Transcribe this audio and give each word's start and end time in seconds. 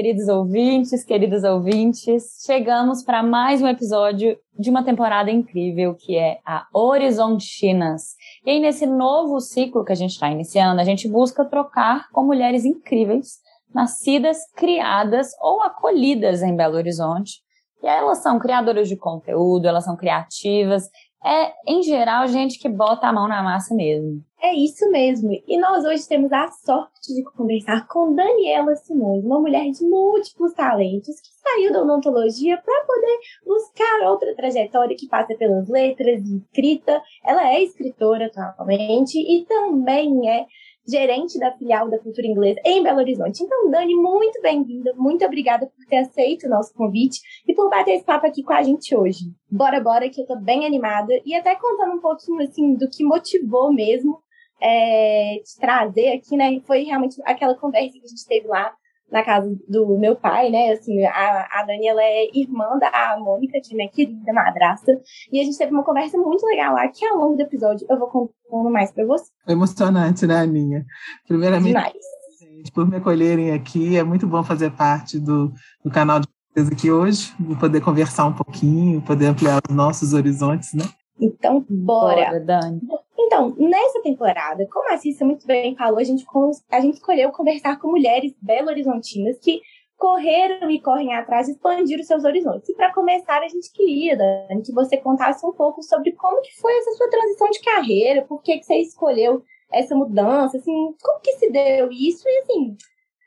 queridos 0.00 0.28
ouvintes, 0.28 1.04
queridos 1.04 1.44
ouvintes. 1.44 2.42
Chegamos 2.46 3.02
para 3.02 3.22
mais 3.22 3.60
um 3.60 3.68
episódio 3.68 4.34
de 4.58 4.70
uma 4.70 4.82
temporada 4.82 5.30
incrível 5.30 5.94
que 5.94 6.16
é 6.16 6.38
a 6.42 6.66
Horizontinas. 6.72 8.14
E 8.46 8.50
aí, 8.50 8.60
nesse 8.60 8.86
novo 8.86 9.38
ciclo 9.40 9.84
que 9.84 9.92
a 9.92 9.94
gente 9.94 10.12
está 10.12 10.30
iniciando, 10.30 10.80
a 10.80 10.84
gente 10.84 11.06
busca 11.06 11.44
trocar 11.44 12.08
com 12.12 12.24
mulheres 12.24 12.64
incríveis, 12.64 13.40
nascidas, 13.74 14.38
criadas 14.56 15.32
ou 15.38 15.62
acolhidas 15.62 16.40
em 16.40 16.56
Belo 16.56 16.76
Horizonte. 16.76 17.34
E 17.82 17.86
elas 17.86 18.22
são 18.22 18.38
criadoras 18.38 18.88
de 18.88 18.96
conteúdo, 18.96 19.68
elas 19.68 19.84
são 19.84 19.98
criativas, 19.98 20.88
é, 21.24 21.52
em 21.66 21.82
geral, 21.82 22.26
gente 22.28 22.58
que 22.58 22.68
bota 22.68 23.06
a 23.06 23.12
mão 23.12 23.28
na 23.28 23.42
massa 23.42 23.74
mesmo. 23.74 24.22
É 24.42 24.54
isso 24.54 24.90
mesmo. 24.90 25.30
E 25.46 25.58
nós 25.58 25.84
hoje 25.84 26.08
temos 26.08 26.32
a 26.32 26.48
sorte 26.48 27.14
de 27.14 27.22
conversar 27.22 27.86
com 27.86 28.14
Daniela 28.14 28.74
Simões, 28.74 29.22
uma 29.22 29.38
mulher 29.38 29.70
de 29.70 29.84
múltiplos 29.84 30.54
talentos 30.54 31.20
que 31.20 31.28
saiu 31.42 31.72
da 31.72 31.82
odontologia 31.82 32.56
para 32.56 32.84
poder 32.86 33.18
buscar 33.44 34.08
outra 34.08 34.34
trajetória 34.34 34.96
que 34.96 35.08
passa 35.08 35.34
pelas 35.34 35.68
letras 35.68 36.22
e 36.24 36.38
escrita. 36.38 37.02
Ela 37.22 37.52
é 37.52 37.62
escritora 37.62 38.30
atualmente 38.34 39.18
e 39.18 39.44
também 39.44 40.26
é 40.30 40.46
gerente 40.88 41.38
da 41.38 41.52
filial 41.52 41.88
da 41.88 41.98
cultura 41.98 42.26
inglesa 42.26 42.60
em 42.64 42.82
Belo 42.82 42.98
Horizonte. 42.98 43.42
Então, 43.42 43.70
Dani, 43.70 43.94
muito 43.94 44.40
bem-vinda, 44.40 44.92
muito 44.96 45.24
obrigada 45.24 45.66
por 45.66 45.86
ter 45.86 45.98
aceito 45.98 46.46
o 46.46 46.50
nosso 46.50 46.72
convite 46.74 47.20
e 47.46 47.54
por 47.54 47.70
bater 47.70 47.92
esse 47.92 48.04
papo 48.04 48.26
aqui 48.26 48.42
com 48.42 48.52
a 48.52 48.62
gente 48.62 48.94
hoje. 48.94 49.26
Bora, 49.50 49.80
bora, 49.80 50.08
que 50.08 50.20
eu 50.20 50.26
tô 50.26 50.36
bem 50.36 50.66
animada 50.66 51.12
e 51.24 51.34
até 51.34 51.54
contando 51.54 51.94
um 51.94 52.00
pouquinho, 52.00 52.42
assim, 52.42 52.74
do 52.74 52.88
que 52.88 53.04
motivou 53.04 53.72
mesmo 53.72 54.20
é, 54.60 55.40
te 55.44 55.58
trazer 55.58 56.12
aqui, 56.12 56.36
né? 56.36 56.60
Foi 56.66 56.82
realmente 56.82 57.20
aquela 57.24 57.54
conversa 57.54 57.92
que 57.92 58.04
a 58.04 58.08
gente 58.08 58.26
teve 58.26 58.46
lá 58.46 58.74
na 59.10 59.24
casa 59.24 59.52
do 59.68 59.98
meu 59.98 60.16
pai, 60.16 60.50
né? 60.50 60.72
Assim, 60.72 61.04
a, 61.04 61.48
a 61.50 61.64
Dani, 61.64 61.86
ela 61.86 62.02
é 62.02 62.28
irmã 62.34 62.78
da 62.78 63.16
Mônica, 63.18 63.60
de 63.60 63.74
minha 63.74 63.88
querida 63.88 64.32
madrasta. 64.32 64.92
E 65.32 65.40
a 65.40 65.44
gente 65.44 65.58
teve 65.58 65.72
uma 65.72 65.84
conversa 65.84 66.16
muito 66.16 66.44
legal 66.46 66.74
lá, 66.74 66.86
que 66.88 67.04
ao 67.04 67.18
longo 67.18 67.36
do 67.36 67.42
episódio 67.42 67.86
eu 67.88 67.98
vou 67.98 68.08
contando 68.08 68.70
mais 68.70 68.92
pra 68.92 69.04
você. 69.04 69.30
Emocionante, 69.48 70.26
né, 70.26 70.38
Aninha? 70.38 70.84
Primeiramente, 71.26 71.68
Demais. 71.68 71.92
gente, 72.40 72.72
por 72.72 72.88
me 72.88 72.96
acolherem 72.96 73.52
aqui, 73.52 73.96
é 73.96 74.04
muito 74.04 74.26
bom 74.26 74.42
fazer 74.42 74.70
parte 74.70 75.18
do, 75.18 75.52
do 75.84 75.90
canal 75.90 76.20
de 76.20 76.28
vocês 76.52 76.68
aqui 76.68 76.90
hoje, 76.90 77.32
poder 77.58 77.80
conversar 77.80 78.26
um 78.26 78.32
pouquinho, 78.32 79.00
poder 79.02 79.26
ampliar 79.26 79.60
os 79.68 79.74
nossos 79.74 80.12
horizontes, 80.12 80.74
né? 80.74 80.84
Então, 81.20 81.64
bora. 81.68 82.24
Bora, 82.26 82.40
Dani. 82.40 82.80
Então, 83.22 83.54
nessa 83.58 84.00
temporada, 84.02 84.66
como 84.72 84.90
a 84.92 84.96
Cissa 84.96 85.24
muito 85.24 85.46
bem 85.46 85.76
falou, 85.76 85.98
a 85.98 86.04
gente, 86.04 86.24
a 86.70 86.80
gente 86.80 86.94
escolheu 86.94 87.30
conversar 87.30 87.78
com 87.78 87.88
mulheres 87.88 88.32
belo-horizontinas 88.40 89.38
que 89.38 89.60
correram 89.96 90.70
e 90.70 90.80
correm 90.80 91.14
atrás 91.14 91.46
de 91.46 91.52
expandir 91.52 92.00
os 92.00 92.06
seus 92.06 92.24
horizontes. 92.24 92.68
E 92.70 92.74
para 92.74 92.92
começar, 92.94 93.42
a 93.42 93.48
gente 93.48 93.70
queria, 93.72 94.16
Dani, 94.16 94.62
que 94.62 94.72
você 94.72 94.96
contasse 94.96 95.46
um 95.46 95.52
pouco 95.52 95.82
sobre 95.82 96.12
como 96.12 96.40
que 96.40 96.56
foi 96.58 96.74
essa 96.78 96.92
sua 96.92 97.10
transição 97.10 97.50
de 97.50 97.60
carreira, 97.60 98.24
por 98.24 98.42
que, 98.42 98.58
que 98.58 98.64
você 98.64 98.76
escolheu 98.76 99.42
essa 99.70 99.94
mudança, 99.94 100.56
assim, 100.56 100.94
como 101.02 101.20
que 101.20 101.32
se 101.34 101.50
deu 101.50 101.90
isso 101.92 102.26
e, 102.26 102.38
assim, 102.38 102.76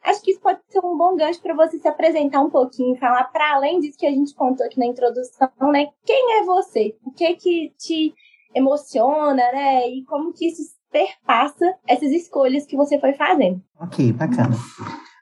acho 0.04 0.22
que 0.24 0.32
isso 0.32 0.42
pode 0.42 0.60
ser 0.68 0.84
um 0.84 0.98
bom 0.98 1.16
gancho 1.16 1.42
para 1.42 1.54
você 1.54 1.78
se 1.78 1.88
apresentar 1.88 2.42
um 2.42 2.50
pouquinho, 2.50 2.98
falar 2.98 3.26
para 3.26 3.54
além 3.54 3.80
disso 3.80 3.98
que 3.98 4.08
a 4.08 4.12
gente 4.12 4.34
contou 4.34 4.66
aqui 4.66 4.80
na 4.80 4.88
introdução, 4.88 5.50
né? 5.72 5.88
Quem 6.04 6.40
é 6.40 6.44
você? 6.44 6.98
O 7.06 7.12
que 7.12 7.36
que 7.36 7.74
te 7.78 8.14
emociona, 8.56 9.52
né? 9.52 9.88
E 9.90 10.04
como 10.06 10.34
que 10.34 10.48
isso 10.48 10.62
perpassa 10.92 11.66
essas 11.88 12.12
escolhas 12.12 12.66
que 12.66 12.78
você 12.78 13.00
foi 13.00 13.14
fazendo. 13.14 13.62
Ok, 13.80 14.14
bacana. 14.14 14.56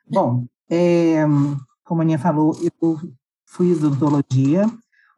Bom, 0.08 0.46
é, 0.70 1.24
como 1.86 2.02
a 2.02 2.04
Aninha 2.04 2.20
falou, 2.20 2.54
eu 2.62 2.98
fui 3.46 3.74
odontologia, 3.74 4.66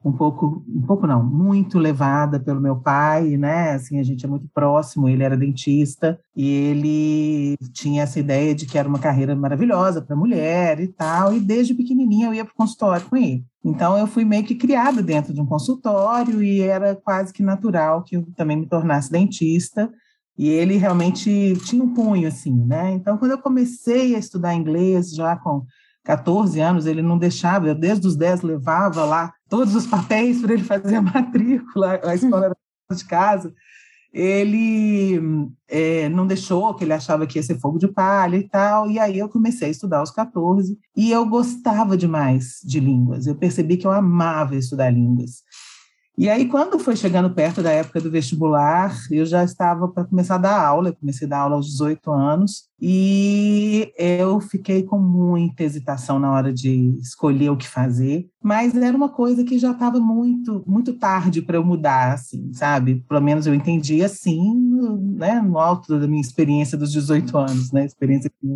um 0.03 0.11
pouco, 0.11 0.63
um 0.67 0.81
pouco 0.81 1.07
não, 1.07 1.23
muito 1.23 1.79
levada 1.79 2.39
pelo 2.39 2.59
meu 2.59 2.75
pai, 2.75 3.37
né? 3.37 3.71
Assim, 3.71 3.99
a 3.99 4.03
gente 4.03 4.25
é 4.25 4.27
muito 4.27 4.47
próximo, 4.53 5.07
ele 5.07 5.23
era 5.23 5.37
dentista 5.37 6.19
e 6.35 6.49
ele 6.49 7.57
tinha 7.71 8.03
essa 8.03 8.19
ideia 8.19 8.53
de 8.53 8.65
que 8.65 8.77
era 8.77 8.87
uma 8.87 8.99
carreira 8.99 9.35
maravilhosa 9.35 10.01
para 10.01 10.15
mulher 10.15 10.79
e 10.81 10.87
tal, 10.87 11.33
e 11.33 11.39
desde 11.39 11.73
pequenininha 11.73 12.27
eu 12.27 12.33
ia 12.33 12.43
para 12.43 12.51
o 12.51 12.57
consultório 12.57 13.05
com 13.05 13.15
ele. 13.15 13.45
Então 13.63 13.97
eu 13.97 14.05
fui 14.05 14.25
meio 14.25 14.43
que 14.43 14.55
criada 14.55 15.01
dentro 15.01 15.33
de 15.33 15.39
um 15.39 15.45
consultório 15.45 16.43
e 16.43 16.61
era 16.61 16.95
quase 16.95 17.31
que 17.31 17.41
natural 17.41 18.03
que 18.03 18.17
eu 18.17 18.27
também 18.35 18.57
me 18.57 18.67
tornasse 18.67 19.09
dentista. 19.09 19.89
E 20.37 20.49
ele 20.49 20.77
realmente 20.77 21.53
tinha 21.63 21.83
um 21.83 21.93
punho 21.93 22.27
assim, 22.27 22.53
né? 22.65 22.91
Então 22.91 23.17
quando 23.17 23.31
eu 23.31 23.37
comecei 23.37 24.15
a 24.15 24.19
estudar 24.19 24.53
inglês 24.53 25.11
já 25.11 25.37
com 25.37 25.63
14 26.03 26.59
anos, 26.59 26.85
ele 26.85 27.01
não 27.01 27.17
deixava, 27.17 27.67
eu 27.67 27.75
desde 27.75 28.05
os 28.05 28.17
10 28.17 28.41
levava 28.41 29.05
lá 29.05 29.31
todos 29.53 29.75
os 29.75 29.85
papéis 29.85 30.41
para 30.41 30.53
ele 30.55 30.63
fazer 30.63 30.95
a 30.95 31.01
matrícula, 31.03 32.01
a 32.03 32.15
escola 32.15 32.45
era 32.45 32.57
de 32.91 33.05
casa. 33.05 33.53
Ele 34.11 35.21
é, 35.67 36.09
não 36.09 36.25
deixou, 36.25 36.73
que 36.73 36.83
ele 36.83 36.93
achava 36.93 37.27
que 37.27 37.37
ia 37.37 37.43
ser 37.43 37.59
fogo 37.59 37.77
de 37.77 37.87
palha 37.87 38.35
e 38.35 38.49
tal, 38.49 38.89
e 38.89 38.97
aí 38.97 39.19
eu 39.19 39.29
comecei 39.29 39.67
a 39.67 39.71
estudar 39.71 39.99
aos 39.99 40.09
14, 40.09 40.75
e 40.97 41.11
eu 41.11 41.27
gostava 41.27 41.95
demais 41.95 42.61
de 42.63 42.79
línguas, 42.79 43.27
eu 43.27 43.35
percebi 43.35 43.77
que 43.77 43.85
eu 43.85 43.91
amava 43.91 44.55
estudar 44.55 44.89
línguas. 44.89 45.43
E 46.15 46.29
aí, 46.29 46.47
quando 46.47 46.77
foi 46.77 46.95
chegando 46.95 47.33
perto 47.33 47.63
da 47.63 47.71
época 47.71 47.99
do 47.99 48.11
vestibular, 48.11 48.95
eu 49.09 49.25
já 49.25 49.43
estava 49.43 49.87
para 49.87 50.05
começar 50.05 50.35
a 50.35 50.37
dar 50.39 50.63
aula, 50.63 50.89
eu 50.89 50.95
comecei 50.95 51.25
a 51.25 51.29
dar 51.29 51.39
aula 51.39 51.55
aos 51.55 51.65
18 51.71 52.11
anos, 52.11 52.69
e 52.79 53.91
eu 53.97 54.39
fiquei 54.39 54.83
com 54.83 54.99
muita 54.99 55.63
hesitação 55.63 56.19
na 56.19 56.31
hora 56.31 56.53
de 56.53 56.95
escolher 56.99 57.49
o 57.49 57.57
que 57.57 57.67
fazer, 57.67 58.29
mas 58.43 58.75
era 58.75 58.95
uma 58.95 59.09
coisa 59.09 59.43
que 59.43 59.57
já 59.57 59.71
estava 59.71 59.99
muito, 59.99 60.63
muito 60.67 60.93
tarde 60.93 61.41
para 61.41 61.57
eu 61.57 61.65
mudar, 61.65 62.13
assim, 62.13 62.53
sabe? 62.53 63.03
Pelo 63.09 63.21
menos 63.21 63.47
eu 63.47 63.55
entendi 63.55 64.03
assim, 64.03 64.53
né, 65.17 65.41
no 65.41 65.57
alto 65.57 65.99
da 65.99 66.07
minha 66.07 66.21
experiência 66.21 66.77
dos 66.77 66.91
18 66.91 67.35
anos, 67.35 67.71
né, 67.71 67.85
experiência 67.85 68.29
que 68.29 68.47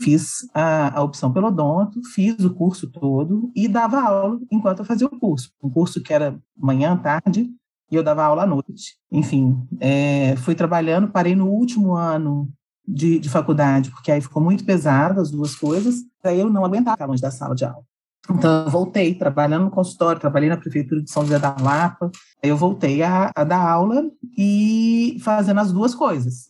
fiz 0.00 0.48
a, 0.52 0.98
a, 0.98 1.02
opção 1.02 1.32
pelo 1.32 1.48
odonto, 1.48 2.00
fiz 2.14 2.44
o 2.44 2.52
curso 2.52 2.90
todo 2.90 3.50
e 3.54 3.68
dava 3.68 4.00
aula 4.00 4.40
enquanto 4.50 4.80
eu 4.80 4.84
fazia 4.84 5.06
o 5.06 5.18
curso. 5.18 5.50
Um 5.62 5.70
curso 5.70 6.02
que 6.02 6.12
era 6.12 6.38
manhã, 6.56 6.96
tarde, 6.96 7.48
e 7.90 7.94
eu 7.94 8.02
dava 8.02 8.24
aula 8.24 8.42
à 8.42 8.46
noite. 8.46 8.96
Enfim, 9.10 9.66
é, 9.80 10.34
fui 10.36 10.54
trabalhando, 10.54 11.08
parei 11.08 11.34
no 11.36 11.48
último 11.48 11.94
ano 11.94 12.48
de, 12.86 13.18
de, 13.18 13.28
faculdade, 13.28 13.90
porque 13.90 14.10
aí 14.10 14.20
ficou 14.20 14.42
muito 14.42 14.64
pesado 14.64 15.20
as 15.20 15.30
duas 15.30 15.54
coisas, 15.54 15.96
aí 16.22 16.40
eu 16.40 16.50
não 16.50 16.64
aguentava 16.64 17.04
longe 17.04 17.22
da 17.22 17.30
sala 17.30 17.54
de 17.54 17.64
aula. 17.64 17.84
Então, 18.28 18.64
eu 18.64 18.70
voltei, 18.70 19.14
trabalhando 19.14 19.66
no 19.66 19.70
consultório, 19.70 20.20
trabalhei 20.20 20.48
na 20.48 20.56
prefeitura 20.56 21.00
de 21.00 21.10
São 21.10 21.22
José 21.22 21.38
da 21.38 21.54
Lapa, 21.60 22.10
aí 22.42 22.50
eu 22.50 22.56
voltei 22.56 23.02
a, 23.02 23.30
a 23.34 23.44
dar 23.44 23.60
aula 23.60 24.10
e 24.36 25.16
fazendo 25.20 25.60
as 25.60 25.72
duas 25.72 25.94
coisas, 25.94 26.48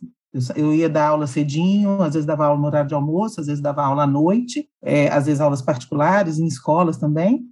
eu 0.56 0.74
ia 0.74 0.88
dar 0.88 1.08
aula 1.08 1.26
cedinho, 1.26 2.02
às 2.02 2.14
vezes 2.14 2.26
dava 2.26 2.46
aula 2.46 2.60
no 2.60 2.66
horário 2.66 2.88
de 2.88 2.94
almoço, 2.94 3.40
às 3.40 3.46
vezes 3.46 3.62
dava 3.62 3.84
aula 3.84 4.04
à 4.04 4.06
noite, 4.06 4.68
é, 4.82 5.08
às 5.08 5.26
vezes 5.26 5.40
aulas 5.40 5.62
particulares, 5.62 6.38
em 6.38 6.46
escolas 6.46 6.96
também. 6.96 7.44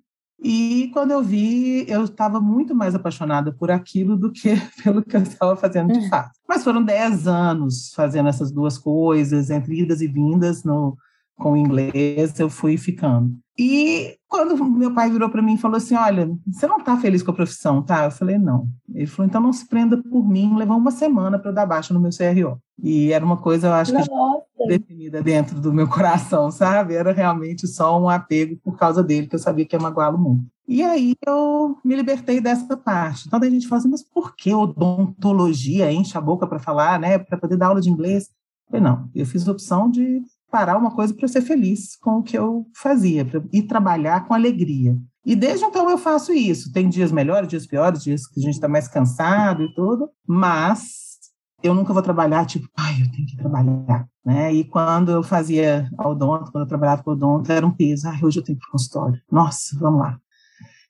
E 0.42 0.90
quando 0.92 1.12
eu 1.12 1.22
vi, 1.22 1.86
eu 1.88 2.04
estava 2.04 2.40
muito 2.40 2.74
mais 2.74 2.94
apaixonada 2.94 3.52
por 3.52 3.70
aquilo 3.70 4.16
do 4.16 4.30
que 4.30 4.50
pelo 4.84 5.02
que 5.02 5.16
eu 5.16 5.22
estava 5.22 5.56
fazendo 5.56 5.92
de 5.92 6.08
fato. 6.08 6.32
Mas 6.46 6.62
foram 6.62 6.84
dez 6.84 7.26
anos 7.26 7.92
fazendo 7.94 8.28
essas 8.28 8.50
duas 8.50 8.76
coisas, 8.76 9.48
entre 9.48 9.80
idas 9.80 10.00
e 10.00 10.06
vindas 10.06 10.62
no, 10.62 10.96
com 11.36 11.52
o 11.52 11.56
inglês, 11.56 12.38
eu 12.38 12.48
fui 12.48 12.76
ficando. 12.76 13.36
E 13.56 14.16
quando 14.28 14.64
meu 14.64 14.92
pai 14.92 15.10
virou 15.10 15.30
para 15.30 15.40
mim 15.40 15.54
e 15.54 15.58
falou 15.58 15.76
assim: 15.76 15.94
Olha, 15.94 16.28
você 16.46 16.66
não 16.66 16.78
está 16.78 16.96
feliz 16.96 17.22
com 17.22 17.30
a 17.30 17.34
profissão, 17.34 17.82
tá? 17.82 18.04
Eu 18.04 18.10
falei: 18.10 18.36
Não. 18.36 18.68
Ele 18.92 19.06
falou: 19.06 19.28
Então 19.28 19.40
não 19.40 19.52
se 19.52 19.68
prenda 19.68 19.96
por 19.96 20.28
mim. 20.28 20.56
Levou 20.56 20.76
uma 20.76 20.90
semana 20.90 21.38
para 21.38 21.50
eu 21.50 21.54
dar 21.54 21.66
baixa 21.66 21.94
no 21.94 22.00
meu 22.00 22.10
CRO. 22.10 22.58
E 22.82 23.12
era 23.12 23.24
uma 23.24 23.36
coisa, 23.36 23.68
eu 23.68 23.72
acho 23.72 23.92
Nossa. 23.92 24.10
que 24.56 24.66
definida 24.66 25.22
dentro 25.22 25.60
do 25.60 25.72
meu 25.72 25.86
coração, 25.88 26.50
sabe? 26.50 26.94
Era 26.94 27.12
realmente 27.12 27.68
só 27.68 28.00
um 28.00 28.08
apego 28.08 28.56
por 28.56 28.76
causa 28.76 29.04
dele, 29.04 29.28
que 29.28 29.36
eu 29.36 29.40
sabia 29.40 29.64
que 29.64 29.76
ia 29.76 29.80
magoá-lo 29.80 30.18
muito. 30.18 30.44
E 30.66 30.82
aí 30.82 31.14
eu 31.24 31.78
me 31.84 31.94
libertei 31.94 32.40
dessa 32.40 32.76
parte. 32.76 33.28
Então 33.28 33.38
a 33.40 33.50
gente 33.50 33.68
fala 33.68 33.78
assim: 33.78 33.90
Mas 33.90 34.02
por 34.02 34.34
que 34.34 34.52
odontologia? 34.52 35.92
Enche 35.92 36.18
a 36.18 36.20
boca 36.20 36.44
para 36.44 36.58
falar, 36.58 36.98
né? 36.98 37.18
Para 37.18 37.38
poder 37.38 37.56
dar 37.56 37.68
aula 37.68 37.80
de 37.80 37.90
inglês. 37.90 38.30
falei, 38.66 38.82
não, 38.82 39.08
eu 39.14 39.24
fiz 39.24 39.46
a 39.46 39.52
opção 39.52 39.88
de 39.88 40.22
parar 40.54 40.78
uma 40.78 40.92
coisa 40.92 41.12
para 41.12 41.26
ser 41.26 41.42
feliz 41.42 41.96
com 41.96 42.18
o 42.18 42.22
que 42.22 42.38
eu 42.38 42.64
fazia, 42.76 43.26
ir 43.52 43.62
trabalhar 43.64 44.24
com 44.24 44.34
alegria. 44.34 44.96
E 45.26 45.34
desde 45.34 45.64
então 45.64 45.90
eu 45.90 45.98
faço 45.98 46.32
isso. 46.32 46.72
Tem 46.72 46.88
dias 46.88 47.10
melhores, 47.10 47.48
dias 47.48 47.66
piores, 47.66 48.04
dias 48.04 48.24
que 48.24 48.38
a 48.38 48.42
gente 48.44 48.54
está 48.54 48.68
mais 48.68 48.86
cansado 48.86 49.64
e 49.64 49.74
tudo, 49.74 50.08
mas 50.24 51.16
eu 51.60 51.74
nunca 51.74 51.92
vou 51.92 52.02
trabalhar 52.02 52.46
tipo, 52.46 52.68
ai, 52.78 53.02
eu 53.02 53.10
tenho 53.10 53.26
que 53.26 53.36
trabalhar, 53.36 54.06
né? 54.24 54.52
E 54.52 54.62
quando 54.62 55.10
eu 55.10 55.24
fazia 55.24 55.90
odonto, 55.98 56.52
quando 56.52 56.62
eu 56.62 56.68
trabalhava 56.68 57.02
com 57.02 57.10
odonto, 57.10 57.50
era 57.50 57.66
um 57.66 57.72
peso. 57.72 58.06
Ai, 58.06 58.20
hoje 58.22 58.38
eu 58.38 58.44
tenho 58.44 58.56
que 58.56 58.62
ir 58.62 58.66
para 58.66 58.70
consultório. 58.70 59.20
Nossa, 59.28 59.76
vamos 59.76 59.98
lá. 59.98 60.20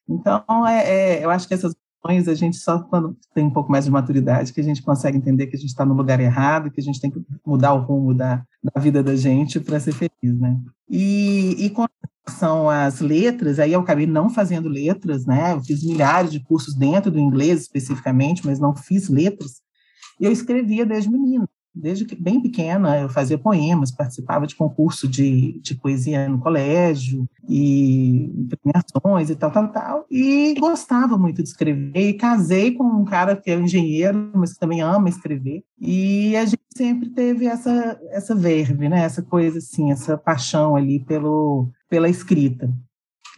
Então, 0.06 0.66
é, 0.66 0.90
é, 0.90 1.24
eu 1.24 1.30
acho 1.30 1.48
que 1.48 1.54
essas 1.54 1.74
questões 2.04 2.28
a 2.28 2.34
gente 2.34 2.56
só 2.58 2.78
quando 2.78 3.16
tem 3.34 3.44
um 3.44 3.50
pouco 3.50 3.72
mais 3.72 3.86
de 3.86 3.90
maturidade 3.90 4.52
que 4.52 4.60
a 4.60 4.64
gente 4.64 4.82
consegue 4.82 5.16
entender 5.16 5.46
que 5.46 5.56
a 5.56 5.58
gente 5.58 5.70
está 5.70 5.84
no 5.84 5.94
lugar 5.94 6.20
errado, 6.20 6.70
que 6.70 6.80
a 6.80 6.84
gente 6.84 7.00
tem 7.00 7.10
que 7.10 7.20
mudar 7.44 7.72
o 7.72 7.80
rumo 7.80 8.14
da, 8.14 8.44
da 8.62 8.80
vida 8.80 9.02
da 9.02 9.16
gente 9.16 9.58
para 9.58 9.80
ser 9.80 9.92
feliz, 9.92 10.38
né? 10.38 10.58
E, 10.88 11.56
e 11.58 11.70
com 11.70 11.86
são 12.26 12.70
as 12.70 13.00
letras, 13.00 13.58
aí 13.58 13.74
eu 13.74 13.80
acabei 13.80 14.06
não 14.06 14.30
fazendo 14.30 14.66
letras, 14.66 15.26
né? 15.26 15.52
Eu 15.52 15.62
fiz 15.62 15.84
milhares 15.84 16.32
de 16.32 16.40
cursos 16.40 16.74
dentro 16.74 17.10
do 17.10 17.18
inglês 17.18 17.60
especificamente, 17.62 18.46
mas 18.46 18.58
não 18.58 18.74
fiz 18.74 19.10
letras. 19.10 19.60
Eu 20.18 20.32
escrevia 20.32 20.86
desde 20.86 21.10
menina, 21.10 21.46
desde 21.74 22.06
bem 22.16 22.40
pequena, 22.40 23.00
eu 23.00 23.08
fazia 23.08 23.36
poemas, 23.36 23.90
participava 23.90 24.46
de 24.46 24.54
concurso 24.54 25.08
de, 25.08 25.58
de 25.60 25.74
poesia 25.74 26.28
no 26.28 26.38
colégio, 26.38 27.28
e 27.48 28.46
premiações 28.48 29.28
e 29.28 29.36
tal, 29.36 29.50
tal, 29.50 29.68
tal, 29.72 30.06
e 30.10 30.54
gostava 30.58 31.18
muito 31.18 31.42
de 31.42 31.48
escrever, 31.48 32.10
e 32.10 32.14
casei 32.14 32.72
com 32.72 32.84
um 32.84 33.04
cara 33.04 33.36
que 33.36 33.50
é 33.50 33.54
engenheiro, 33.54 34.30
mas 34.34 34.52
que 34.52 34.60
também 34.60 34.80
ama 34.80 35.08
escrever, 35.08 35.62
e 35.80 36.36
a 36.36 36.44
gente 36.44 36.62
sempre 36.76 37.10
teve 37.10 37.46
essa, 37.46 37.98
essa 38.10 38.34
verve, 38.34 38.88
né, 38.88 39.00
essa 39.00 39.22
coisa 39.22 39.58
assim, 39.58 39.90
essa 39.90 40.16
paixão 40.16 40.76
ali 40.76 41.00
pelo, 41.00 41.68
pela 41.88 42.08
escrita. 42.08 42.72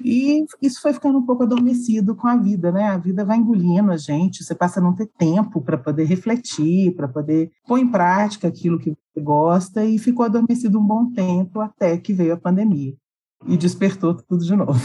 E 0.02 0.44
isso 0.60 0.81
foi 0.81 0.93
ficando 0.93 1.19
um 1.19 1.25
pouco 1.25 1.44
adormecido 1.44 2.14
com 2.14 2.26
a 2.28 2.37
vida, 2.37 2.70
né? 2.70 2.84
A 2.84 2.98
vida 2.98 3.25
vai 3.25 3.38
engolindo 3.38 3.90
a 3.90 3.96
gente, 3.96 4.44
você 4.44 4.54
passa 4.54 4.78
a 4.78 4.82
não 4.82 4.94
ter 4.94 5.06
tempo 5.19 5.60
para 5.60 5.78
poder 5.78 6.04
refletir, 6.04 6.94
para 6.94 7.08
poder 7.08 7.50
pôr 7.66 7.78
em 7.78 7.90
prática 7.90 8.48
aquilo 8.48 8.78
que 8.78 8.90
você 8.90 9.20
gosta, 9.20 9.84
e 9.84 9.98
ficou 9.98 10.25
adormecido 10.25 10.78
um 10.78 10.87
bom 10.87 11.10
tempo 11.12 11.60
até 11.60 11.96
que 11.96 12.12
veio 12.12 12.34
a 12.34 12.38
pandemia 12.38 12.94
e 13.46 13.56
despertou 13.56 14.14
tudo 14.14 14.44
de 14.44 14.54
novo. 14.54 14.81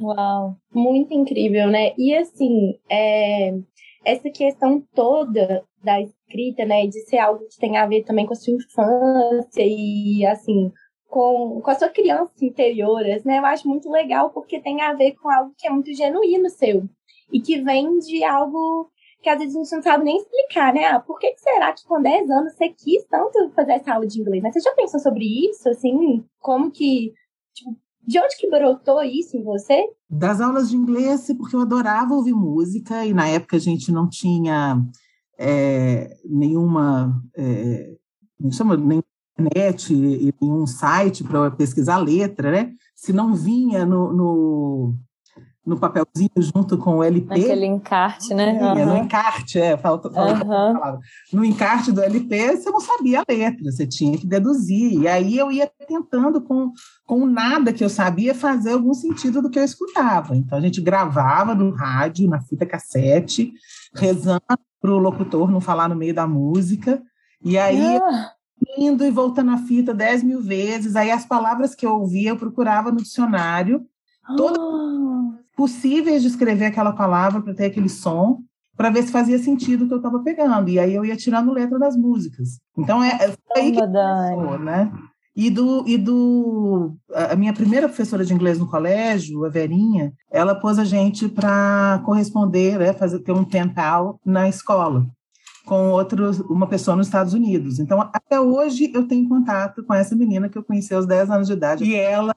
Uau, 0.00 0.56
muito 0.72 1.12
incrível, 1.12 1.68
né? 1.68 1.92
E 1.98 2.14
assim, 2.14 2.78
é, 2.90 3.58
essa 4.04 4.30
questão 4.30 4.82
toda 4.94 5.64
da 5.82 6.00
escrita, 6.00 6.64
né, 6.64 6.86
de 6.86 7.00
ser 7.06 7.18
algo 7.18 7.44
que 7.46 7.58
tem 7.58 7.76
a 7.76 7.86
ver 7.86 8.04
também 8.04 8.26
com 8.26 8.32
a 8.32 8.36
sua 8.36 8.54
infância 8.54 9.62
e 9.62 10.24
assim, 10.26 10.70
com, 11.10 11.60
com 11.60 11.70
a 11.70 11.74
sua 11.74 11.88
criança 11.88 12.32
interior, 12.40 13.02
né? 13.24 13.38
Eu 13.38 13.44
acho 13.44 13.68
muito 13.68 13.90
legal 13.90 14.30
porque 14.30 14.60
tem 14.60 14.80
a 14.80 14.94
ver 14.94 15.12
com 15.16 15.28
algo 15.28 15.52
que 15.58 15.66
é 15.66 15.70
muito 15.70 15.92
genuíno 15.92 16.48
seu 16.48 16.88
e 17.32 17.40
que 17.40 17.60
vem 17.60 17.98
de 17.98 18.24
algo 18.24 18.88
que 19.20 19.28
às 19.28 19.38
vezes 19.38 19.54
a 19.54 19.58
gente 19.58 19.76
não 19.76 19.82
sabe 19.82 20.04
nem 20.04 20.16
explicar, 20.16 20.72
né? 20.72 20.86
Ah, 20.86 21.00
por 21.00 21.18
que 21.18 21.34
será 21.36 21.72
que 21.72 21.84
com 21.84 22.00
10 22.00 22.30
anos 22.30 22.54
você 22.54 22.70
quis 22.70 23.04
tanto 23.10 23.50
fazer 23.54 23.72
essa 23.72 23.92
aula 23.92 24.06
de 24.06 24.20
inglês? 24.20 24.42
Mas 24.42 24.54
você 24.54 24.60
já 24.60 24.74
pensou 24.74 25.00
sobre 25.00 25.24
isso, 25.50 25.68
assim? 25.68 26.24
Como 26.38 26.70
que, 26.70 27.12
tipo, 27.52 27.76
de 28.06 28.18
onde 28.18 28.36
que 28.38 28.48
brotou 28.48 29.02
isso 29.02 29.36
em 29.36 29.42
você? 29.42 29.84
Das 30.08 30.40
aulas 30.40 30.70
de 30.70 30.76
inglês, 30.76 31.26
porque 31.36 31.54
eu 31.54 31.60
adorava 31.60 32.14
ouvir 32.14 32.32
música 32.32 33.04
e 33.04 33.12
na 33.12 33.28
época 33.28 33.56
a 33.56 33.60
gente 33.60 33.92
não 33.92 34.08
tinha 34.08 34.80
é, 35.38 36.16
nenhuma, 36.24 37.20
é, 37.36 37.94
não 38.38 38.50
chama, 38.50 38.76
internet 39.40 39.92
e 39.92 40.34
em 40.40 40.50
um 40.50 40.66
site 40.66 41.24
para 41.24 41.50
pesquisar 41.50 41.98
letra, 41.98 42.50
né? 42.50 42.72
Se 42.94 43.12
não 43.12 43.34
vinha 43.34 43.86
no, 43.86 44.12
no, 44.12 44.94
no, 45.66 45.78
papelzinho 45.78 46.30
junto 46.36 46.76
com 46.76 46.98
o 46.98 47.04
LP. 47.04 47.32
Aquele 47.32 47.66
encarte, 47.66 48.34
né? 48.34 48.52
Vinha, 48.52 48.86
uhum. 48.86 48.86
No 48.86 48.96
encarte, 48.98 49.58
é, 49.58 49.76
falta, 49.76 50.10
falta 50.10 50.44
uhum. 50.44 50.98
No 51.32 51.44
encarte 51.44 51.90
do 51.90 52.02
LP, 52.02 52.56
você 52.56 52.70
não 52.70 52.80
sabia 52.80 53.20
a 53.20 53.24
letra, 53.28 53.70
você 53.70 53.86
tinha 53.86 54.16
que 54.18 54.26
deduzir. 54.26 55.00
E 55.00 55.08
aí 55.08 55.36
eu 55.36 55.50
ia 55.50 55.70
tentando, 55.88 56.40
com, 56.42 56.72
com 57.06 57.26
nada 57.26 57.72
que 57.72 57.82
eu 57.82 57.88
sabia, 57.88 58.34
fazer 58.34 58.72
algum 58.72 58.94
sentido 58.94 59.40
do 59.40 59.50
que 59.50 59.58
eu 59.58 59.64
escutava. 59.64 60.36
Então 60.36 60.58
a 60.58 60.60
gente 60.60 60.80
gravava 60.80 61.54
no 61.54 61.70
rádio, 61.70 62.28
na 62.28 62.40
fita 62.40 62.66
cassete, 62.66 63.52
rezando 63.94 64.42
para 64.80 64.90
o 64.90 64.98
locutor 64.98 65.50
não 65.50 65.60
falar 65.60 65.88
no 65.88 65.96
meio 65.96 66.14
da 66.14 66.26
música. 66.26 67.02
E 67.42 67.56
aí. 67.56 67.96
Ah 67.96 68.32
indo 68.76 69.04
e 69.04 69.10
voltando 69.10 69.50
a 69.50 69.58
fita 69.58 69.94
dez 69.94 70.22
mil 70.22 70.40
vezes. 70.40 70.96
Aí 70.96 71.10
as 71.10 71.24
palavras 71.24 71.74
que 71.74 71.84
eu 71.84 71.92
ouvia, 71.92 72.30
eu 72.30 72.36
procurava 72.36 72.90
no 72.90 72.98
dicionário, 72.98 73.84
todas 74.36 74.58
oh. 74.58 75.32
possíveis 75.56 76.22
de 76.22 76.28
escrever 76.28 76.66
aquela 76.66 76.92
palavra 76.92 77.40
para 77.40 77.54
ter 77.54 77.66
aquele 77.66 77.88
som, 77.88 78.42
para 78.76 78.90
ver 78.90 79.02
se 79.02 79.12
fazia 79.12 79.38
sentido 79.38 79.84
o 79.84 79.88
que 79.88 79.94
eu 79.94 79.98
estava 79.98 80.20
pegando. 80.20 80.68
E 80.68 80.78
aí 80.78 80.94
eu 80.94 81.04
ia 81.04 81.16
tirando 81.16 81.52
letra 81.52 81.78
das 81.78 81.96
músicas. 81.96 82.60
Então 82.76 83.02
é, 83.02 83.10
é 83.10 83.34
aí 83.56 83.72
que 83.72 83.78
começou, 83.78 84.58
né? 84.58 84.92
E 85.36 85.48
do, 85.48 85.86
e 85.86 85.96
do. 85.96 86.96
A 87.14 87.36
minha 87.36 87.52
primeira 87.52 87.88
professora 87.88 88.24
de 88.24 88.34
inglês 88.34 88.58
no 88.58 88.68
colégio, 88.68 89.44
a 89.44 89.48
Verinha, 89.48 90.12
ela 90.30 90.54
pôs 90.54 90.78
a 90.78 90.84
gente 90.84 91.28
para 91.28 92.02
corresponder, 92.04 92.78
né, 92.78 92.92
fazer 92.92 93.20
ter 93.20 93.32
um 93.32 93.44
tental 93.44 94.20
na 94.24 94.48
escola 94.48 95.06
com 95.70 95.92
outro, 95.92 96.32
uma 96.52 96.66
pessoa 96.66 96.96
nos 96.96 97.06
Estados 97.06 97.32
Unidos. 97.32 97.78
Então, 97.78 98.00
até 98.00 98.40
hoje 98.40 98.90
eu 98.92 99.06
tenho 99.06 99.28
contato 99.28 99.84
com 99.84 99.94
essa 99.94 100.16
menina 100.16 100.48
que 100.48 100.58
eu 100.58 100.64
conheci 100.64 100.92
aos 100.92 101.06
10 101.06 101.30
anos 101.30 101.46
de 101.46 101.52
idade. 101.52 101.84
E 101.84 101.94
ela, 101.94 102.34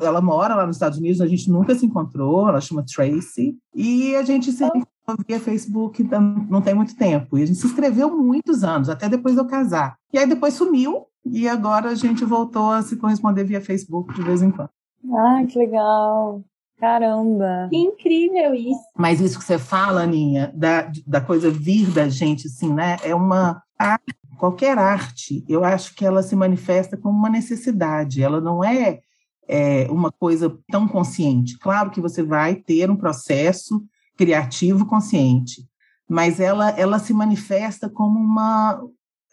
ela 0.00 0.22
mora 0.22 0.54
lá 0.54 0.66
nos 0.66 0.76
Estados 0.76 0.96
Unidos, 0.96 1.20
a 1.20 1.26
gente 1.26 1.50
nunca 1.50 1.74
se 1.74 1.84
encontrou, 1.84 2.48
ela 2.48 2.62
chama 2.62 2.82
Tracy. 2.82 3.58
E 3.74 4.16
a 4.16 4.22
gente 4.22 4.52
sempre 4.52 4.84
via 5.28 5.38
Facebook 5.38 6.02
não 6.48 6.62
tem 6.62 6.72
muito 6.72 6.96
tempo. 6.96 7.36
E 7.36 7.42
a 7.42 7.46
gente 7.46 7.58
se 7.58 7.66
inscreveu 7.66 8.16
muitos 8.16 8.64
anos, 8.64 8.88
até 8.88 9.06
depois 9.06 9.34
de 9.34 9.42
eu 9.42 9.46
casar. 9.46 9.98
E 10.10 10.16
aí 10.16 10.26
depois 10.26 10.54
sumiu, 10.54 11.04
e 11.26 11.46
agora 11.46 11.90
a 11.90 11.94
gente 11.94 12.24
voltou 12.24 12.72
a 12.72 12.80
se 12.80 12.96
corresponder 12.96 13.44
via 13.44 13.60
Facebook 13.60 14.14
de 14.14 14.22
vez 14.22 14.40
em 14.40 14.50
quando. 14.50 14.70
Ah, 15.12 15.44
que 15.46 15.58
legal! 15.58 16.42
Caramba! 16.84 17.68
Que 17.70 17.78
incrível 17.78 18.54
isso! 18.54 18.84
Mas 18.94 19.18
isso 19.18 19.38
que 19.38 19.44
você 19.44 19.58
fala, 19.58 20.02
Aninha, 20.02 20.52
da, 20.54 20.92
da 21.06 21.18
coisa 21.18 21.50
vir 21.50 21.90
da 21.90 22.10
gente, 22.10 22.46
assim, 22.46 22.70
né? 22.74 22.98
É 23.02 23.14
uma 23.14 23.62
arte, 23.78 24.14
qualquer 24.36 24.76
arte, 24.76 25.42
eu 25.48 25.64
acho 25.64 25.94
que 25.94 26.04
ela 26.04 26.22
se 26.22 26.36
manifesta 26.36 26.94
como 26.94 27.18
uma 27.18 27.30
necessidade, 27.30 28.22
ela 28.22 28.38
não 28.38 28.62
é, 28.62 29.00
é 29.48 29.86
uma 29.90 30.12
coisa 30.12 30.54
tão 30.70 30.86
consciente. 30.86 31.58
Claro 31.58 31.90
que 31.90 32.02
você 32.02 32.22
vai 32.22 32.54
ter 32.54 32.90
um 32.90 32.96
processo 32.96 33.82
criativo 34.14 34.84
consciente, 34.84 35.66
mas 36.06 36.38
ela, 36.38 36.68
ela 36.78 36.98
se 36.98 37.14
manifesta 37.14 37.88
como 37.88 38.20
uma, 38.20 38.78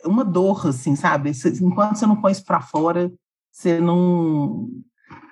uma 0.05 0.23
dor, 0.23 0.67
assim, 0.67 0.95
sabe? 0.95 1.33
Enquanto 1.61 1.97
você 1.97 2.05
não 2.05 2.15
põe 2.15 2.31
isso 2.31 2.45
para 2.45 2.61
fora, 2.61 3.11
você 3.51 3.81
não 3.81 4.69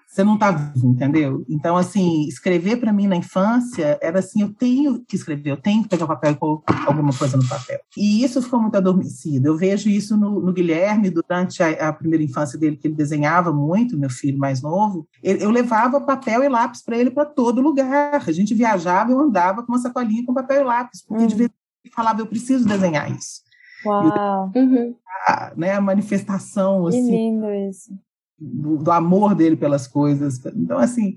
você 0.10 0.24
não 0.24 0.34
está 0.34 0.50
vivo, 0.50 0.88
entendeu? 0.88 1.46
Então, 1.48 1.78
assim, 1.78 2.24
escrever 2.28 2.78
para 2.78 2.92
mim 2.92 3.06
na 3.06 3.16
infância 3.16 4.00
era 4.02 4.18
assim: 4.18 4.42
eu 4.42 4.52
tenho 4.52 5.06
que 5.08 5.16
escrever, 5.16 5.52
eu 5.52 5.58
tenho 5.58 5.84
que 5.84 5.90
pegar 5.90 6.06
o 6.06 6.08
papel 6.08 6.32
e 6.32 6.36
pôr 6.36 6.64
alguma 6.88 7.14
coisa 7.14 7.38
no 7.38 7.48
papel. 7.48 7.80
E 7.96 8.24
isso 8.24 8.42
ficou 8.42 8.60
muito 8.60 8.76
adormecido. 8.76 9.48
Eu 9.48 9.56
vejo 9.56 9.88
isso 9.88 10.18
no, 10.18 10.42
no 10.42 10.52
Guilherme, 10.52 11.12
durante 11.12 11.62
a, 11.62 11.90
a, 11.90 11.94
primeira 11.94 12.24
infância 12.24 12.58
dele, 12.58 12.76
que 12.76 12.88
ele 12.88 12.96
desenhava 12.96 13.54
muito, 13.54 14.00
meu 14.00 14.10
filho 14.10 14.40
mais 14.40 14.64
novo. 14.64 15.08
Ele, 15.22 15.44
eu 15.44 15.52
levava 15.52 16.02
papel 16.02 16.44
e 16.44 16.50
lápis 16.50 16.82
para 16.82 16.98
ele 16.98 17.12
para 17.12 17.26
todo 17.26 17.62
lugar. 17.62 18.24
A 18.28 18.32
gente 18.32 18.56
viajava, 18.56 19.12
eu 19.12 19.20
andava 19.20 19.62
com 19.62 19.72
uma 19.72 19.80
sacolinha 19.80 20.26
com 20.26 20.34
papel 20.34 20.62
e 20.62 20.64
lápis, 20.64 21.06
porque 21.06 21.24
hum. 21.24 21.28
de 21.28 21.36
vez 21.36 21.50
em 21.50 21.90
quando 21.90 21.94
falava: 21.94 22.22
eu 22.22 22.26
preciso 22.26 22.68
desenhar 22.68 23.12
isso. 23.12 23.44
Uau! 23.86 24.52
Eu, 24.56 24.62
uhum. 24.64 24.96
a, 25.28 25.54
né, 25.56 25.74
a 25.74 25.82
manifestação, 25.82 26.88
assim. 26.88 27.06
Que 27.06 27.12
lindo 27.12 27.46
isso 27.70 27.94
do, 28.40 28.78
do, 28.78 28.92
amor 28.92 29.36
dele 29.36 29.56
pelas 29.56 29.88
coisas. 29.88 30.44
Então, 30.56 30.78
assim, 30.78 31.16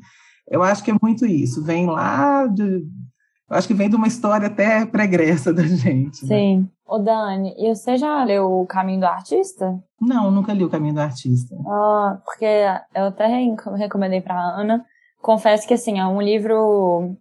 eu 0.48 0.62
acho 0.62 0.82
que 0.82 0.90
é 0.90 0.96
muito 1.00 1.24
isso. 1.26 1.64
Vem 1.64 1.86
lá 1.86 2.46
de. 2.46 2.84
Eu 3.50 3.56
acho 3.56 3.68
que 3.68 3.74
vem 3.74 3.90
de 3.90 3.96
uma 3.96 4.06
história 4.06 4.46
até 4.46 4.86
pregressa 4.86 5.52
da 5.52 5.62
gente. 5.62 6.24
Né? 6.24 6.36
Sim. 6.36 6.58
Né? 6.58 6.66
Ô, 6.86 6.98
Dani, 6.98 7.54
e 7.58 7.74
você 7.74 7.96
já 7.96 8.22
leu 8.24 8.60
O 8.60 8.66
Caminho 8.66 9.00
do 9.00 9.06
Artista? 9.06 9.82
Não, 10.00 10.30
nunca 10.30 10.52
li 10.52 10.64
O 10.64 10.70
Caminho 10.70 10.94
do 10.94 11.00
Artista. 11.00 11.56
Ah, 11.66 12.20
porque 12.24 12.44
eu 12.94 13.04
até 13.06 13.26
recomendei 13.76 14.20
para 14.20 14.38
Ana. 14.38 14.84
Confesso 15.20 15.66
que, 15.66 15.74
assim, 15.74 15.98
é 16.00 16.06
um 16.06 16.20
livro 16.20 17.16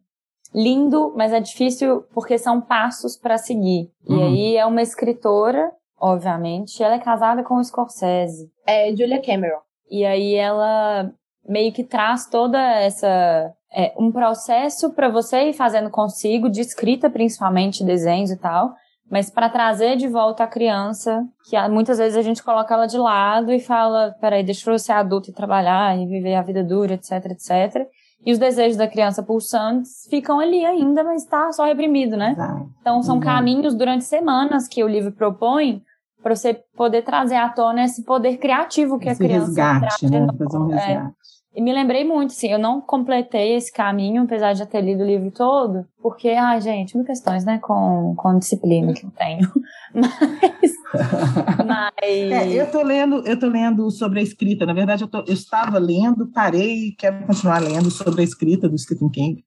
lindo, 0.53 1.13
mas 1.15 1.31
é 1.31 1.39
difícil 1.39 2.03
porque 2.13 2.37
são 2.37 2.59
passos 2.59 3.17
para 3.17 3.37
seguir. 3.37 3.91
Uhum. 4.07 4.17
E 4.17 4.23
aí 4.23 4.57
é 4.57 4.65
uma 4.65 4.81
escritora, 4.81 5.71
obviamente, 5.99 6.83
ela 6.83 6.95
é 6.95 6.99
casada 6.99 7.43
com 7.43 7.55
o 7.55 7.63
Scorsese. 7.63 8.51
É 8.65 8.89
Julia 8.89 9.21
Cameron. 9.21 9.59
E 9.91 10.05
aí 10.05 10.35
ela 10.35 11.11
meio 11.47 11.73
que 11.73 11.83
traz 11.83 12.25
toda 12.25 12.57
essa 12.57 13.53
é, 13.73 13.93
um 13.97 14.11
processo 14.11 14.91
para 14.93 15.09
você 15.09 15.49
ir 15.49 15.53
fazendo 15.53 15.89
consigo, 15.89 16.49
de 16.49 16.61
escrita 16.61 17.09
principalmente, 17.09 17.83
desenhos 17.83 18.31
e 18.31 18.37
tal, 18.37 18.73
mas 19.09 19.29
para 19.29 19.49
trazer 19.49 19.97
de 19.97 20.07
volta 20.07 20.45
a 20.45 20.47
criança, 20.47 21.25
que 21.49 21.57
muitas 21.67 21.97
vezes 21.97 22.17
a 22.17 22.21
gente 22.21 22.41
coloca 22.41 22.73
ela 22.73 22.85
de 22.85 22.97
lado 22.97 23.51
e 23.51 23.59
fala, 23.59 24.15
peraí, 24.21 24.43
deixa 24.43 24.71
eu 24.71 24.79
ser 24.79 24.93
adulto 24.93 25.29
e 25.29 25.33
trabalhar 25.33 25.97
e 25.99 26.05
viver 26.05 26.35
a 26.35 26.41
vida 26.41 26.63
dura, 26.63 26.93
etc, 26.93 27.25
etc. 27.25 27.87
E 28.25 28.31
os 28.31 28.39
desejos 28.39 28.77
da 28.77 28.87
criança 28.87 29.21
pulsantes 29.21 30.07
ficam 30.09 30.39
ali 30.39 30.63
ainda, 30.63 31.03
mas 31.03 31.23
está 31.23 31.51
só 31.51 31.65
reprimido, 31.65 32.15
né? 32.15 32.35
Então 32.79 33.03
são 33.03 33.19
caminhos 33.19 33.73
durante 33.73 34.05
semanas 34.05 34.67
que 34.67 34.83
o 34.83 34.87
livro 34.87 35.11
propõe 35.11 35.83
para 36.21 36.35
você 36.35 36.53
poder 36.75 37.03
trazer 37.03 37.35
à 37.35 37.49
tona 37.49 37.83
esse 37.83 38.03
poder 38.03 38.37
criativo 38.37 38.99
que 38.99 39.09
esse 39.09 39.23
a 39.23 39.25
criança 39.25 39.45
resgate, 39.47 40.09
né? 40.09 40.27
Fazer 40.37 40.57
um 40.57 40.71
é. 40.71 40.75
resgate. 40.75 41.07
É. 41.17 41.21
E 41.53 41.61
me 41.61 41.73
lembrei 41.73 42.05
muito, 42.05 42.31
assim, 42.31 42.47
eu 42.47 42.57
não 42.57 42.79
completei 42.79 43.55
esse 43.57 43.73
caminho, 43.73 44.23
apesar 44.23 44.53
de 44.53 44.59
já 44.59 44.65
ter 44.65 44.79
lido 44.79 45.03
o 45.03 45.05
livro 45.05 45.29
todo, 45.31 45.85
porque, 46.01 46.29
ai, 46.29 46.61
gente, 46.61 46.95
mil 46.95 47.05
questões, 47.05 47.43
né, 47.43 47.59
com, 47.61 48.13
com 48.15 48.39
disciplina 48.39 48.93
que 48.93 49.05
eu 49.05 49.11
tenho. 49.11 49.51
Mas. 49.93 50.71
mas... 51.67 51.91
É, 52.01 52.47
eu 52.53 52.71
tô 52.71 52.81
lendo, 52.83 53.27
eu 53.27 53.37
tô 53.37 53.47
lendo 53.47 53.89
sobre 53.91 54.19
a 54.21 54.23
escrita. 54.23 54.65
Na 54.65 54.73
verdade, 54.73 55.03
eu, 55.03 55.07
tô, 55.09 55.19
eu 55.19 55.33
estava 55.33 55.77
lendo, 55.77 56.27
parei 56.27 56.87
e 56.87 56.91
quero 56.95 57.25
continuar 57.25 57.59
lendo 57.59 57.91
sobre 57.91 58.21
a 58.21 58.23
escrita 58.23 58.69
do 58.69 58.77
Stephen 58.77 59.09
King 59.09 59.43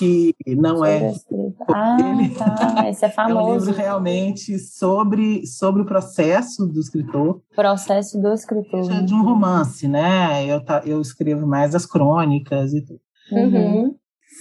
que 0.00 0.34
não 0.56 0.84
é. 0.84 1.12
Ah, 1.68 1.96
tá. 2.38 2.88
Esse 2.88 3.04
é 3.04 3.10
famoso. 3.10 3.38
É 3.40 3.42
um 3.42 3.58
livro 3.58 3.74
realmente 3.74 4.58
sobre, 4.58 5.46
sobre 5.46 5.82
o 5.82 5.84
processo 5.84 6.66
do 6.66 6.80
escritor. 6.80 7.42
Processo 7.54 8.20
do 8.20 8.32
escritor. 8.32 8.90
É 8.90 9.02
de 9.02 9.12
um 9.12 9.22
romance, 9.22 9.86
né? 9.86 10.46
Eu, 10.46 10.62
eu 10.86 11.00
escrevo 11.00 11.46
mais 11.46 11.74
as 11.74 11.84
crônicas 11.84 12.72
e 12.72 12.80
tudo. 12.82 13.00
Uhum. 13.30 13.94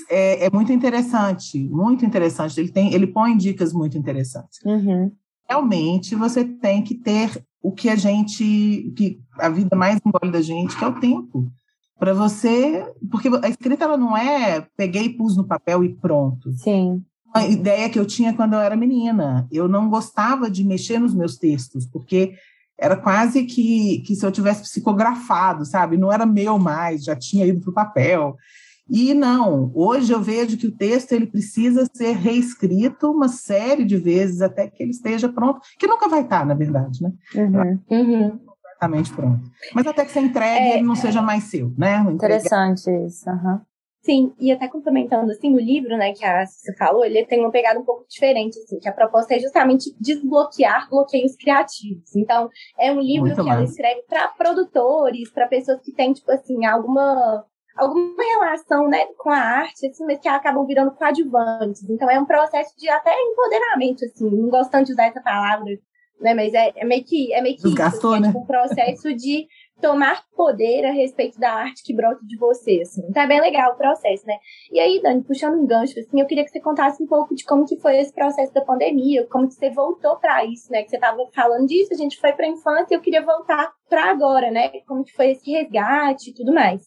É, 0.09 0.45
é, 0.45 0.49
muito 0.49 0.71
interessante, 0.71 1.67
muito 1.69 2.05
interessante. 2.05 2.59
Ele, 2.59 2.71
tem, 2.71 2.93
ele 2.93 3.07
põe 3.07 3.35
dicas 3.35 3.73
muito 3.73 3.97
interessantes. 3.97 4.59
Uhum. 4.65 5.11
Realmente, 5.47 6.15
você 6.15 6.45
tem 6.45 6.81
que 6.81 6.95
ter 6.95 7.43
o 7.61 7.71
que 7.71 7.89
a 7.89 7.95
gente, 7.95 8.93
que 8.95 9.19
a 9.37 9.49
vida 9.49 9.75
mais 9.75 9.99
engole 10.05 10.31
da 10.31 10.41
gente, 10.41 10.77
que 10.77 10.83
é 10.83 10.87
o 10.87 10.99
tempo 10.99 11.51
para 11.99 12.13
você, 12.13 12.87
porque 13.11 13.29
a 13.43 13.49
escrita 13.49 13.83
ela 13.83 13.97
não 13.97 14.15
é 14.15 14.65
peguei 14.77 15.03
e 15.03 15.09
pus 15.17 15.35
no 15.35 15.45
papel 15.45 15.83
e 15.83 15.93
pronto. 15.93 16.53
Sim. 16.53 17.03
A 17.33 17.45
ideia 17.45 17.89
que 17.89 17.99
eu 17.99 18.05
tinha 18.05 18.33
quando 18.33 18.53
eu 18.53 18.59
era 18.59 18.75
menina, 18.75 19.45
eu 19.51 19.67
não 19.67 19.89
gostava 19.89 20.49
de 20.49 20.63
mexer 20.63 20.97
nos 20.97 21.13
meus 21.13 21.37
textos, 21.37 21.85
porque 21.85 22.33
era 22.79 22.95
quase 22.95 23.43
que, 23.43 24.01
que 24.07 24.15
se 24.15 24.25
eu 24.25 24.31
tivesse 24.31 24.61
psicografado, 24.61 25.65
sabe? 25.65 25.97
Não 25.97 26.11
era 26.11 26.25
meu 26.25 26.57
mais, 26.57 27.03
já 27.03 27.15
tinha 27.15 27.45
ido 27.45 27.59
para 27.59 27.69
o 27.69 27.73
papel. 27.73 28.37
E 28.89 29.13
não, 29.13 29.69
hoje 29.75 30.11
eu 30.11 30.21
vejo 30.21 30.57
que 30.57 30.65
o 30.65 30.75
texto 30.75 31.11
ele 31.11 31.27
precisa 31.27 31.85
ser 31.93 32.15
reescrito 32.15 33.11
uma 33.11 33.27
série 33.27 33.83
de 33.83 33.97
vezes 33.97 34.41
até 34.41 34.67
que 34.67 34.81
ele 34.81 34.91
esteja 34.91 35.29
pronto, 35.29 35.59
que 35.77 35.85
nunca 35.85 36.07
vai 36.07 36.21
estar, 36.21 36.43
na 36.43 36.55
verdade, 36.55 37.03
né? 37.03 37.11
Uhum, 37.35 37.79
uhum 37.91 38.48
completamente 38.79 39.13
pronto. 39.13 39.43
Mas 39.73 39.85
até 39.85 40.05
que 40.05 40.11
você 40.11 40.19
entregue, 40.21 40.69
é, 40.69 40.73
ele 40.75 40.87
não 40.87 40.95
seja 40.95 41.21
mais 41.21 41.43
seu, 41.43 41.71
né? 41.77 41.99
Interessante 42.09 42.89
isso. 43.05 43.29
Uhum. 43.29 43.59
Sim, 44.01 44.33
e 44.39 44.49
até 44.49 44.69
complementando, 44.69 45.29
assim, 45.29 45.53
o 45.53 45.59
livro, 45.59 45.97
né, 45.97 46.13
que 46.13 46.23
a 46.23 46.45
você 46.45 46.73
falou, 46.77 47.03
ele 47.03 47.25
tem 47.25 47.41
uma 47.41 47.51
pegada 47.51 47.77
um 47.77 47.83
pouco 47.83 48.05
diferente, 48.09 48.57
assim, 48.57 48.79
que 48.79 48.87
a 48.87 48.93
proposta 48.93 49.35
é 49.35 49.39
justamente 49.39 49.93
desbloquear 49.99 50.89
bloqueios 50.89 51.35
criativos. 51.35 52.15
Então, 52.15 52.49
é 52.79 52.91
um 52.93 53.01
livro 53.01 53.27
Muito 53.27 53.43
que 53.43 53.49
ela 53.49 53.61
escreve 53.61 54.01
para 54.03 54.29
produtores, 54.29 55.29
para 55.31 55.47
pessoas 55.47 55.81
que 55.81 55.91
têm, 55.91 56.13
tipo 56.13 56.31
assim, 56.31 56.65
alguma 56.65 57.45
alguma 57.77 58.21
relação 58.21 58.89
né, 58.89 59.05
com 59.17 59.29
a 59.29 59.37
arte, 59.37 59.87
assim, 59.87 60.05
mas 60.05 60.19
que 60.19 60.27
acabam 60.27 60.65
virando 60.65 60.91
coadjuvantes. 60.91 61.89
Então 61.89 62.09
é 62.09 62.19
um 62.19 62.25
processo 62.25 62.75
de 62.77 62.89
até 62.89 63.13
empoderamento, 63.13 64.03
assim, 64.03 64.29
não 64.29 64.49
gosto 64.49 64.69
tanto 64.69 64.87
de 64.87 64.91
usar 64.91 65.05
essa 65.05 65.21
palavra 65.21 65.79
né? 66.19 66.33
Mas 66.33 66.53
é, 66.53 66.71
é 66.75 66.85
meio 66.85 67.03
que 67.03 67.33
é 67.33 67.41
meio 67.41 67.55
que 67.55 67.63
Desgastou, 67.63 68.13
isso, 68.13 68.21
né? 68.21 68.27
tipo, 68.27 68.39
um 68.39 68.45
processo 68.45 69.13
de 69.13 69.47
tomar 69.81 70.21
poder 70.35 70.85
a 70.85 70.91
respeito 70.91 71.39
da 71.39 71.51
arte 71.51 71.83
que 71.83 71.93
brota 71.93 72.19
de 72.25 72.37
você, 72.37 72.81
assim. 72.81 73.01
Então 73.09 73.23
é 73.23 73.27
bem 73.27 73.41
legal 73.41 73.73
o 73.73 73.77
processo, 73.77 74.25
né? 74.27 74.35
E 74.71 74.79
aí, 74.79 75.01
Dani, 75.01 75.23
puxando 75.23 75.55
um 75.55 75.65
gancho, 75.65 75.97
assim, 75.99 76.19
eu 76.19 76.25
queria 76.25 76.43
que 76.43 76.51
você 76.51 76.59
contasse 76.59 77.01
um 77.01 77.07
pouco 77.07 77.33
de 77.33 77.43
como 77.45 77.65
que 77.65 77.77
foi 77.77 77.97
esse 77.97 78.13
processo 78.13 78.53
da 78.53 78.61
pandemia, 78.61 79.25
como 79.27 79.47
que 79.47 79.53
você 79.53 79.69
voltou 79.69 80.17
para 80.17 80.43
isso, 80.45 80.71
né? 80.71 80.83
Que 80.83 80.89
você 80.89 80.97
estava 80.97 81.17
falando 81.33 81.67
disso, 81.67 81.93
a 81.93 81.97
gente 81.97 82.19
foi 82.19 82.33
para 82.33 82.47
infância 82.47 82.93
e 82.93 82.95
eu 82.95 83.01
queria 83.01 83.23
voltar 83.23 83.71
para 83.89 84.11
agora, 84.11 84.51
né? 84.51 84.69
Como 84.87 85.03
que 85.03 85.13
foi 85.13 85.31
esse 85.31 85.49
resgate 85.49 86.31
e 86.31 86.33
tudo 86.33 86.53
mais. 86.53 86.81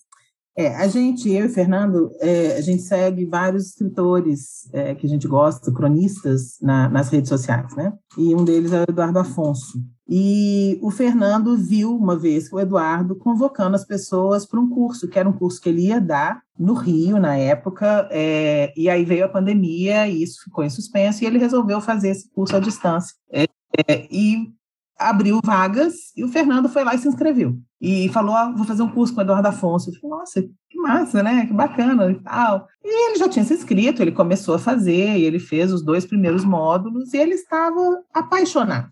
É, 0.56 0.68
a 0.76 0.87
gente, 0.87 1.30
eu 1.30 1.47
e 1.47 1.49
Fernando, 1.49 2.11
é, 2.21 2.56
a 2.56 2.61
gente 2.61 2.82
segue 2.82 3.25
vários 3.25 3.68
escritores 3.68 4.68
é, 4.73 4.94
que 4.94 5.06
a 5.06 5.09
gente 5.09 5.26
gosta, 5.26 5.73
cronistas, 5.73 6.59
na, 6.61 6.88
nas 6.90 7.09
redes 7.09 7.30
sociais, 7.30 7.75
né? 7.75 7.92
E 8.18 8.35
um 8.35 8.44
deles 8.44 8.73
é 8.73 8.80
o 8.80 8.90
Eduardo 8.90 9.18
Afonso. 9.18 9.82
E 10.06 10.78
o 10.82 10.90
Fernando 10.90 11.56
viu 11.56 11.97
uma 11.97 12.18
vez 12.18 12.52
o 12.52 12.61
Eduardo 12.61 13.16
convocando 13.16 13.76
as 13.76 13.85
pessoas 13.85 14.44
para 14.44 14.61
um 14.61 14.68
curso, 14.68 15.09
que 15.09 15.18
era 15.18 15.28
um 15.28 15.32
curso 15.32 15.59
que 15.59 15.71
ele 15.71 15.87
ia 15.87 15.99
dar 15.99 16.42
no 16.59 16.75
Rio, 16.75 17.18
na 17.18 17.35
época, 17.35 18.06
é, 18.11 18.75
e 18.76 18.90
aí 18.90 19.06
veio 19.06 19.25
a 19.25 19.28
pandemia 19.30 20.06
e 20.06 20.23
isso 20.23 20.44
ficou 20.44 20.62
em 20.62 20.71
suspenso, 20.71 21.25
e 21.25 21.26
ele 21.26 21.38
resolveu 21.38 21.80
fazer 21.80 22.11
esse 22.11 22.28
curso 22.30 22.54
à 22.54 22.61
distância. 22.61 23.14
É, 23.32 23.44
é, 23.88 24.06
e 24.11 24.52
abriu 25.09 25.40
vagas 25.44 25.94
e 26.16 26.25
o 26.25 26.28
Fernando 26.28 26.68
foi 26.68 26.85
lá 26.85 26.94
e 26.94 26.99
se 26.99 27.09
inscreveu. 27.09 27.54
E 27.80 28.09
falou: 28.11 28.35
ah, 28.35 28.52
vou 28.56 28.64
fazer 28.64 28.82
um 28.82 28.88
curso 28.88 29.14
com 29.14 29.21
o 29.21 29.25
Eduardo 29.25 29.49
Afonso. 29.49 29.90
Eu 29.90 29.94
falei, 29.94 30.18
nossa, 30.18 30.42
que 30.42 30.78
massa, 30.78 31.23
né? 31.23 31.47
Que 31.47 31.52
bacana 31.52 32.11
e 32.11 32.14
tal. 32.23 32.66
E 32.85 33.09
ele 33.11 33.18
já 33.18 33.28
tinha 33.28 33.44
se 33.44 33.54
inscrito, 33.54 34.02
ele 34.02 34.12
começou 34.12 34.54
a 34.54 34.59
fazer, 34.59 35.18
e 35.18 35.25
ele 35.25 35.38
fez 35.38 35.73
os 35.73 35.85
dois 35.85 36.06
primeiros 36.06 36.44
módulos 36.44 37.12
e 37.12 37.18
ele 37.18 37.35
estava 37.35 38.02
apaixonado. 38.14 38.90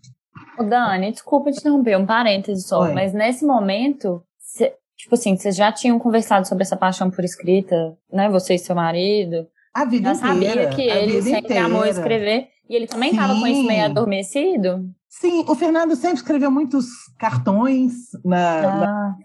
O 0.59 0.63
Dani, 0.63 1.11
desculpa 1.11 1.51
te 1.51 1.59
interromper, 1.59 1.97
um 1.97 2.05
parêntese 2.05 2.67
só, 2.67 2.81
Oi. 2.81 2.93
mas 2.93 3.13
nesse 3.13 3.45
momento, 3.45 4.23
cê, 4.37 4.73
tipo 4.97 5.15
assim, 5.15 5.35
vocês 5.35 5.55
já 5.55 5.71
tinham 5.71 5.97
conversado 5.97 6.47
sobre 6.47 6.63
essa 6.63 6.75
paixão 6.75 7.09
por 7.09 7.23
escrita, 7.23 7.97
né? 8.11 8.29
Você 8.29 8.55
e 8.55 8.59
seu 8.59 8.75
marido. 8.75 9.47
A 9.73 9.85
vida 9.85 10.13
já 10.13 10.35
inteira. 10.35 10.63
sabia 10.63 10.69
que 10.69 10.81
ele 10.81 11.21
sempre 11.21 11.39
inteira. 11.39 11.65
amou 11.65 11.85
escrever. 11.85 12.49
E 12.69 12.75
ele 12.75 12.87
também 12.87 13.11
estava 13.11 13.33
com 13.33 13.47
isso 13.47 13.63
meio 13.63 13.85
adormecido? 13.85 14.89
Sim, 15.11 15.43
o 15.45 15.55
Fernando 15.55 15.93
sempre 15.93 16.17
escreveu 16.17 16.49
muitos 16.49 16.87
cartões 17.19 17.91
na, 18.23 18.59
ah. 18.59 18.77
na 18.77 19.17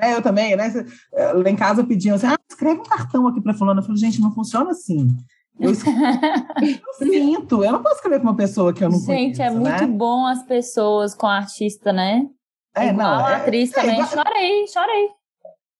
né? 0.00 0.14
Eu 0.14 0.22
também, 0.22 0.56
né? 0.56 0.72
Lá 1.12 1.50
em 1.50 1.56
casa 1.56 1.84
pediam 1.84 2.14
assim, 2.14 2.26
ah, 2.26 2.38
escreve 2.48 2.80
um 2.80 2.84
cartão 2.84 3.26
aqui 3.26 3.40
para 3.40 3.52
fulano. 3.52 3.80
Eu 3.80 3.84
falei, 3.84 3.98
gente, 3.98 4.20
não 4.20 4.32
funciona 4.32 4.70
assim. 4.70 5.08
Eu, 5.58 5.72
eu 6.62 6.94
sinto, 6.98 7.64
eu 7.64 7.72
não 7.72 7.82
posso 7.82 7.96
escrever 7.96 8.20
com 8.20 8.28
uma 8.28 8.36
pessoa 8.36 8.72
que 8.72 8.82
eu 8.82 8.88
não 8.88 8.98
gente, 8.98 9.06
conheço. 9.06 9.36
Gente, 9.36 9.42
é 9.42 9.50
muito 9.50 9.86
né? 9.86 9.86
bom 9.86 10.24
as 10.24 10.42
pessoas 10.44 11.14
com 11.14 11.26
artista, 11.26 11.92
né? 11.92 12.26
É, 12.76 12.88
igual 12.88 13.18
não, 13.18 13.26
a 13.26 13.36
atriz 13.36 13.72
é, 13.72 13.80
também. 13.80 14.00
É. 14.00 14.06
Chorei, 14.06 14.66
chorei. 14.68 15.08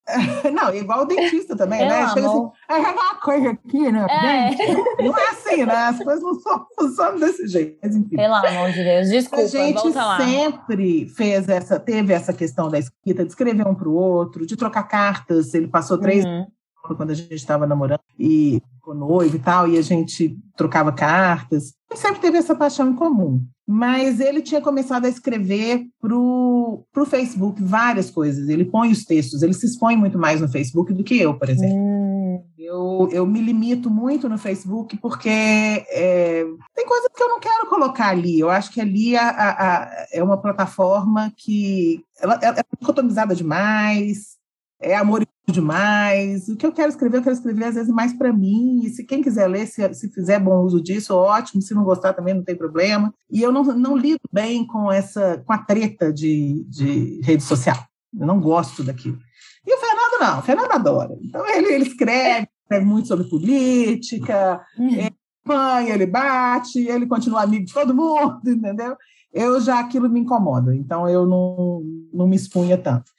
Não, 0.53 0.75
igual 0.75 1.03
o 1.03 1.05
dentista 1.07 1.57
também, 1.57 1.81
né? 1.81 2.09
Chega 2.09 2.27
assim, 2.27 2.51
ah, 2.69 2.79
uma 2.79 3.15
coisa 3.21 3.51
aqui, 3.51 3.91
né? 3.91 4.07
É. 4.11 5.03
Não 5.03 5.17
é 5.17 5.29
assim, 5.31 5.65
né? 5.65 5.75
As 5.75 5.99
coisas 5.99 6.23
não 6.23 6.35
são, 6.41 6.67
funcionam 6.79 7.19
desse 7.19 7.49
jeito. 7.49 7.79
Mas, 7.83 7.97
enfim. 7.97 8.17
Pelo 8.17 8.35
amor 8.35 8.71
de 8.71 8.85
Deus, 8.85 9.09
desculpa, 9.09 9.45
A 9.45 9.47
gente 9.47 9.93
sempre 9.93 11.09
fez 11.09 11.49
essa, 11.49 11.81
teve 11.81 12.13
essa 12.13 12.33
questão 12.33 12.69
da 12.69 12.79
escrita, 12.79 13.25
de 13.25 13.31
escrever 13.31 13.67
um 13.67 13.75
para 13.75 13.89
o 13.89 13.95
outro, 13.95 14.47
de 14.47 14.57
trocar 14.57 14.83
cartas. 14.85 15.55
Ele 15.55 15.69
passou 15.69 15.97
três 15.97 16.25
uhum. 16.25 16.47
quando 16.97 17.11
a 17.11 17.15
gente 17.15 17.35
estava 17.35 17.67
namorando 17.67 18.01
e 18.19 18.61
ficou 18.75 18.95
noivo 18.95 19.37
e 19.37 19.39
tal, 19.39 19.67
e 19.67 19.79
a 19.79 19.83
gente 19.83 20.37
trocava 20.55 20.93
cartas. 20.93 21.73
A 21.91 21.95
gente 21.95 22.03
sempre 22.03 22.21
teve 22.21 22.37
essa 22.37 22.55
paixão 22.55 22.91
em 22.91 22.95
comum 22.95 23.43
mas 23.67 24.21
ele 24.21 24.43
tinha 24.43 24.61
começado 24.61 25.07
a 25.07 25.09
escrever 25.09 25.87
para 26.01 26.15
o 26.15 27.07
Facebook 27.07 27.63
várias 27.63 28.11
coisas. 28.11 28.49
Ele 28.49 28.65
põe 28.65 28.93
os 28.93 29.05
textos, 29.05 29.43
ele 29.43 29.55
se 29.55 29.67
expõe 29.67 29.97
muito 29.97 30.19
mais 30.19 30.41
no 30.41 30.49
Facebook 30.49 30.93
do 30.93 31.03
que 31.03 31.19
eu, 31.19 31.39
por 31.39 31.49
exemplo. 31.49 31.77
Hum. 31.77 32.45
Eu, 32.59 33.09
eu 33.13 33.27
me 33.27 33.41
limito 33.41 33.91
muito 33.91 34.29
no 34.29 34.39
Facebook 34.39 34.97
porque 34.99 35.29
é, 35.29 36.45
tem 36.75 36.87
coisas 36.87 37.09
que 37.15 37.23
eu 37.23 37.29
não 37.29 37.41
quero 37.41 37.69
colocar 37.69 38.09
ali. 38.09 38.41
Eu 38.41 38.51
acho 38.51 38.73
que 38.73 38.81
ali 38.81 39.17
a, 39.17 39.29
a, 39.29 39.83
a, 39.83 40.07
é 40.13 40.23
uma 40.23 40.41
plataforma 40.41 41.33
que 41.37 42.05
ela, 42.19 42.39
ela 42.43 42.59
é 42.59 42.65
dicotomizada 42.79 43.35
demais, 43.35 44.37
é 44.81 44.97
amor 44.97 45.25
demais. 45.53 46.49
O 46.49 46.57
que 46.57 46.65
eu 46.67 46.73
quero 46.73 46.89
escrever, 46.89 47.19
eu 47.19 47.23
quero 47.23 47.35
escrever 47.35 47.65
às 47.67 47.75
vezes 47.75 47.93
mais 47.93 48.13
para 48.13 48.33
mim. 48.33 48.83
E 48.85 48.91
se 48.91 49.05
quem 49.05 49.23
quiser 49.23 49.47
ler, 49.47 49.67
se, 49.67 49.93
se 49.95 50.09
fizer 50.11 50.39
bom 50.39 50.63
uso 50.63 50.81
disso, 50.83 51.15
ótimo. 51.15 51.61
Se 51.61 51.75
não 51.75 51.85
gostar 51.85 52.13
também 52.13 52.35
não 52.35 52.43
tem 52.43 52.57
problema. 52.57 53.13
E 53.31 53.43
eu 53.43 53.53
não, 53.53 53.63
não 53.65 53.97
lido 53.97 54.21
bem 54.33 54.67
com 54.67 54.91
essa, 54.91 55.43
com 55.47 55.53
a 55.53 55.59
treta 55.59 56.13
de, 56.13 56.65
de 56.69 57.21
rede 57.23 57.43
social. 57.43 57.77
Eu 58.19 58.27
não 58.27 58.41
gosto 58.41 58.83
daquilo. 58.83 59.19
E 59.67 59.75
o 59.75 59.79
Fernando 59.79 60.21
não, 60.21 60.39
o 60.39 60.43
Fernando 60.43 60.73
adora. 60.73 61.19
Então 61.23 61.47
ele, 61.49 61.73
ele 61.75 61.85
escreve, 61.85 62.49
escreve 62.63 62.85
muito 62.85 63.09
sobre 63.09 63.29
política, 63.29 64.61
uhum. 64.79 64.89
ele 64.89 65.17
apanha, 65.45 65.95
ele 65.95 66.07
bate, 66.07 66.87
ele 66.87 67.07
continua 67.07 67.43
amigo 67.43 67.65
de 67.65 67.73
todo 67.73 67.95
mundo, 67.95 68.41
entendeu? 68.49 68.97
Eu 69.33 69.61
já 69.61 69.81
aquilo 69.81 70.09
me 70.09 70.21
incomoda, 70.21 70.75
então 70.75 71.09
eu 71.09 71.27
não, 71.27 71.83
não 72.13 72.29
me 72.29 72.37
expunha 72.37 72.79
tanto. 72.79 73.11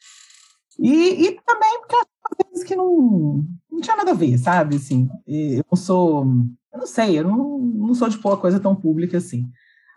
E, 0.80 1.26
e 1.26 1.32
também 1.46 1.80
porque 1.80 1.96
coisas 2.30 2.68
que 2.68 2.76
não, 2.76 3.46
não 3.72 3.82
tinha 3.82 3.96
nada 3.96 4.12
a 4.12 4.16
ver, 4.16 4.38
sabe? 4.38 4.78
Assim, 4.78 5.10
eu 5.28 5.64
não 5.70 5.78
sou, 5.78 6.26
eu 6.74 6.80
não 6.80 6.88
sei, 6.88 7.20
eu 7.20 7.24
não, 7.24 7.60
não 7.60 7.94
sou 7.94 8.10
de 8.10 8.18
pôr 8.18 8.34
a 8.34 8.38
coisa 8.38 8.60
tão 8.60 8.76
pública 8.76 9.18
assim. 9.18 9.48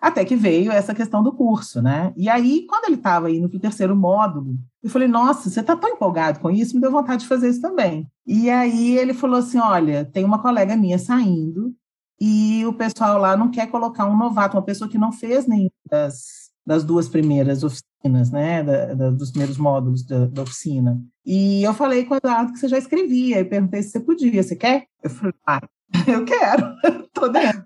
Até 0.01 0.25
que 0.25 0.37
veio 0.37 0.71
essa 0.71 0.95
questão 0.95 1.23
do 1.23 1.33
curso, 1.33 1.83
né? 1.83 2.13
E 2.17 2.29
aí, 2.29 2.65
quando 2.69 2.85
ele 2.85 2.95
estava 2.95 3.31
indo 3.31 3.49
para 3.49 3.57
o 3.57 3.61
terceiro 3.61 3.97
módulo, 3.97 4.57
eu 4.81 4.89
falei, 4.89 5.09
nossa, 5.09 5.51
você 5.51 5.59
está 5.61 5.77
tão 5.77 5.91
empolgado 5.91 6.39
com 6.39 6.51
isso, 6.51 6.75
me 6.75 6.81
deu 6.81 6.93
vontade 6.93 7.23
de 7.23 7.29
fazer 7.29 7.49
isso 7.49 7.61
também. 7.61 8.09
E 8.25 8.49
aí 8.49 8.97
ele 8.97 9.13
falou 9.13 9.39
assim: 9.39 9.59
olha, 9.59 10.05
tem 10.05 10.25
uma 10.25 10.41
colega 10.41 10.77
minha 10.77 10.99
saindo, 10.99 11.75
e 12.21 12.65
o 12.67 12.73
pessoal 12.73 13.19
lá 13.19 13.37
não 13.37 13.51
quer 13.51 13.69
colocar 13.69 14.07
um 14.07 14.17
novato, 14.17 14.57
uma 14.57 14.63
pessoa 14.63 14.91
que 14.91 14.99
não 14.99 15.13
fez 15.13 15.47
nenhuma 15.47 15.71
das, 15.89 16.51
das 16.67 16.85
duas 16.85 17.09
primeiras 17.09 17.63
oficinas, 17.63 18.31
né? 18.31 18.63
Da, 18.63 18.95
da, 18.95 19.11
dos 19.11 19.31
primeiros 19.31 19.57
módulos 19.57 20.05
da, 20.05 20.27
da, 20.27 20.43
oficina. 20.43 21.01
E 21.31 21.63
eu 21.63 21.75
falei 21.75 22.07
com 22.07 22.15
o 22.15 22.17
Eduardo 22.17 22.55
que 22.55 22.59
você 22.59 22.69
já 22.69 22.79
escrevia, 22.79 23.41
e 23.41 23.45
perguntei 23.45 23.83
se 23.83 23.91
você 23.91 24.01
podia, 24.01 24.43
você 24.43 24.57
quer? 24.57 24.87
Eu 25.03 25.11
falei, 25.11 25.35
ah, 25.47 25.61
eu 26.09 26.25
quero, 26.25 26.75
tô 27.13 27.29
dentro. 27.29 27.65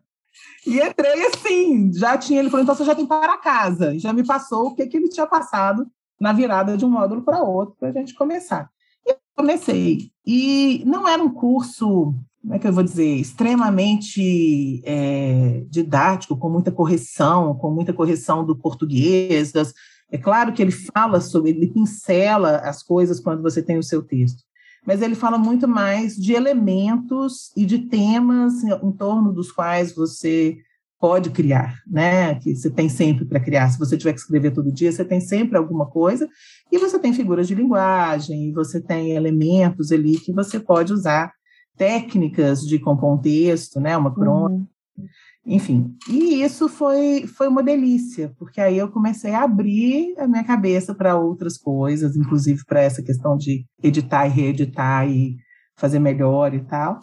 E 0.67 0.81
entrei 0.81 1.27
assim, 1.27 1.93
já 1.93 2.19
tinha, 2.19 2.41
ele 2.41 2.51
falou, 2.51 2.65
então 2.65 2.75
você 2.75 2.85
já 2.85 2.93
tem 2.93 3.07
para 3.07 3.39
casa. 3.39 3.97
Já 4.01 4.13
me 4.13 4.27
passou 4.27 4.67
o 4.67 4.75
que, 4.75 4.85
que 4.89 4.97
ele 4.97 5.09
tinha 5.09 5.29
passado 5.29 5.87
na 6.21 6.33
virada 6.33 6.77
de 6.77 6.85
um 6.85 6.91
módulo 6.91 7.23
para 7.23 7.41
outro, 7.41 7.77
para 7.79 7.91
a 7.91 7.93
gente 7.93 8.17
começar. 8.17 8.69
E 9.07 9.13
eu 9.13 9.17
comecei. 9.37 10.11
E 10.27 10.83
não 10.85 11.07
era 11.07 11.23
um 11.23 11.31
curso, 11.31 12.13
como 12.41 12.55
é 12.55 12.59
que 12.59 12.67
eu 12.67 12.73
vou 12.73 12.83
dizer, 12.83 13.15
extremamente 13.15 14.83
é, 14.85 15.63
didático, 15.71 16.37
com 16.37 16.51
muita 16.51 16.73
correção, 16.73 17.55
com 17.55 17.71
muita 17.71 17.93
correção 17.93 18.45
do 18.45 18.57
português. 18.57 19.53
Das... 19.53 19.73
É 20.13 20.19
claro 20.19 20.53
que 20.53 20.63
ele 20.63 20.71
fala 20.71 21.21
sobre, 21.21 21.51
ele 21.51 21.73
pincela 21.73 22.59
as 22.59 22.83
coisas 22.83 23.19
quando 23.19 23.43
você 23.43 23.61
tem 23.63 23.79
o 23.79 23.83
seu 23.83 24.03
texto 24.03 24.45
mas 24.87 25.01
ele 25.01 25.15
fala 25.15 25.39
muito 25.39 25.69
mais 25.69 26.17
de 26.17 26.33
elementos 26.33 27.53
e 27.57 27.65
de 27.65 27.79
temas 27.87 28.65
em 28.65 28.93
torno 28.93 29.33
dos 29.33 29.53
quais 29.53 29.95
você 29.95 30.57
pode 30.99 31.31
criar, 31.31 31.81
né? 31.87 32.37
Que 32.37 32.55
você 32.55 32.71
tem 32.71 32.89
sempre 32.89 33.25
para 33.25 33.41
criar. 33.41 33.69
Se 33.69 33.79
você 33.79 33.97
tiver 33.97 34.13
que 34.13 34.21
escrever 34.21 34.53
todo 34.53 34.73
dia, 34.73 34.91
você 34.91 35.05
tem 35.05 35.21
sempre 35.21 35.57
alguma 35.57 35.87
coisa, 35.87 36.29
e 36.71 36.79
você 36.79 36.99
tem 36.99 37.13
figuras 37.13 37.49
de 37.49 37.55
linguagem, 37.55 38.49
e 38.49 38.53
você 38.53 38.81
tem 38.81 39.13
elementos 39.13 39.91
ali 39.91 40.19
que 40.19 40.33
você 40.33 40.61
pode 40.61 40.93
usar, 40.93 41.33
técnicas 41.77 42.61
de 42.61 42.79
compor 42.79 43.15
um 43.15 43.19
texto, 43.19 43.81
né? 43.81 43.97
Uma 43.97 44.15
crônica. 44.15 44.65
Uhum. 44.97 45.07
Enfim, 45.45 45.97
e 46.09 46.43
isso 46.43 46.69
foi, 46.69 47.27
foi 47.27 47.49
uma 47.49 47.65
delícia, 47.65 48.33
porque 48.39 48.61
aí 48.61 48.79
eu 48.79 48.89
comecei 48.89 49.35
a 49.35 49.43
abrir 49.43 50.15
a 50.17 50.27
minha 50.29 50.45
cabeça 50.45 50.95
para 50.95 51.19
outras 51.19 51.59
coisas, 51.59 52.17
inclusive 52.17 52.65
para 52.65 52.81
essa 52.81 53.03
questão 53.03 53.37
de 53.37 53.67
editar 53.83 54.27
e 54.27 54.31
reeditar 54.31 55.09
e 55.09 55.37
fazer 55.77 55.99
melhor 55.99 56.55
e 56.55 56.61
tal. 56.61 57.01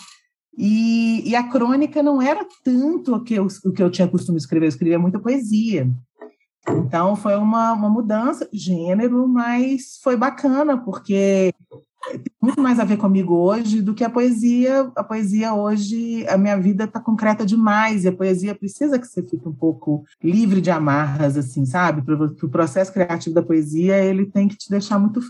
E, 0.58 1.30
e, 1.30 1.36
a 1.36 1.44
crônica 1.50 2.02
não 2.02 2.22
era 2.22 2.46
tanto 2.64 3.16
o 3.16 3.24
que, 3.24 3.34
eu, 3.34 3.48
o 3.66 3.72
que 3.72 3.84
eu 3.84 3.90
tinha 3.90 4.08
costume 4.08 4.38
escrever, 4.38 4.66
eu 4.66 4.70
escrevia 4.70 5.00
muita 5.00 5.20
poesia. 5.20 5.90
Então 6.68 7.16
foi 7.16 7.36
uma, 7.36 7.74
uma 7.74 7.90
mudança, 7.90 8.48
gênero, 8.54 9.28
mas 9.28 10.00
foi 10.04 10.18
bacana, 10.18 10.78
porque 10.78 11.54
muito 12.42 12.62
mais 12.62 12.80
a 12.80 12.86
ver 12.86 12.98
comigo 12.98 13.36
hoje 13.36 13.82
do 13.82 13.94
que 13.94 14.04
a 14.04 14.10
poesia. 14.10 14.92
A 14.96 15.04
poesia 15.04 15.54
hoje, 15.54 16.26
a 16.28 16.38
minha 16.38 16.58
vida 16.58 16.86
está 16.86 17.00
concreta 17.00 17.46
demais, 17.46 18.04
e 18.04 18.08
a 18.08 18.16
poesia 18.16 18.56
precisa 18.56 18.98
que 18.98 19.08
você 19.08 19.22
fique 19.22 19.48
um 19.48 19.54
pouco 19.54 20.04
livre 20.24 20.62
de 20.62 20.72
amarras, 20.72 21.38
assim, 21.38 21.66
sabe? 21.66 22.04
O 22.42 22.50
processo 22.50 22.94
criativo 22.94 23.36
da 23.36 23.44
poesia, 23.44 23.98
ele 24.04 24.26
tem 24.26 24.48
que 24.48 24.58
te 24.58 24.70
deixar 24.70 24.98
muito 24.98 25.22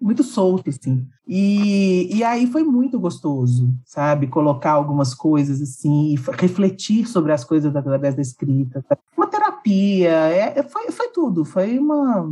muito 0.00 0.22
solto, 0.22 0.70
assim. 0.70 1.06
E, 1.26 2.14
e 2.14 2.22
aí 2.22 2.46
foi 2.46 2.62
muito 2.62 2.98
gostoso, 3.00 3.72
sabe? 3.84 4.26
Colocar 4.26 4.72
algumas 4.72 5.14
coisas, 5.14 5.60
assim, 5.60 6.14
refletir 6.38 7.06
sobre 7.06 7.32
as 7.32 7.44
coisas 7.44 7.74
através 7.74 8.14
da 8.14 8.22
escrita. 8.22 8.84
Uma 9.16 9.26
terapia, 9.26 10.10
é, 10.10 10.62
foi, 10.62 10.90
foi 10.90 11.08
tudo. 11.08 11.44
Foi 11.44 11.78
uma, 11.78 12.28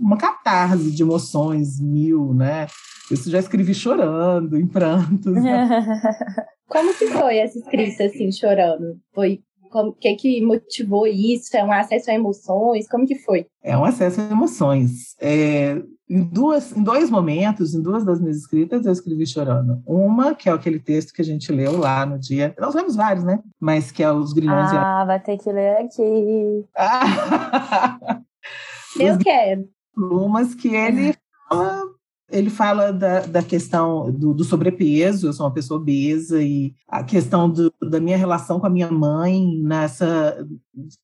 uma 0.00 0.16
catarse 0.16 0.90
de 0.90 1.02
emoções 1.02 1.80
mil, 1.80 2.32
né? 2.34 2.66
Eu 3.10 3.16
já 3.16 3.38
escrevi 3.38 3.74
chorando, 3.74 4.56
em 4.56 4.66
prantos. 4.66 5.36
Como 6.66 6.94
que 6.94 7.06
foi 7.08 7.38
essa 7.38 7.58
escrita, 7.58 8.04
assim, 8.04 8.32
chorando? 8.32 8.98
Foi 9.14 9.40
o 9.74 9.92
que 9.92 10.14
que 10.14 10.44
motivou 10.44 11.06
isso? 11.06 11.56
É 11.56 11.64
um 11.64 11.72
acesso 11.72 12.10
a 12.10 12.14
emoções? 12.14 12.88
Como 12.88 13.06
que 13.06 13.16
foi? 13.16 13.46
É 13.62 13.76
um 13.76 13.84
acesso 13.84 14.20
a 14.20 14.24
emoções. 14.24 15.16
É, 15.20 15.82
em, 16.08 16.22
duas, 16.22 16.76
em 16.76 16.82
dois 16.82 17.10
momentos, 17.10 17.74
em 17.74 17.82
duas 17.82 18.04
das 18.04 18.20
minhas 18.20 18.36
escritas, 18.36 18.84
eu 18.84 18.92
escrevi 18.92 19.26
chorando. 19.26 19.82
Uma, 19.86 20.34
que 20.34 20.48
é 20.48 20.52
aquele 20.52 20.78
texto 20.78 21.12
que 21.12 21.22
a 21.22 21.24
gente 21.24 21.50
leu 21.50 21.78
lá 21.78 22.04
no 22.04 22.18
dia. 22.18 22.54
Nós 22.58 22.74
lemos 22.74 22.96
vários, 22.96 23.24
né? 23.24 23.40
Mas 23.60 23.90
que 23.90 24.02
é 24.02 24.12
os 24.12 24.32
grilhões. 24.32 24.70
Ah, 24.72 25.02
e... 25.02 25.06
vai 25.06 25.20
ter 25.20 25.38
que 25.38 25.50
ler 25.50 25.78
aqui. 25.78 26.64
eu 29.00 29.18
quero. 29.18 29.68
Plumas 29.94 30.54
que 30.54 30.74
ele 30.74 31.14
fala 31.48 31.93
ele 32.34 32.50
fala 32.50 32.92
da, 32.92 33.20
da 33.20 33.42
questão 33.42 34.10
do, 34.10 34.34
do, 34.34 34.42
sobrepeso, 34.42 35.28
eu 35.28 35.32
sou 35.32 35.46
uma 35.46 35.52
pessoa 35.52 35.80
obesa, 35.80 36.42
e 36.42 36.74
a 36.88 37.04
questão 37.04 37.48
do, 37.48 37.72
da 37.80 38.00
minha 38.00 38.16
relação 38.16 38.58
com 38.58 38.66
a 38.66 38.70
minha 38.70 38.90
mãe, 38.90 39.60
nessa, 39.62 40.44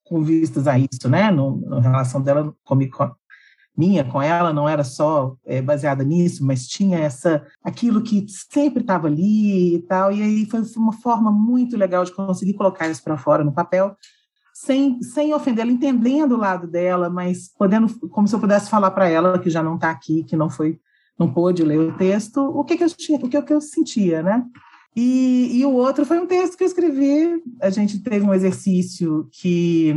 com 0.05 0.23
vistas 0.23 0.67
a 0.67 0.77
isso, 0.77 1.09
né? 1.09 1.31
No, 1.31 1.61
na 1.69 1.81
relação 1.81 2.21
dela 2.21 2.53
comigo, 2.65 2.97
com, 2.97 3.11
minha 3.77 4.05
com 4.05 4.21
ela 4.21 4.53
não 4.53 4.69
era 4.69 4.83
só 4.83 5.37
é, 5.47 5.63
baseada 5.63 6.03
nisso, 6.03 6.45
mas 6.45 6.67
tinha 6.67 6.99
essa 6.99 7.47
aquilo 7.63 8.03
que 8.03 8.27
sempre 8.29 8.83
estava 8.83 9.07
ali 9.07 9.77
e 9.77 9.83
tal, 9.83 10.13
e 10.13 10.23
aí 10.23 10.47
foi 10.47 10.63
uma 10.77 10.93
forma 10.93 11.31
muito 11.31 11.77
legal 11.77 12.05
de 12.05 12.13
conseguir 12.13 12.55
colocar 12.55 12.89
isso 12.89 13.03
para 13.03 13.17
fora 13.17 13.45
no 13.45 13.53
papel, 13.53 13.97
sem, 14.53 15.01
sem 15.03 15.33
ofendê-la, 15.33 15.71
entendendo 15.71 16.33
o 16.33 16.39
lado 16.39 16.67
dela, 16.67 17.09
mas 17.09 17.49
podendo, 17.57 17.89
como 18.09 18.27
se 18.27 18.35
eu 18.35 18.41
pudesse 18.41 18.69
falar 18.69 18.91
para 18.91 19.09
ela 19.09 19.39
que 19.39 19.49
já 19.49 19.63
não 19.63 19.77
está 19.77 19.91
aqui, 19.91 20.25
que 20.25 20.37
não 20.37 20.51
foi 20.51 20.79
não 21.21 21.31
pôde 21.31 21.63
ler 21.63 21.79
o 21.79 21.93
texto, 21.93 22.41
o 22.41 22.65
que, 22.65 22.79
que 22.79 22.85
eu 22.85 22.89
o 22.89 23.29
que, 23.29 23.43
que 23.43 23.53
eu 23.53 23.61
sentia, 23.61 24.23
né? 24.23 24.43
E, 24.97 25.61
e, 25.61 25.65
o 25.65 25.73
outro 25.73 26.05
foi 26.05 26.19
um 26.19 26.27
texto 26.27 26.57
que 26.57 26.65
eu 26.65 26.67
escrevi. 26.67 27.41
A 27.61 27.71
gente 27.71 28.03
teve 28.03 28.25
um 28.25 28.35
exercício 28.35 29.29
que 29.31 29.95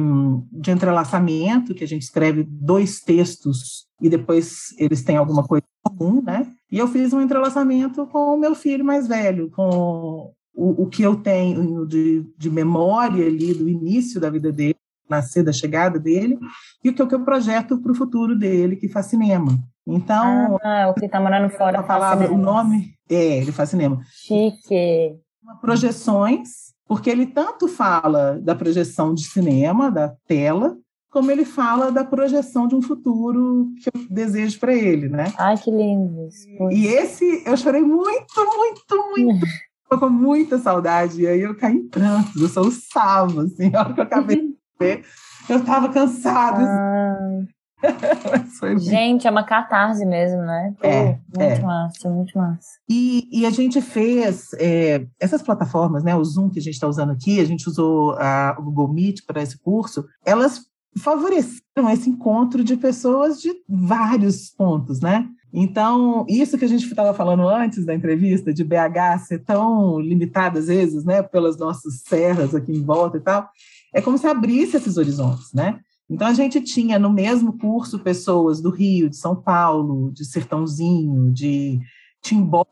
de 0.52 0.70
entrelaçamento, 0.70 1.74
que 1.74 1.84
a 1.84 1.88
gente 1.88 2.04
escreve 2.04 2.44
dois 2.44 3.00
textos 3.00 3.88
e 4.00 4.08
depois 4.08 4.76
eles 4.78 5.02
têm 5.02 5.18
alguma 5.18 5.44
coisa 5.44 5.64
comum, 5.82 6.22
né? 6.22 6.52
E 6.72 6.78
eu 6.78 6.88
fiz 6.88 7.12
um 7.12 7.22
entrelaçamento 7.22 8.06
com 8.08 8.36
o 8.36 8.38
meu 8.38 8.54
filho 8.54 8.86
mais 8.86 9.08
velho, 9.08 9.50
com 9.50 10.32
o, 10.54 10.84
o 10.84 10.88
que 10.88 11.02
eu 11.02 11.16
tenho 11.16 11.88
de, 11.88 12.24
de 12.38 12.52
memória 12.52 13.26
ali 13.26 13.52
do 13.54 13.68
início 13.68 14.22
da 14.22 14.30
vida 14.30 14.52
dele, 14.52 14.76
nascer 15.10 15.44
da 15.44 15.52
chegada 15.52 15.98
dele, 15.98 16.38
e 16.84 16.90
o 16.90 16.94
que 16.94 17.02
eu 17.02 17.26
projeto 17.26 17.82
para 17.82 17.92
o 17.92 17.96
futuro 17.96 18.38
dele, 18.38 18.76
que 18.76 18.88
faz 18.88 19.08
cinema. 19.08 19.58
Então. 19.88 20.58
Ah, 20.64 20.90
o 20.90 20.94
que 20.94 21.06
está 21.06 21.20
morando 21.20 21.50
fora. 21.50 21.80
A 21.80 21.84
palavra, 21.84 22.32
o 22.32 22.38
nome. 22.38 22.94
É, 23.10 23.38
ele 23.38 23.52
faz 23.52 23.70
cinema. 23.70 24.02
Chique. 24.12 25.16
Projeções, 25.60 26.74
porque 26.88 27.10
ele 27.10 27.26
tanto 27.26 27.68
fala 27.68 28.40
da 28.40 28.56
projeção 28.56 29.14
de 29.14 29.26
cinema, 29.26 29.92
da 29.92 30.14
tela, 30.26 30.78
como 31.14 31.30
ele 31.30 31.46
fala 31.46 31.92
da 31.92 32.04
projeção 32.04 32.68
de 32.68 32.76
um 32.76 32.82
futuro 32.82 33.68
que 33.82 33.90
eu 33.90 34.08
desejo 34.10 34.60
para 34.60 34.74
ele, 34.74 35.10
né? 35.10 35.32
Ai, 35.38 35.58
que 35.58 35.70
lindo. 35.70 36.28
E 36.72 36.88
esse, 36.88 37.44
eu 37.46 37.56
chorei 37.56 37.82
muito, 37.82 38.34
muito, 38.36 39.12
muito. 39.16 39.46
Tô 39.90 40.00
com 40.00 40.10
muita 40.10 40.58
saudade. 40.58 41.22
E 41.22 41.28
aí 41.28 41.42
eu 41.42 41.56
caí 41.56 41.76
em 41.76 41.88
prantos, 41.88 42.42
eu 42.42 42.50
sou 42.50 42.66
o 42.66 42.72
salvo, 42.72 43.42
assim, 43.42 43.70
a 43.76 43.82
hora 43.82 43.94
que 43.94 44.00
eu 44.00 44.04
acabei 44.04 44.38
de 44.42 44.56
ver, 44.80 45.06
eu 45.48 45.58
estava 45.58 45.90
cansada. 45.90 46.64
Ah. 46.64 47.44
gente, 48.80 49.28
é 49.28 49.32
uma 49.32 49.44
catarse 49.44 50.06
mesmo, 50.06 50.42
né? 50.42 50.74
Pô, 50.80 50.88
é, 50.88 51.20
muito 51.38 51.42
é. 51.42 51.62
massa, 51.62 52.10
muito 52.10 52.38
massa. 52.38 52.70
E, 52.90 53.28
e 53.32 53.46
a 53.46 53.50
gente 53.50 53.82
fez 53.82 54.54
é, 54.54 55.06
essas 55.20 55.42
plataformas, 55.42 56.04
né? 56.04 56.16
O 56.16 56.24
Zoom 56.24 56.50
que 56.50 56.60
a 56.60 56.62
gente 56.62 56.76
está 56.76 56.88
usando 56.88 57.12
aqui, 57.12 57.40
a 57.40 57.46
gente 57.46 57.68
usou 57.68 58.12
a, 58.14 58.56
o 58.60 58.64
Google 58.64 58.94
Meet 58.94 59.26
para 59.26 59.42
esse 59.42 59.58
curso, 59.60 60.06
elas 60.26 60.62
favoreceram 60.98 61.90
esse 61.92 62.10
encontro 62.10 62.64
de 62.64 62.78
pessoas 62.78 63.42
de 63.42 63.52
vários 63.68 64.50
pontos, 64.50 65.00
né? 65.00 65.28
Então, 65.52 66.26
isso 66.28 66.58
que 66.58 66.66
a 66.66 66.68
gente 66.68 66.86
estava 66.86 67.14
falando 67.14 67.48
antes 67.48 67.86
da 67.86 67.94
entrevista, 67.94 68.52
de 68.52 68.64
BH 68.64 69.20
ser 69.28 69.44
tão 69.44 70.00
limitado 70.00 70.58
às 70.58 70.66
vezes, 70.66 71.06
né, 71.06 71.22
pelas 71.22 71.58
nossas 71.58 72.02
serras 72.02 72.56
aqui 72.56 72.72
em 72.72 72.84
volta 72.84 73.18
e 73.18 73.22
tal, 73.22 73.48
é 73.94 74.02
como 74.02 74.18
se 74.18 74.26
abrisse 74.26 74.78
esses 74.78 74.98
horizontes, 74.98 75.54
né? 75.54 75.80
Então, 76.10 76.28
a 76.28 76.34
gente 76.34 76.62
tinha 76.62 77.00
no 77.00 77.12
mesmo 77.12 77.58
curso 77.58 78.00
pessoas 78.00 78.62
do 78.62 78.70
Rio, 78.70 79.10
de 79.10 79.16
São 79.16 79.36
Paulo, 79.36 80.12
de 80.12 80.26
Sertãozinho, 80.26 81.32
de 81.32 81.80
Timbó, 82.22 82.66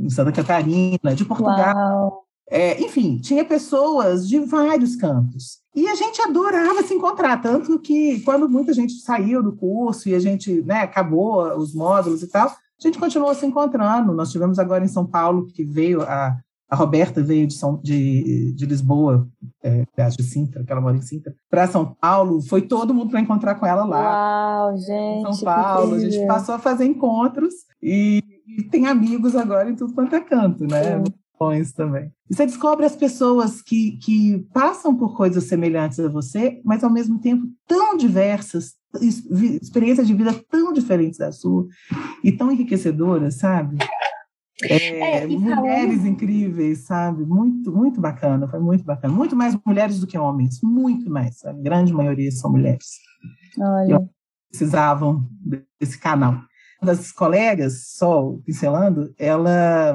em 0.00 0.10
Santa 0.10 0.32
Catarina, 0.32 1.14
de 1.14 1.24
Portugal. 1.24 2.24
É, 2.50 2.80
enfim, 2.82 3.16
tinha 3.18 3.44
pessoas 3.44 4.28
de 4.28 4.38
vários 4.40 4.94
cantos. 4.94 5.62
E 5.74 5.88
a 5.88 5.94
gente 5.94 6.20
adorava 6.20 6.82
se 6.82 6.92
encontrar, 6.92 7.40
tanto 7.40 7.78
que 7.78 8.20
quando 8.20 8.48
muita 8.48 8.74
gente 8.74 8.92
saiu 9.00 9.42
do 9.42 9.56
curso 9.56 10.08
e 10.08 10.14
a 10.14 10.18
gente 10.18 10.60
né, 10.62 10.82
acabou 10.82 11.56
os 11.56 11.74
módulos 11.74 12.22
e 12.22 12.28
tal, 12.28 12.48
a 12.48 12.54
gente 12.78 12.98
continuou 12.98 13.34
se 13.34 13.46
encontrando. 13.46 14.12
Nós 14.12 14.30
tivemos 14.30 14.58
agora 14.58 14.84
em 14.84 14.88
São 14.88 15.06
Paulo, 15.06 15.46
que 15.46 15.64
veio 15.64 16.02
a, 16.02 16.36
a 16.72 16.74
Roberta 16.74 17.22
veio 17.22 17.46
de, 17.46 17.52
São, 17.52 17.78
de, 17.82 18.54
de 18.54 18.64
Lisboa, 18.64 19.28
é, 19.62 19.84
de 20.16 20.22
Sintra, 20.22 20.64
que 20.64 20.72
ela 20.72 20.80
mora 20.80 20.96
em 20.96 21.02
Sintra, 21.02 21.34
para 21.50 21.66
São 21.66 21.94
Paulo, 22.00 22.40
foi 22.40 22.62
todo 22.62 22.94
mundo 22.94 23.10
para 23.10 23.20
encontrar 23.20 23.56
com 23.56 23.66
ela 23.66 23.84
lá. 23.84 24.68
Uau, 24.70 24.78
gente! 24.78 25.28
Em 25.28 25.32
São 25.34 25.44
Paulo, 25.44 25.96
a 25.96 25.98
gente 25.98 26.26
passou 26.26 26.54
a 26.54 26.58
fazer 26.58 26.86
encontros 26.86 27.52
e, 27.82 28.24
e, 28.48 28.62
tem 28.70 28.86
amigos 28.86 29.36
agora 29.36 29.68
em 29.68 29.76
tudo 29.76 29.92
quanto 29.92 30.16
é 30.16 30.20
canto, 30.20 30.64
né? 30.64 31.02
Bons 31.38 31.72
também. 31.72 32.10
E 32.30 32.34
você 32.34 32.46
descobre 32.46 32.86
as 32.86 32.96
pessoas 32.96 33.60
que, 33.60 33.98
que 33.98 34.38
passam 34.54 34.96
por 34.96 35.14
coisas 35.14 35.44
semelhantes 35.44 36.00
a 36.00 36.08
você, 36.08 36.58
mas 36.64 36.82
ao 36.82 36.90
mesmo 36.90 37.20
tempo 37.20 37.48
tão 37.68 37.98
diversas, 37.98 38.76
experiências 39.02 40.06
de 40.06 40.14
vida 40.14 40.32
tão 40.50 40.72
diferentes 40.72 41.18
da 41.18 41.32
sua 41.32 41.66
e 42.24 42.32
tão 42.32 42.50
enriquecedoras, 42.50 43.36
sabe? 43.36 43.76
É, 44.64 45.22
é, 45.22 45.26
mulheres 45.26 45.96
falando... 45.96 46.06
incríveis, 46.06 46.86
sabe? 46.86 47.24
Muito, 47.24 47.72
muito 47.72 48.00
bacana, 48.00 48.48
foi 48.48 48.60
muito 48.60 48.84
bacana. 48.84 49.12
Muito 49.12 49.34
mais 49.34 49.56
mulheres 49.64 50.00
do 50.00 50.06
que 50.06 50.18
homens, 50.18 50.60
muito 50.62 51.10
mais. 51.10 51.44
A 51.44 51.52
grande 51.52 51.92
maioria 51.92 52.30
são 52.30 52.50
mulheres. 52.50 52.98
Olha. 53.58 53.96
E 53.96 54.48
precisavam 54.48 55.26
desse 55.80 55.98
canal. 55.98 56.34
Uma 56.80 56.86
das 56.86 57.12
colegas, 57.12 57.94
só 57.96 58.34
pincelando, 58.44 59.14
ela 59.18 59.94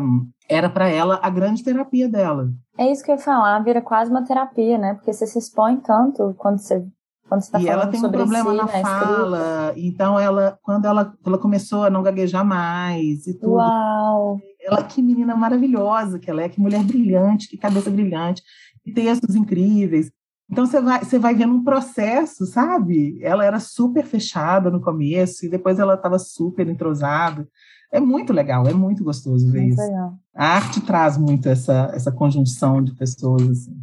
era 0.49 0.69
para 0.69 0.87
ela 0.87 1.19
a 1.21 1.29
grande 1.29 1.63
terapia 1.63 2.07
dela. 2.07 2.49
É 2.77 2.89
isso 2.89 3.03
que 3.03 3.11
eu 3.11 3.15
ia 3.15 3.21
falar, 3.21 3.59
vira 3.59 3.81
quase 3.81 4.09
uma 4.09 4.23
terapia, 4.23 4.77
né? 4.77 4.93
Porque 4.93 5.11
você 5.11 5.27
se 5.27 5.37
expõe 5.37 5.77
tanto 5.77 6.33
quando 6.37 6.59
você 6.59 6.85
quando 7.27 7.41
você 7.41 7.51
tá 7.51 7.59
e 7.59 7.67
ela 7.67 7.87
tem 7.87 8.03
um 8.03 8.09
problema 8.09 8.51
si, 8.51 8.57
na 8.57 8.65
né, 8.65 8.81
fala, 8.81 9.73
então 9.75 10.17
ela, 10.17 10.57
quando 10.61 10.85
ela, 10.85 11.13
ela 11.25 11.37
começou 11.37 11.83
a 11.83 11.89
não 11.89 12.01
gaguejar 12.01 12.45
mais 12.45 13.27
e 13.27 13.33
tudo. 13.33 13.55
Uau! 13.55 14.39
Ela, 14.67 14.83
que 14.83 15.01
menina 15.01 15.33
maravilhosa 15.33 16.19
que 16.19 16.29
ela 16.29 16.43
é, 16.43 16.49
que 16.49 16.59
mulher 16.59 16.83
brilhante, 16.83 17.47
que 17.47 17.57
cabeça 17.57 17.89
brilhante, 17.89 18.43
que 18.83 18.91
textos 18.91 19.33
incríveis. 19.33 20.11
Então 20.49 20.65
você 20.65 20.81
vai, 20.81 20.99
você 21.03 21.17
vai 21.17 21.33
vendo 21.33 21.53
um 21.53 21.63
processo, 21.63 22.45
sabe? 22.45 23.17
Ela 23.21 23.45
era 23.45 23.59
super 23.59 24.03
fechada 24.03 24.69
no 24.69 24.81
começo 24.81 25.45
e 25.45 25.49
depois 25.49 25.79
ela 25.79 25.93
estava 25.93 26.19
super 26.19 26.67
entrosada. 26.67 27.47
É 27.91 27.99
muito 28.01 28.33
legal, 28.33 28.67
é 28.67 28.73
muito 28.73 29.05
gostoso 29.05 29.49
ver 29.49 29.61
muito 29.61 29.73
isso. 29.73 29.81
Legal. 29.81 30.13
A 30.35 30.45
arte 30.55 30.81
traz 30.81 31.17
muito 31.17 31.47
essa, 31.47 31.89
essa 31.93 32.11
conjunção 32.11 32.83
de 32.83 32.93
pessoas. 32.93 33.49
Assim. 33.49 33.77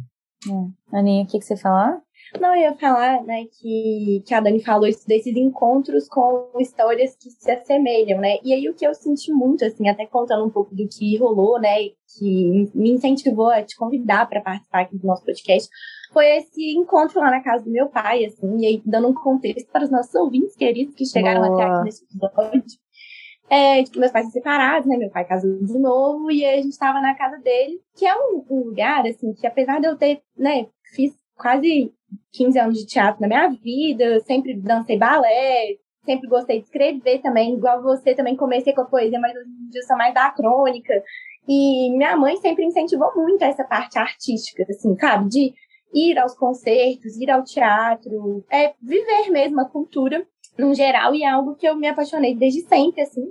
É. 0.47 0.97
Aninha, 0.99 1.23
o 1.23 1.27
que, 1.27 1.39
que 1.39 1.45
você 1.45 1.57
falar? 1.57 1.99
Não, 2.39 2.55
eu 2.55 2.61
ia 2.61 2.75
falar, 2.75 3.23
né, 3.23 3.45
que, 3.59 4.23
que 4.25 4.33
a 4.33 4.39
Dani 4.39 4.63
falou 4.63 4.87
isso 4.87 5.07
desses 5.07 5.35
encontros 5.35 6.07
com 6.07 6.49
histórias 6.59 7.15
que 7.15 7.29
se 7.29 7.51
assemelham, 7.51 8.19
né? 8.19 8.37
E 8.43 8.53
aí 8.53 8.69
o 8.69 8.73
que 8.73 8.85
eu 8.85 8.93
senti 8.93 9.31
muito, 9.31 9.63
assim, 9.65 9.87
até 9.87 10.05
contando 10.05 10.45
um 10.45 10.49
pouco 10.49 10.75
do 10.75 10.87
que 10.87 11.17
rolou, 11.17 11.59
né, 11.59 11.89
que 12.17 12.71
me 12.73 12.91
incentivou 12.91 13.49
a 13.49 13.63
te 13.63 13.75
convidar 13.75 14.27
para 14.27 14.41
participar 14.41 14.81
aqui 14.81 14.97
do 14.97 15.07
nosso 15.07 15.23
podcast, 15.23 15.69
foi 16.13 16.25
esse 16.37 16.75
encontro 16.75 17.19
lá 17.19 17.29
na 17.29 17.41
casa 17.41 17.63
do 17.63 17.71
meu 17.71 17.87
pai, 17.87 18.25
assim, 18.25 18.57
e 18.59 18.65
aí 18.65 18.81
dando 18.85 19.07
um 19.07 19.13
contexto 19.13 19.69
para 19.71 19.83
os 19.83 19.91
nossos 19.91 20.13
ouvintes 20.15 20.55
queridos 20.55 20.95
que 20.95 21.05
chegaram 21.05 21.41
Boa. 21.41 21.53
até 21.53 21.71
aqui 21.71 21.83
nesse 21.83 22.03
episódio. 22.05 22.63
É, 23.47 23.83
tipo, 23.83 23.99
meus 23.99 24.11
pais 24.11 24.31
separados, 24.31 24.87
né? 24.87 24.97
Meu 24.97 25.09
pai 25.11 25.23
casou 25.23 25.59
de 25.63 25.77
novo, 25.77 26.31
e 26.31 26.43
aí 26.43 26.59
a 26.59 26.63
gente 26.63 26.77
tava 26.77 26.99
na 26.99 27.13
casa 27.15 27.37
dele, 27.37 27.79
que 27.95 28.05
é 28.05 28.15
um, 28.15 28.43
um 28.49 28.63
lugar, 28.65 29.05
assim, 29.05 29.33
que 29.33 29.45
apesar 29.45 29.79
de 29.79 29.87
eu 29.87 29.95
ter, 29.95 30.21
né, 30.35 30.67
fiz 30.95 31.13
quase 31.35 31.93
15 32.33 32.59
anos 32.59 32.77
de 32.79 32.85
teatro 32.85 33.21
na 33.21 33.27
minha 33.27 33.49
vida, 33.49 34.19
sempre 34.21 34.55
dancei 34.55 34.97
balé, 34.97 35.77
sempre 36.05 36.29
gostei 36.29 36.59
de 36.59 36.65
escrever 36.65 37.19
também, 37.21 37.55
igual 37.55 37.81
você 37.81 38.13
também 38.13 38.35
comecei 38.35 38.73
com 38.73 38.81
a 38.81 38.85
poesia, 38.85 39.19
mas 39.19 39.35
hoje 39.35 39.49
em 39.49 39.69
dia 39.69 39.81
sou 39.83 39.97
mais 39.97 40.13
da 40.13 40.29
crônica. 40.29 40.93
E 41.47 41.91
minha 41.91 42.15
mãe 42.15 42.37
sempre 42.37 42.65
incentivou 42.65 43.11
muito 43.15 43.43
essa 43.43 43.63
parte 43.63 43.99
artística, 43.99 44.65
assim, 44.69 44.95
sabe? 44.97 45.29
De 45.29 45.53
ir 45.93 46.17
aos 46.17 46.35
concertos, 46.35 47.17
ir 47.17 47.29
ao 47.29 47.43
teatro, 47.43 48.43
é 48.51 48.73
viver 48.81 49.29
mesmo 49.29 49.61
a 49.61 49.69
cultura 49.69 50.25
no 50.57 50.73
geral, 50.73 51.13
e 51.13 51.23
é 51.23 51.27
algo 51.27 51.55
que 51.55 51.67
eu 51.67 51.75
me 51.75 51.87
apaixonei 51.87 52.35
desde 52.35 52.61
sempre, 52.61 53.01
assim. 53.01 53.25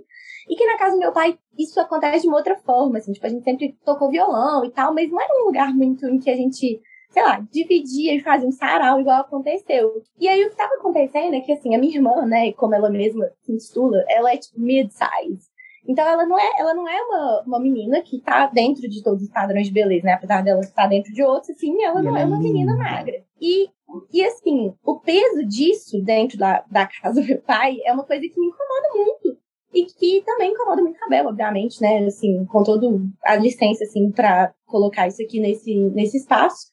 E 0.49 0.57
que 0.57 0.67
na 0.67 0.77
casa 0.77 0.93
do 0.93 0.99
meu 0.99 1.13
pai 1.13 1.39
isso 1.59 1.81
acontece 1.81 2.23
de 2.23 2.29
uma 2.29 2.37
outra 2.37 2.57
forma, 2.57 2.99
assim, 2.99 3.13
tipo, 3.13 3.27
a 3.27 3.31
gente 3.31 3.45
sempre 3.45 3.77
tocou 3.85 4.11
violão 4.11 4.65
e 4.65 4.71
tal, 4.71 4.95
mas 4.95 5.11
não 5.11 5.21
era 5.21 5.43
um 5.43 5.47
lugar 5.47 5.75
muito 5.75 6.07
em 6.07 6.19
que 6.19 6.31
a 6.31 6.37
gente 6.37 6.81
sei 7.15 7.23
lá, 7.23 7.39
dividia 7.51 8.13
e 8.13 8.21
fazia 8.21 8.49
um 8.49 8.53
sarau 8.53 9.01
igual 9.01 9.21
aconteceu. 9.21 10.03
E 10.19 10.29
aí 10.29 10.45
o 10.45 10.51
que 10.51 10.57
tava 10.57 10.75
acontecendo 10.75 11.35
é 11.35 11.41
que, 11.41 11.53
assim, 11.53 11.75
a 11.75 11.79
minha 11.79 11.95
irmã, 11.95 12.27
né, 12.27 12.53
como 12.53 12.75
ela 12.75 12.91
mesma 12.91 13.31
se 13.41 13.53
intitula, 13.53 14.05
ela 14.09 14.33
é 14.33 14.37
tipo 14.37 14.61
mid-size. 14.61 15.49
Então 15.87 16.05
ela 16.07 16.27
não 16.27 16.39
é, 16.39 16.51
ela 16.59 16.75
não 16.75 16.89
é 16.89 17.01
uma, 17.03 17.43
uma 17.47 17.61
menina 17.61 18.03
que 18.03 18.19
tá 18.21 18.47
dentro 18.47 18.89
de 18.89 19.03
todos 19.03 19.23
os 19.23 19.31
padrões 19.31 19.67
de 19.67 19.73
beleza, 19.73 20.07
né? 20.07 20.15
Apesar 20.15 20.43
dela 20.43 20.61
estar 20.61 20.89
dentro 20.89 21.13
de 21.13 21.23
outros, 21.23 21.51
assim, 21.51 21.83
ela 21.83 22.03
não 22.03 22.11
ela 22.11 22.21
é 22.21 22.25
uma 22.25 22.39
menina 22.39 22.75
magra. 22.75 23.23
E, 23.41 23.69
e 24.13 24.25
assim, 24.25 24.75
o 24.83 24.99
peso 24.99 25.47
disso 25.47 26.03
dentro 26.03 26.39
da, 26.39 26.65
da 26.71 26.87
casa 26.87 27.21
do 27.21 27.27
meu 27.27 27.39
pai 27.43 27.77
é 27.85 27.93
uma 27.93 28.05
coisa 28.05 28.23
que 28.23 28.41
me 28.41 28.47
incomoda 28.47 28.89
muito. 28.95 29.39
E 29.75 29.87
que 29.87 30.23
também 30.25 30.53
incomoda 30.53 30.81
muito 30.81 30.97
a 31.05 31.09
Bela, 31.09 31.31
obviamente, 31.31 31.83
né? 31.83 32.07
Assim, 32.07 32.45
com 32.47 32.63
toda 32.63 32.87
a 33.25 33.37
licença, 33.37 33.85
assim, 33.85 34.11
para 34.11 34.55
colocar 34.65 35.09
isso 35.09 35.21
aqui 35.23 35.39
nesse, 35.41 35.75
nesse 35.91 36.17
espaço. 36.17 36.69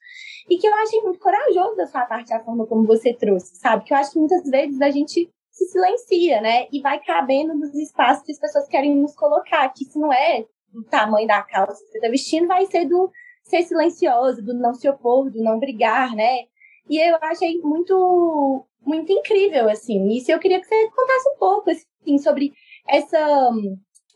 E 0.49 0.57
que 0.57 0.67
eu 0.67 0.73
achei 0.73 1.01
muito 1.01 1.19
corajoso 1.19 1.75
da 1.75 1.87
sua 1.87 2.05
parte, 2.05 2.33
a 2.33 2.43
forma 2.43 2.65
como 2.65 2.85
você 2.85 3.13
trouxe, 3.13 3.55
sabe? 3.55 3.83
Que 3.85 3.93
eu 3.93 3.97
acho 3.97 4.11
que 4.11 4.19
muitas 4.19 4.43
vezes 4.49 4.81
a 4.81 4.89
gente 4.89 5.31
se 5.49 5.65
silencia, 5.65 6.41
né? 6.41 6.67
E 6.71 6.81
vai 6.81 6.99
cabendo 6.99 7.53
nos 7.53 7.73
espaços 7.75 8.23
que 8.23 8.31
as 8.31 8.39
pessoas 8.39 8.67
querem 8.67 8.95
nos 8.95 9.15
colocar, 9.15 9.69
que 9.69 9.85
se 9.85 9.99
não 9.99 10.11
é 10.11 10.45
do 10.73 10.83
tamanho 10.83 11.27
da 11.27 11.41
calça 11.43 11.83
que 11.83 11.91
você 11.91 11.97
está 11.97 12.09
vestindo, 12.09 12.47
vai 12.47 12.65
ser 12.65 12.85
do 12.85 13.11
ser 13.43 13.63
silencioso, 13.63 14.41
do 14.41 14.53
não 14.53 14.73
se 14.73 14.87
opor, 14.87 15.29
do 15.29 15.43
não 15.43 15.59
brigar, 15.59 16.15
né? 16.15 16.45
E 16.89 16.97
eu 16.97 17.17
achei 17.21 17.59
muito, 17.61 18.65
muito 18.81 19.11
incrível, 19.11 19.69
assim. 19.69 20.19
Se 20.19 20.31
eu 20.31 20.39
queria 20.39 20.59
que 20.59 20.67
você 20.67 20.89
contasse 20.89 21.29
um 21.29 21.37
pouco, 21.37 21.69
assim, 21.69 22.17
sobre 22.17 22.53
essa 22.87 23.51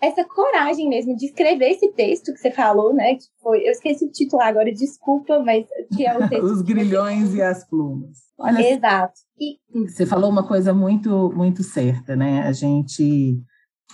essa 0.02 0.24
coragem 0.26 0.90
mesmo 0.90 1.16
de 1.16 1.26
escrever 1.26 1.72
esse 1.72 1.92
texto 1.94 2.34
que 2.34 2.40
você 2.40 2.52
falou, 2.52 2.94
né? 2.94 3.16
Que 3.16 3.26
foi, 3.42 3.60
eu 3.60 3.72
esqueci 3.72 4.06
o 4.06 4.12
título 4.12 4.42
agora, 4.42 4.72
desculpa, 4.74 5.40
mas 5.40 5.66
que 5.96 6.06
é 6.06 6.18
o 6.18 6.28
texto. 6.30 6.44
Os 6.44 6.62
grilhões 6.62 7.34
e 7.34 7.42
as 7.42 7.68
plumas. 7.68 8.18
Olha, 8.38 8.62
Exato. 8.62 9.14
E... 9.40 9.58
Você 9.88 10.06
falou 10.06 10.30
uma 10.30 10.48
coisa 10.48 10.74
muito, 10.74 11.32
muito 11.36 11.64
certa, 11.64 12.16
né? 12.16 12.42
A 12.42 12.52
gente 12.52 13.42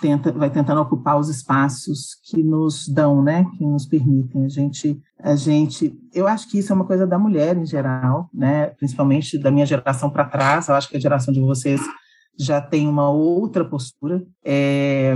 tenta, 0.00 0.32
vai 0.32 0.50
tentando 0.50 0.80
ocupar 0.80 1.18
os 1.18 1.28
espaços 1.28 2.16
que 2.24 2.42
nos 2.42 2.88
dão, 2.88 3.22
né? 3.22 3.44
Que 3.56 3.64
nos 3.64 3.86
permitem. 3.86 4.44
A 4.44 4.48
gente, 4.48 5.00
a 5.18 5.36
gente, 5.36 5.96
eu 6.12 6.26
acho 6.26 6.50
que 6.50 6.58
isso 6.58 6.72
é 6.72 6.76
uma 6.76 6.86
coisa 6.86 7.06
da 7.06 7.18
mulher 7.18 7.56
em 7.56 7.64
geral, 7.66 8.28
né? 8.34 8.66
Principalmente 8.70 9.38
da 9.38 9.50
minha 9.50 9.66
geração 9.66 10.10
para 10.10 10.24
trás. 10.24 10.68
Eu 10.68 10.74
acho 10.74 10.88
que 10.88 10.96
a 10.96 11.00
geração 11.00 11.32
de 11.32 11.40
vocês 11.40 11.80
já 12.38 12.60
tem 12.60 12.88
uma 12.88 13.10
outra 13.10 13.64
postura, 13.64 14.24
é, 14.44 15.14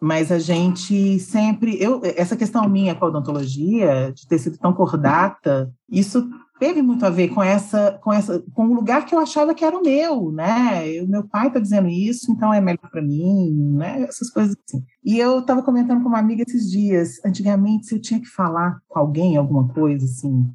mas 0.00 0.30
a 0.30 0.38
gente 0.38 1.18
sempre, 1.18 1.76
eu, 1.82 2.00
essa 2.04 2.36
questão 2.36 2.68
minha 2.68 2.94
com 2.94 3.04
a 3.04 3.08
odontologia, 3.08 4.12
de 4.14 4.26
ter 4.26 4.38
sido 4.38 4.58
tão 4.58 4.72
cordata, 4.72 5.72
isso 5.88 6.28
teve 6.58 6.82
muito 6.82 7.06
a 7.06 7.10
ver 7.10 7.28
com 7.28 7.42
essa, 7.42 7.98
com 8.02 8.12
essa, 8.12 8.42
com 8.52 8.66
o 8.66 8.74
lugar 8.74 9.06
que 9.06 9.14
eu 9.14 9.18
achava 9.18 9.54
que 9.54 9.64
era 9.64 9.76
o 9.76 9.82
meu, 9.82 10.32
né? 10.32 11.00
O 11.02 11.08
meu 11.08 11.26
pai 11.26 11.48
está 11.48 11.60
dizendo 11.60 11.88
isso, 11.88 12.30
então 12.32 12.52
é 12.52 12.60
melhor 12.60 12.90
para 12.90 13.02
mim, 13.02 13.74
né? 13.76 14.02
Essas 14.02 14.30
coisas 14.30 14.56
assim. 14.66 14.84
E 15.04 15.18
eu 15.18 15.38
estava 15.38 15.62
comentando 15.62 16.02
com 16.02 16.08
uma 16.08 16.18
amiga 16.18 16.44
esses 16.46 16.70
dias. 16.70 17.24
Antigamente, 17.24 17.86
se 17.86 17.94
eu 17.94 18.00
tinha 18.00 18.20
que 18.20 18.26
falar 18.26 18.78
com 18.88 18.98
alguém 18.98 19.36
alguma 19.36 19.68
coisa 19.68 20.04
assim, 20.04 20.46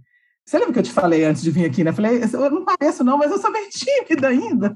você 0.45 0.57
lembra 0.57 0.73
que 0.73 0.79
eu 0.79 0.83
te 0.83 0.91
falei 0.91 1.23
antes 1.23 1.41
de 1.41 1.51
vir 1.51 1.65
aqui, 1.65 1.83
né? 1.83 1.93
Falei, 1.93 2.21
eu 2.21 2.51
não 2.51 2.65
pareço 2.65 3.03
não, 3.03 3.17
mas 3.17 3.31
eu 3.31 3.39
sou 3.39 3.51
bem 3.51 3.67
tímida 3.71 4.27
ainda. 4.27 4.75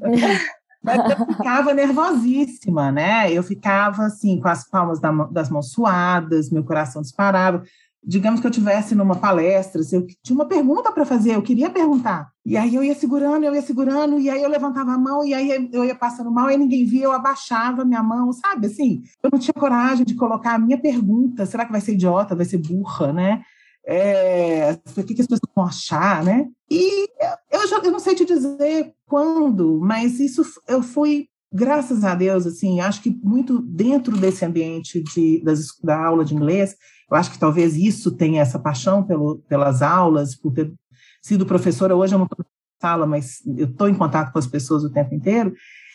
Mas 0.87 1.19
eu 1.19 1.25
ficava 1.25 1.73
nervosíssima, 1.73 2.91
né? 2.93 3.29
Eu 3.29 3.43
ficava 3.43 4.05
assim, 4.05 4.39
com 4.39 4.47
as 4.47 4.65
palmas 4.69 5.01
das 5.29 5.49
mãos 5.49 5.71
suadas, 5.71 6.49
meu 6.49 6.63
coração 6.63 7.01
disparava. 7.01 7.61
Digamos 8.01 8.39
que 8.39 8.47
eu 8.47 8.51
tivesse 8.51 8.95
numa 8.95 9.17
palestra, 9.17 9.83
se 9.83 9.93
eu 9.93 10.07
tinha 10.23 10.33
uma 10.33 10.45
pergunta 10.45 10.89
para 10.93 11.03
fazer, 11.03 11.35
eu 11.35 11.41
queria 11.41 11.69
perguntar. 11.69 12.29
E 12.45 12.55
aí 12.55 12.73
eu 12.73 12.81
ia 12.81 12.95
segurando, 12.95 13.43
eu 13.43 13.53
ia 13.53 13.61
segurando, 13.61 14.17
e 14.17 14.29
aí 14.29 14.41
eu 14.41 14.49
levantava 14.49 14.93
a 14.93 14.97
mão, 14.97 15.25
e 15.25 15.33
aí 15.33 15.69
eu 15.73 15.83
ia 15.83 15.95
passando 15.95 16.31
mal, 16.31 16.49
e 16.49 16.55
ninguém 16.55 16.85
via, 16.85 17.03
eu 17.03 17.11
abaixava 17.11 17.83
minha 17.83 18.01
mão, 18.01 18.31
sabe? 18.31 18.67
Assim, 18.67 19.01
eu 19.21 19.29
não 19.29 19.37
tinha 19.37 19.53
coragem 19.53 20.05
de 20.05 20.15
colocar 20.15 20.53
a 20.53 20.59
minha 20.59 20.79
pergunta. 20.79 21.45
Será 21.45 21.65
que 21.65 21.71
vai 21.71 21.81
ser 21.81 21.95
idiota, 21.95 22.33
vai 22.33 22.45
ser 22.45 22.59
burra, 22.59 23.11
né? 23.11 23.41
É, 23.89 24.73
o 24.73 25.03
que, 25.03 25.21
as 25.21 25.27
pessoas 25.27 25.39
vão 25.55 25.65
achar, 25.65 26.21
né? 26.21 26.45
E 26.69 27.07
eu, 27.49 27.81
eu 27.83 27.91
não 27.91 27.99
sei 27.99 28.15
te 28.15 28.25
dizer 28.25 28.93
quando, 29.05 29.79
mas 29.79 30.19
isso 30.19 30.43
eu 30.67 30.83
fui, 30.83 31.29
graças 31.53 32.03
a 32.03 32.13
Deus, 32.13 32.45
assim, 32.45 32.81
acho 32.81 33.01
que 33.01 33.09
muito 33.23 33.61
dentro 33.61 34.17
desse 34.17 34.43
ambiente 34.43 35.01
de, 35.01 35.41
das, 35.41 35.67
da 35.81 36.05
aula 36.05 36.25
de 36.25 36.35
inglês, 36.35 36.75
eu 37.09 37.15
acho 37.15 37.31
que 37.31 37.39
talvez 37.39 37.77
isso 37.77 38.11
tenha 38.11 38.41
essa 38.41 38.59
paixão 38.59 39.03
pelo, 39.03 39.37
pelas 39.47 39.81
aulas, 39.81 40.35
por 40.35 40.51
ter 40.51 40.73
sido 41.21 41.45
professora, 41.45 41.95
hoje 41.95 42.13
eu 42.13 42.19
não 42.19 42.25
estou 42.25 42.39
na 42.39 42.89
sala, 42.89 43.07
mas 43.07 43.41
eu 43.57 43.67
estou 43.67 43.87
em 43.87 43.95
contato 43.95 44.33
com 44.33 44.39
as 44.39 44.47
pessoas 44.47 44.83
o 44.83 44.91
tempo 44.91 45.15
inteiro, 45.15 45.53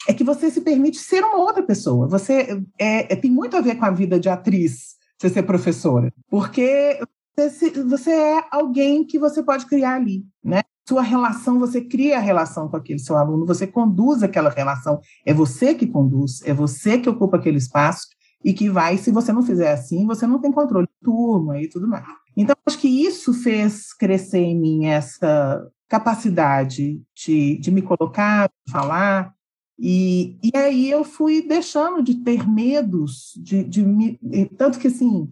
é 0.09 0.15
que 0.15 0.25
você 0.25 0.51
se 0.51 0.63
permite 0.63 0.97
ser 0.99 1.23
uma 1.23 1.37
outra 1.37 1.63
pessoa. 1.63 2.09
Você 2.09 2.59
é, 2.79 3.13
é, 3.13 3.17
tem 3.17 3.31
muito 3.31 3.55
a 3.55 3.61
ver 3.61 3.77
com 3.77 3.85
a 3.85 3.91
vida 3.91 4.19
de 4.19 4.31
atriz, 4.31 4.97
você 5.19 5.29
ser 5.29 5.43
professora, 5.43 6.13
porque 6.29 6.99
você 7.37 8.11
é 8.11 8.45
alguém 8.51 9.05
que 9.05 9.19
você 9.19 9.43
pode 9.43 9.67
criar 9.67 9.97
ali, 9.97 10.25
né? 10.45 10.63
Sua 10.89 11.03
relação, 11.03 11.59
você 11.59 11.81
cria 11.81 12.19
a 12.19 12.21
relação 12.21 12.69
com 12.69 12.77
aquele 12.77 12.99
seu 12.99 13.17
aluno, 13.17 13.47
você 13.47 13.67
conduz 13.67 14.23
aquela 14.23 14.51
relação, 14.51 15.01
é 15.25 15.33
você 15.33 15.75
que 15.75 15.87
conduz, 15.87 16.43
é 16.43 16.53
você 16.53 16.99
que 16.99 17.09
ocupa 17.09 17.37
aquele 17.37 17.59
espaço 17.59 18.09
e 18.45 18.53
que 18.53 18.69
vai, 18.69 18.99
se 18.99 19.13
você 19.13 19.33
não 19.33 19.43
fizer 19.43 19.73
assim, 19.73 20.07
você 20.07 20.27
não 20.27 20.41
tem 20.41 20.51
controle 20.51 20.87
de 20.87 21.05
turma 21.05 21.61
e 21.61 21.69
tudo 21.69 21.87
mais. 21.87 22.05
Então, 22.37 22.57
acho 22.67 22.79
que 22.79 22.89
isso 22.89 23.33
fez 23.33 23.93
crescer 23.95 24.41
em 24.41 24.59
mim 24.59 24.87
essa 24.87 25.65
capacidade 25.89 27.01
de, 27.15 27.59
de 27.59 27.71
me 27.71 27.83
colocar, 27.83 28.51
de 28.67 28.73
falar, 28.73 29.33
e, 29.79 30.39
e 30.43 30.57
aí 30.57 30.91
eu 30.91 31.03
fui 31.03 31.43
deixando 31.43 32.03
de 32.03 32.15
ter 32.17 32.49
medos, 32.49 33.33
de, 33.37 33.65
de 33.65 33.83
me, 33.83 34.19
tanto 34.57 34.79
que 34.79 34.87
assim, 34.87 35.29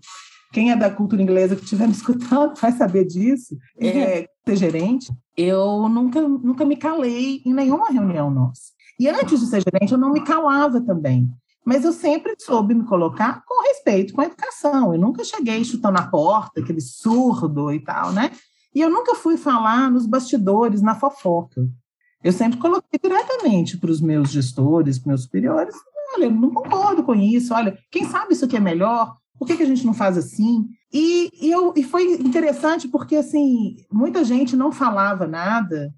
quem 0.52 0.70
é 0.70 0.76
da 0.76 0.90
cultura 0.90 1.22
inglesa 1.22 1.56
que 1.56 1.62
estiver 1.62 1.86
me 1.86 1.92
escutando 1.94 2.54
vai 2.60 2.72
saber 2.72 3.04
disso, 3.04 3.56
é, 3.78 4.28
ser 4.46 4.56
gerente, 4.56 5.12
eu 5.36 5.88
nunca, 5.88 6.20
nunca 6.20 6.64
me 6.64 6.76
calei 6.76 7.42
em 7.44 7.54
nenhuma 7.54 7.90
reunião 7.90 8.30
nossa. 8.30 8.70
E 8.98 9.08
antes 9.08 9.40
de 9.40 9.46
ser 9.46 9.62
gerente, 9.62 9.92
eu 9.92 9.98
não 9.98 10.12
me 10.12 10.22
calava 10.22 10.80
também. 10.80 11.30
Mas 11.64 11.84
eu 11.84 11.92
sempre 11.92 12.34
soube 12.38 12.74
me 12.74 12.84
colocar 12.84 13.42
com 13.46 13.62
respeito, 13.62 14.12
com 14.12 14.22
educação. 14.22 14.92
Eu 14.92 15.00
nunca 15.00 15.24
cheguei 15.24 15.64
chutando 15.64 15.98
a 15.98 16.06
porta, 16.06 16.60
aquele 16.60 16.80
surdo 16.80 17.72
e 17.72 17.80
tal, 17.80 18.12
né? 18.12 18.30
E 18.74 18.80
eu 18.80 18.90
nunca 18.90 19.14
fui 19.14 19.36
falar 19.36 19.90
nos 19.90 20.06
bastidores, 20.06 20.82
na 20.82 20.94
fofoca. 20.94 21.66
Eu 22.22 22.32
sempre 22.32 22.58
coloquei 22.58 23.00
diretamente 23.02 23.78
para 23.78 23.90
os 23.90 24.00
meus 24.00 24.30
gestores, 24.30 24.98
para 24.98 25.08
meus 25.08 25.22
superiores, 25.22 25.74
olha, 26.14 26.26
eu 26.26 26.30
não 26.30 26.50
concordo 26.50 27.02
com 27.02 27.14
isso, 27.14 27.54
olha, 27.54 27.78
quem 27.90 28.04
sabe 28.04 28.34
isso 28.34 28.44
aqui 28.44 28.56
é 28.56 28.60
melhor, 28.60 29.16
por 29.40 29.46
que, 29.46 29.56
que 29.56 29.62
a 29.62 29.66
gente 29.66 29.86
não 29.86 29.94
faz 29.94 30.18
assim? 30.18 30.68
E, 30.92 31.30
e, 31.40 31.50
eu, 31.50 31.72
e 31.74 31.82
foi 31.82 32.12
interessante 32.12 32.86
porque, 32.86 33.16
assim, 33.16 33.76
muita 33.90 34.22
gente 34.22 34.54
não 34.54 34.70
falava 34.70 35.26
nada, 35.26 35.90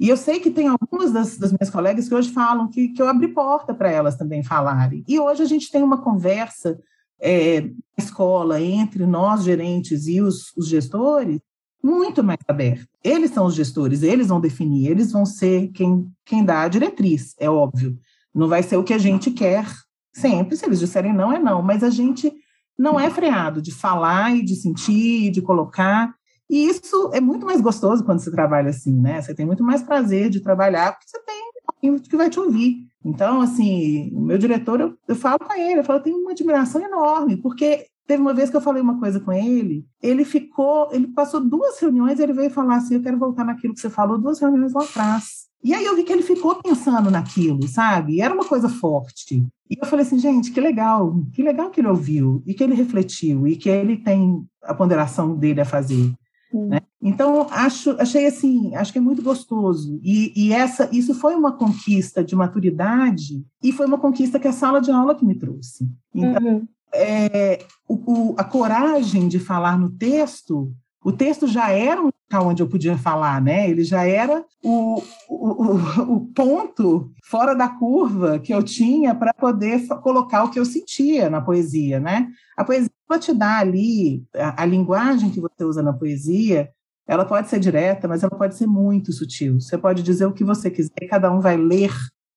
e 0.00 0.08
eu 0.08 0.16
sei 0.16 0.40
que 0.40 0.50
tem 0.50 0.66
algumas 0.66 1.12
das, 1.12 1.38
das 1.38 1.52
minhas 1.52 1.70
colegas 1.70 2.08
que 2.08 2.14
hoje 2.14 2.32
falam 2.32 2.68
que, 2.68 2.88
que 2.88 3.00
eu 3.00 3.06
abri 3.06 3.28
porta 3.28 3.72
para 3.72 3.88
elas 3.88 4.16
também 4.16 4.42
falarem. 4.42 5.04
E 5.06 5.18
hoje 5.18 5.42
a 5.42 5.46
gente 5.46 5.70
tem 5.70 5.80
uma 5.80 6.02
conversa 6.02 6.76
é, 7.20 7.60
na 7.60 7.70
escola 7.98 8.60
entre 8.60 9.06
nós, 9.06 9.44
gerentes, 9.44 10.08
e 10.08 10.20
os, 10.20 10.52
os 10.56 10.66
gestores, 10.68 11.40
muito 11.80 12.24
mais 12.24 12.40
aberta. 12.48 12.88
Eles 13.04 13.30
são 13.30 13.46
os 13.46 13.54
gestores, 13.54 14.02
eles 14.02 14.26
vão 14.26 14.40
definir, 14.40 14.90
eles 14.90 15.12
vão 15.12 15.24
ser 15.24 15.68
quem, 15.68 16.10
quem 16.24 16.44
dá 16.44 16.62
a 16.62 16.68
diretriz, 16.68 17.36
é 17.38 17.48
óbvio. 17.48 17.96
Não 18.34 18.48
vai 18.48 18.64
ser 18.64 18.76
o 18.76 18.82
que 18.82 18.92
a 18.92 18.98
gente 18.98 19.30
quer 19.30 19.66
sempre, 20.12 20.56
se 20.56 20.66
eles 20.66 20.80
disserem 20.80 21.12
não, 21.12 21.32
é 21.32 21.38
não, 21.38 21.62
mas 21.62 21.84
a 21.84 21.90
gente 21.90 22.32
não 22.78 22.98
é 22.98 23.10
freado 23.10 23.60
de 23.60 23.74
falar 23.74 24.34
e 24.36 24.44
de 24.44 24.54
sentir, 24.54 25.30
de 25.30 25.42
colocar. 25.42 26.14
E 26.48 26.68
isso 26.68 27.10
é 27.12 27.20
muito 27.20 27.44
mais 27.44 27.60
gostoso 27.60 28.04
quando 28.04 28.20
você 28.20 28.30
trabalha 28.30 28.70
assim, 28.70 28.94
né? 28.98 29.20
Você 29.20 29.34
tem 29.34 29.44
muito 29.44 29.62
mais 29.64 29.82
prazer 29.82 30.30
de 30.30 30.40
trabalhar, 30.40 30.92
porque 30.92 31.08
você 31.08 31.20
tem 31.22 31.42
alguém 31.66 31.98
que 31.98 32.16
vai 32.16 32.30
te 32.30 32.40
ouvir. 32.40 32.88
Então, 33.04 33.40
assim, 33.40 34.10
o 34.14 34.20
meu 34.20 34.38
diretor, 34.38 34.80
eu, 34.80 34.94
eu 35.06 35.16
falo 35.16 35.38
com 35.38 35.52
ele, 35.52 35.80
eu 35.80 35.84
falo, 35.84 35.98
eu 35.98 36.02
tenho 36.02 36.16
uma 36.18 36.30
admiração 36.30 36.80
enorme, 36.80 37.36
porque 37.36 37.86
teve 38.06 38.22
uma 38.22 38.32
vez 38.32 38.48
que 38.48 38.56
eu 38.56 38.60
falei 38.60 38.82
uma 38.82 38.98
coisa 38.98 39.20
com 39.20 39.32
ele, 39.32 39.84
ele 40.02 40.24
ficou, 40.24 40.88
ele 40.92 41.08
passou 41.08 41.40
duas 41.40 41.78
reuniões, 41.78 42.18
ele 42.18 42.32
veio 42.32 42.50
falar 42.50 42.76
assim, 42.76 42.94
eu 42.94 43.02
quero 43.02 43.18
voltar 43.18 43.44
naquilo 43.44 43.74
que 43.74 43.80
você 43.80 43.90
falou 43.90 44.18
duas 44.18 44.40
reuniões 44.40 44.72
lá 44.72 44.82
atrás. 44.82 45.47
E 45.62 45.74
aí 45.74 45.84
eu 45.84 45.96
vi 45.96 46.04
que 46.04 46.12
ele 46.12 46.22
ficou 46.22 46.62
pensando 46.62 47.10
naquilo, 47.10 47.66
sabe? 47.66 48.20
Era 48.20 48.32
uma 48.32 48.44
coisa 48.44 48.68
forte. 48.68 49.44
E 49.70 49.76
eu 49.80 49.86
falei 49.86 50.06
assim, 50.06 50.18
gente, 50.18 50.52
que 50.52 50.60
legal, 50.60 51.14
que 51.32 51.42
legal 51.42 51.70
que 51.70 51.80
ele 51.80 51.88
ouviu, 51.88 52.42
e 52.46 52.54
que 52.54 52.62
ele 52.62 52.74
refletiu, 52.74 53.46
e 53.46 53.56
que 53.56 53.68
ele 53.68 53.96
tem 53.96 54.46
a 54.62 54.72
ponderação 54.72 55.36
dele 55.36 55.60
a 55.60 55.64
fazer. 55.64 56.12
Né? 56.52 56.80
Então, 57.02 57.46
acho, 57.50 57.90
achei 58.00 58.26
assim, 58.26 58.74
acho 58.74 58.92
que 58.92 58.98
é 58.98 59.02
muito 59.02 59.22
gostoso. 59.22 60.00
E, 60.02 60.32
e, 60.34 60.52
essa, 60.52 60.88
isso 60.92 61.14
foi 61.14 61.34
uma 61.34 61.52
conquista 61.52 62.24
de 62.24 62.34
maturidade, 62.34 63.44
e 63.62 63.72
foi 63.72 63.86
uma 63.86 63.98
conquista 63.98 64.38
que 64.38 64.48
a 64.48 64.52
sala 64.52 64.80
de 64.80 64.90
aula 64.90 65.14
que 65.14 65.24
me 65.24 65.34
trouxe. 65.34 65.88
Então, 66.14 66.42
uhum. 66.42 66.68
é, 66.94 67.64
o, 67.86 67.94
o, 67.94 68.34
a 68.38 68.44
coragem 68.44 69.28
de 69.28 69.38
falar 69.38 69.78
no 69.78 69.90
texto 69.90 70.72
o 71.08 71.12
texto 71.12 71.46
já 71.46 71.70
era 71.70 72.02
um 72.02 72.10
local 72.30 72.48
onde 72.48 72.62
eu 72.62 72.68
podia 72.68 72.98
falar, 72.98 73.40
né? 73.40 73.70
Ele 73.70 73.82
já 73.82 74.04
era 74.04 74.44
o, 74.62 75.02
o, 75.26 75.72
o 76.02 76.20
ponto 76.34 77.10
fora 77.24 77.54
da 77.54 77.66
curva 77.66 78.38
que 78.38 78.52
eu 78.52 78.62
tinha 78.62 79.14
para 79.14 79.32
poder 79.32 79.86
colocar 80.02 80.44
o 80.44 80.50
que 80.50 80.60
eu 80.60 80.66
sentia 80.66 81.30
na 81.30 81.40
poesia, 81.40 81.98
né? 81.98 82.28
A 82.54 82.62
poesia 82.62 82.90
vai 83.08 83.18
te 83.18 83.32
dar 83.32 83.60
ali, 83.60 84.22
a, 84.34 84.62
a 84.62 84.66
linguagem 84.66 85.30
que 85.30 85.40
você 85.40 85.64
usa 85.64 85.82
na 85.82 85.94
poesia, 85.94 86.68
ela 87.06 87.24
pode 87.24 87.48
ser 87.48 87.58
direta, 87.58 88.06
mas 88.06 88.22
ela 88.22 88.36
pode 88.36 88.54
ser 88.54 88.66
muito 88.66 89.10
sutil. 89.10 89.58
Você 89.58 89.78
pode 89.78 90.02
dizer 90.02 90.26
o 90.26 90.34
que 90.34 90.44
você 90.44 90.70
quiser, 90.70 91.08
cada 91.08 91.32
um 91.32 91.40
vai 91.40 91.56
ler 91.56 91.90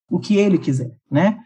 o 0.09 0.17
que 0.17 0.37
ele 0.37 0.57
quiser, 0.57 0.95
né? 1.11 1.39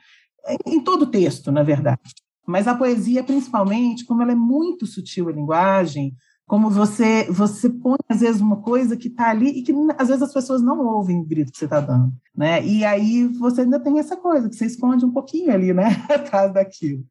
Em 0.64 0.80
todo 0.80 1.08
texto, 1.08 1.52
na 1.52 1.64
verdade. 1.64 2.14
Mas 2.46 2.68
a 2.68 2.76
poesia, 2.76 3.24
principalmente, 3.24 4.06
como 4.06 4.22
ela 4.22 4.34
é 4.34 4.36
muito 4.36 4.86
sutil 4.86 5.28
a 5.28 5.32
linguagem, 5.32 6.14
como 6.48 6.70
você 6.70 7.26
você 7.32 7.70
põe 7.70 7.98
às 8.08 8.20
vezes 8.20 8.40
uma 8.40 8.58
coisa 8.58 8.96
que 8.96 9.08
está 9.08 9.30
ali 9.30 9.50
e 9.50 9.64
que 9.64 9.74
às 9.98 10.08
vezes 10.08 10.22
as 10.22 10.34
pessoas 10.34 10.62
não 10.62 10.86
ouvem 10.86 11.20
o 11.20 11.26
grito 11.26 11.52
que 11.52 11.58
você 11.58 11.66
está 11.66 11.80
dando, 11.80 12.14
né? 12.36 12.66
E 12.66 12.86
aí 12.86 13.28
você 13.28 13.62
ainda 13.62 13.80
tem 13.80 14.00
essa 14.00 14.16
coisa 14.16 14.48
que 14.48 14.56
você 14.56 14.66
esconde 14.66 15.06
um 15.06 15.12
pouquinho 15.12 15.52
ali, 15.52 15.74
né, 15.74 15.88
atrás 16.10 16.54
daquilo. 16.54 17.04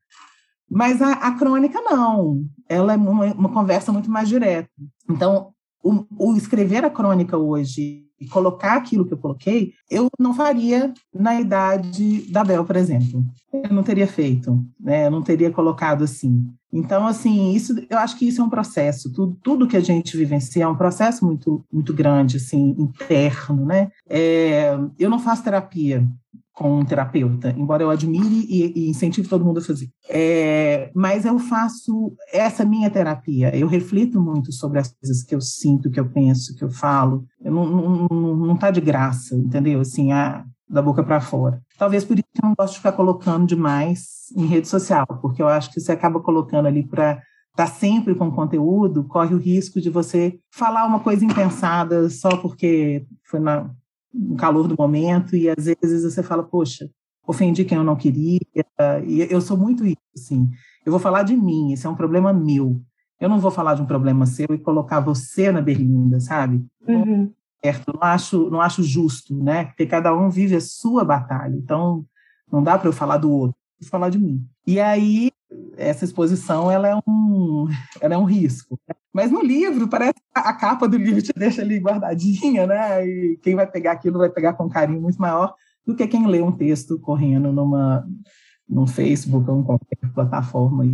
Mas 0.71 1.03
a, 1.03 1.13
a 1.13 1.39
crônica 1.39 1.81
não, 1.81 2.45
ela 2.69 2.95
é 2.95 2.97
uma, 2.97 3.35
uma, 3.35 3.53
conversa 3.53 3.93
muito 3.93 4.11
mais 4.11 4.29
direta. 4.29 4.71
Então, 5.09 5.53
o, 5.83 6.05
o 6.19 6.37
escrever 6.37 6.85
a 6.85 6.91
crônica 6.91 7.37
hoje 7.37 8.07
e 8.25 8.29
colocar 8.29 8.77
aquilo 8.77 9.05
que 9.05 9.13
eu 9.13 9.19
coloquei, 9.19 9.73
eu 9.91 10.09
não 10.19 10.35
faria 10.35 10.93
na 11.15 11.41
idade 11.41 12.31
da 12.31 12.43
Bel, 12.43 12.65
por 12.65 12.77
exemplo. 12.77 13.25
Eu 13.53 13.73
não 13.73 13.83
teria 13.83 14.07
feito, 14.07 14.65
né? 14.81 15.07
Eu 15.07 15.11
não 15.11 15.23
teria 15.23 15.51
colocado 15.51 16.05
assim. 16.05 16.47
Então, 16.73 17.07
assim, 17.07 17.53
isso, 17.53 17.75
eu 17.89 17.99
acho 17.99 18.19
que 18.19 18.27
isso 18.27 18.41
é 18.41 18.45
um 18.45 18.51
processo. 18.51 19.13
Tudo, 19.13 19.37
tudo 19.43 19.69
que 19.69 19.77
a 19.77 19.81
gente 19.81 20.17
vivencia 20.17 20.65
é 20.65 20.69
um 20.69 20.75
processo 20.75 21.25
muito, 21.25 21.65
muito 21.73 21.95
grande, 21.95 22.39
assim, 22.39 22.75
interno, 22.79 23.65
né? 23.65 23.91
É, 24.09 24.77
eu 24.99 25.09
não 25.09 25.19
faço 25.19 25.45
terapia, 25.45 26.05
com 26.55 26.79
um 26.79 26.85
terapeuta, 26.85 27.53
embora 27.59 27.83
eu 27.83 27.91
admire 27.91 28.47
e, 28.49 28.87
e 28.87 28.89
incentive 28.89 29.29
todo 29.29 29.45
mundo 29.45 29.59
a 29.59 29.63
fazer. 29.63 29.91
É, 30.09 30.91
mas 30.95 31.25
eu 31.25 31.37
faço 31.39 32.15
essa 32.33 32.65
minha 32.65 32.89
terapia, 32.89 33.55
eu 33.57 33.67
reflito 33.67 34.21
muito 34.21 34.53
sobre 34.53 34.79
as 34.79 34.95
coisas 34.95 35.25
que 35.25 35.35
eu 35.35 35.41
sinto, 35.41 35.91
que 35.91 35.99
eu 35.99 36.09
penso, 36.09 36.55
que 36.55 36.63
eu 36.63 36.71
falo. 36.71 37.25
Eu 37.43 37.53
não, 37.53 37.67
não, 38.09 38.37
não 38.37 38.57
tá 38.57 38.71
de 38.71 38.81
graça, 38.81 39.35
entendeu? 39.35 39.81
Assim, 39.81 40.13
a, 40.13 40.45
da 40.69 40.81
boca 40.81 41.03
para 41.03 41.21
fora. 41.21 41.61
Talvez 41.77 42.05
por 42.05 42.17
isso 42.17 42.29
que 42.33 42.45
eu 42.45 42.49
não 42.49 42.55
gosto 42.57 42.75
de 42.75 42.79
ficar 42.79 42.93
colocando 42.93 43.47
demais 43.47 44.27
em 44.37 44.47
rede 44.47 44.69
social, 44.69 45.07
porque 45.21 45.43
eu 45.43 45.49
acho 45.49 45.73
que 45.73 45.81
você 45.81 45.91
acaba 45.91 46.21
colocando 46.21 46.67
ali 46.67 46.87
para 46.87 47.21
tá 47.57 47.67
sempre 47.67 48.15
com 48.17 48.33
conteúdo, 48.33 49.05
corre 49.05 49.35
o 49.35 49.39
risco 49.39 49.81
de 49.81 49.89
você 49.89 50.37
falar 50.53 50.87
uma 50.87 50.99
coisa 50.99 51.25
impensada 51.25 52.11
só 52.11 52.37
porque 52.37 53.07
foi 53.23 53.39
na, 53.39 53.71
no 54.15 54.37
calor 54.37 54.69
do 54.69 54.77
momento, 54.79 55.35
e 55.35 55.49
às 55.51 55.65
vezes 55.65 56.05
você 56.05 56.23
fala, 56.23 56.43
poxa, 56.43 56.89
ofendi 57.27 57.65
quem 57.65 57.77
eu 57.79 57.85
não 57.85 57.97
queria, 57.97 58.39
e 59.07 59.27
eu 59.29 59.41
sou 59.41 59.57
muito 59.57 59.85
isso, 59.85 59.99
assim, 60.15 60.49
eu 60.87 60.93
vou 60.93 61.01
falar 61.01 61.23
de 61.25 61.37
mim, 61.37 61.73
esse 61.73 61.87
é 61.87 61.91
um 61.91 61.95
problema 61.95 62.33
meu, 62.33 62.81
eu 63.21 63.29
não 63.29 63.41
vou 63.41 63.51
falar 63.51 63.75
de 63.75 63.83
um 63.83 63.87
problema 63.87 64.27
seu 64.27 64.47
e 64.51 64.59
colocar 64.59 65.01
você 65.01 65.51
na 65.51 65.61
berlinda, 65.61 66.21
sabe? 66.21 66.65
Uhum. 66.87 67.33
Não 67.87 68.03
acho, 68.03 68.51
não 68.51 68.61
acho 68.61 68.83
justo, 68.83 69.35
né? 69.43 69.65
Porque 69.65 69.87
cada 69.87 70.15
um 70.15 70.29
vive 70.29 70.55
a 70.55 70.61
sua 70.61 71.03
batalha, 71.03 71.57
então 71.57 72.05
não 72.53 72.63
dá 72.63 72.77
para 72.77 72.89
eu 72.89 72.93
falar 72.93 73.17
do 73.17 73.33
outro, 73.33 73.57
vou 73.81 73.89
falar 73.89 74.11
de 74.11 74.19
mim. 74.19 74.47
E 74.67 74.79
aí 74.79 75.31
essa 75.77 76.05
exposição 76.05 76.71
ela 76.71 76.89
é 76.89 76.97
um, 77.07 77.69
ela 78.01 78.15
é 78.15 78.19
um 78.19 78.25
risco. 78.25 78.79
Mas 79.13 79.31
no 79.31 79.43
livro, 79.43 79.89
parece 79.89 80.15
a 80.35 80.53
capa 80.53 80.89
do 80.89 80.97
livro 80.97 81.23
te 81.23 81.33
deixa 81.37 81.63
ali 81.63 81.79
guardadinha, 81.79 82.67
né? 82.67 83.07
E 83.07 83.39
quem 83.43 83.55
vai 83.55 83.67
pegar 83.67 83.93
aquilo 83.93 84.19
vai 84.19 84.31
pegar 84.31 84.55
com 84.55 84.65
um 84.65 84.69
carinho 84.69 85.01
muito 85.01 85.21
maior 85.21 85.55
do 85.87 85.95
que 85.95 86.07
quem 86.07 86.27
lê 86.27 86.41
um 86.41 86.53
texto 86.53 86.99
correndo 86.99 87.53
numa, 87.53 88.07
num 88.69 88.87
Facebook 88.87 89.49
ou 89.49 89.61
em 89.61 89.63
qualquer 89.63 89.97
plataforma 90.13 90.85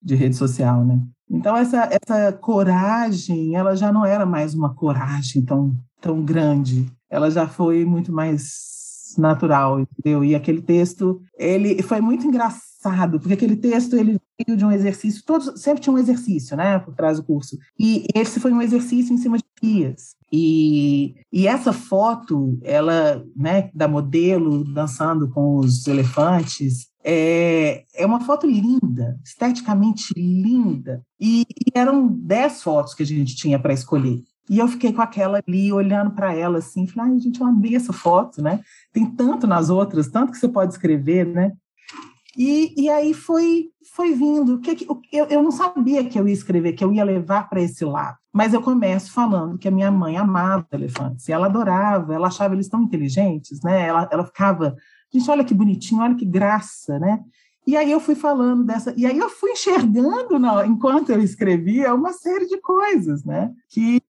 de 0.00 0.14
rede 0.14 0.36
social, 0.36 0.84
né? 0.84 1.00
Então, 1.30 1.56
essa, 1.56 1.88
essa 1.90 2.32
coragem, 2.32 3.56
ela 3.56 3.74
já 3.74 3.92
não 3.92 4.04
era 4.04 4.26
mais 4.26 4.54
uma 4.54 4.74
coragem 4.74 5.42
tão, 5.44 5.74
tão 6.00 6.22
grande. 6.22 6.86
Ela 7.08 7.30
já 7.30 7.48
foi 7.48 7.84
muito 7.84 8.12
mais 8.12 9.14
natural, 9.18 9.80
entendeu? 9.80 10.24
E 10.24 10.34
aquele 10.34 10.62
texto, 10.62 11.20
ele 11.38 11.82
foi 11.82 12.00
muito 12.00 12.26
engraçado 12.26 12.71
porque 13.18 13.34
aquele 13.34 13.56
texto 13.56 13.96
ele 13.96 14.18
veio 14.38 14.56
de 14.56 14.64
um 14.64 14.72
exercício, 14.72 15.22
todos 15.24 15.60
sempre 15.60 15.82
tinha 15.82 15.94
um 15.94 15.98
exercício, 15.98 16.56
né, 16.56 16.78
por 16.78 16.94
trás 16.94 17.18
do 17.18 17.24
curso. 17.24 17.56
E 17.78 18.06
esse 18.14 18.40
foi 18.40 18.52
um 18.52 18.62
exercício 18.62 19.14
em 19.14 19.18
cima 19.18 19.38
de 19.38 19.44
pias. 19.60 20.16
E, 20.32 21.14
e 21.32 21.46
essa 21.46 21.72
foto, 21.72 22.58
ela, 22.62 23.24
né, 23.36 23.70
da 23.74 23.86
modelo 23.86 24.64
dançando 24.64 25.28
com 25.28 25.58
os 25.58 25.86
elefantes, 25.86 26.90
É, 27.04 27.84
é 27.96 28.06
uma 28.06 28.20
foto 28.20 28.46
linda, 28.46 29.18
esteticamente 29.24 30.14
linda. 30.16 31.02
E, 31.20 31.42
e 31.42 31.72
eram 31.74 32.06
dez 32.06 32.62
fotos 32.62 32.94
que 32.94 33.02
a 33.02 33.06
gente 33.06 33.34
tinha 33.34 33.58
para 33.58 33.72
escolher. 33.72 34.22
E 34.48 34.58
eu 34.58 34.68
fiquei 34.68 34.92
com 34.92 35.02
aquela 35.02 35.40
ali, 35.44 35.72
olhando 35.72 36.12
para 36.12 36.32
ela 36.32 36.58
assim, 36.58 36.86
falei, 36.86 37.12
ai, 37.12 37.18
gente, 37.18 37.40
eu 37.40 37.46
amei 37.46 37.74
essa 37.74 37.92
foto, 37.92 38.40
né? 38.40 38.60
Tem 38.92 39.04
tanto 39.04 39.46
nas 39.46 39.68
outras, 39.68 40.08
tanto 40.08 40.30
que 40.30 40.38
você 40.38 40.48
pode 40.48 40.72
escrever, 40.74 41.26
né? 41.26 41.52
E, 42.36 42.74
e 42.76 42.88
aí 42.88 43.12
foi, 43.12 43.66
foi 43.94 44.14
vindo. 44.14 44.58
Que, 44.60 44.86
eu, 45.12 45.26
eu 45.26 45.42
não 45.42 45.50
sabia 45.50 46.04
que 46.04 46.18
eu 46.18 46.26
ia 46.26 46.32
escrever, 46.32 46.72
que 46.72 46.84
eu 46.84 46.92
ia 46.92 47.04
levar 47.04 47.48
para 47.48 47.60
esse 47.60 47.84
lado. 47.84 48.16
Mas 48.32 48.54
eu 48.54 48.62
começo 48.62 49.12
falando 49.12 49.58
que 49.58 49.68
a 49.68 49.70
minha 49.70 49.90
mãe 49.90 50.16
amava 50.16 50.66
elefantes, 50.72 51.28
e 51.28 51.32
ela 51.32 51.46
adorava, 51.46 52.14
ela 52.14 52.28
achava 52.28 52.54
eles 52.54 52.68
tão 52.68 52.82
inteligentes, 52.82 53.60
né? 53.62 53.86
Ela, 53.86 54.08
ela 54.10 54.24
ficava, 54.24 54.74
gente, 55.12 55.30
olha 55.30 55.44
que 55.44 55.52
bonitinho, 55.52 56.00
olha 56.00 56.14
que 56.14 56.24
graça, 56.24 56.98
né? 56.98 57.20
E 57.66 57.76
aí 57.76 57.92
eu 57.92 58.00
fui 58.00 58.14
falando 58.14 58.64
dessa, 58.64 58.92
e 58.96 59.06
aí 59.06 59.16
eu 59.16 59.30
fui 59.30 59.52
enxergando, 59.52 60.38
não, 60.38 60.64
enquanto 60.64 61.10
eu 61.10 61.22
escrevia, 61.22 61.94
uma 61.94 62.12
série 62.12 62.46
de 62.46 62.60
coisas, 62.60 63.24
né? 63.24 63.52
Que, 63.68 64.02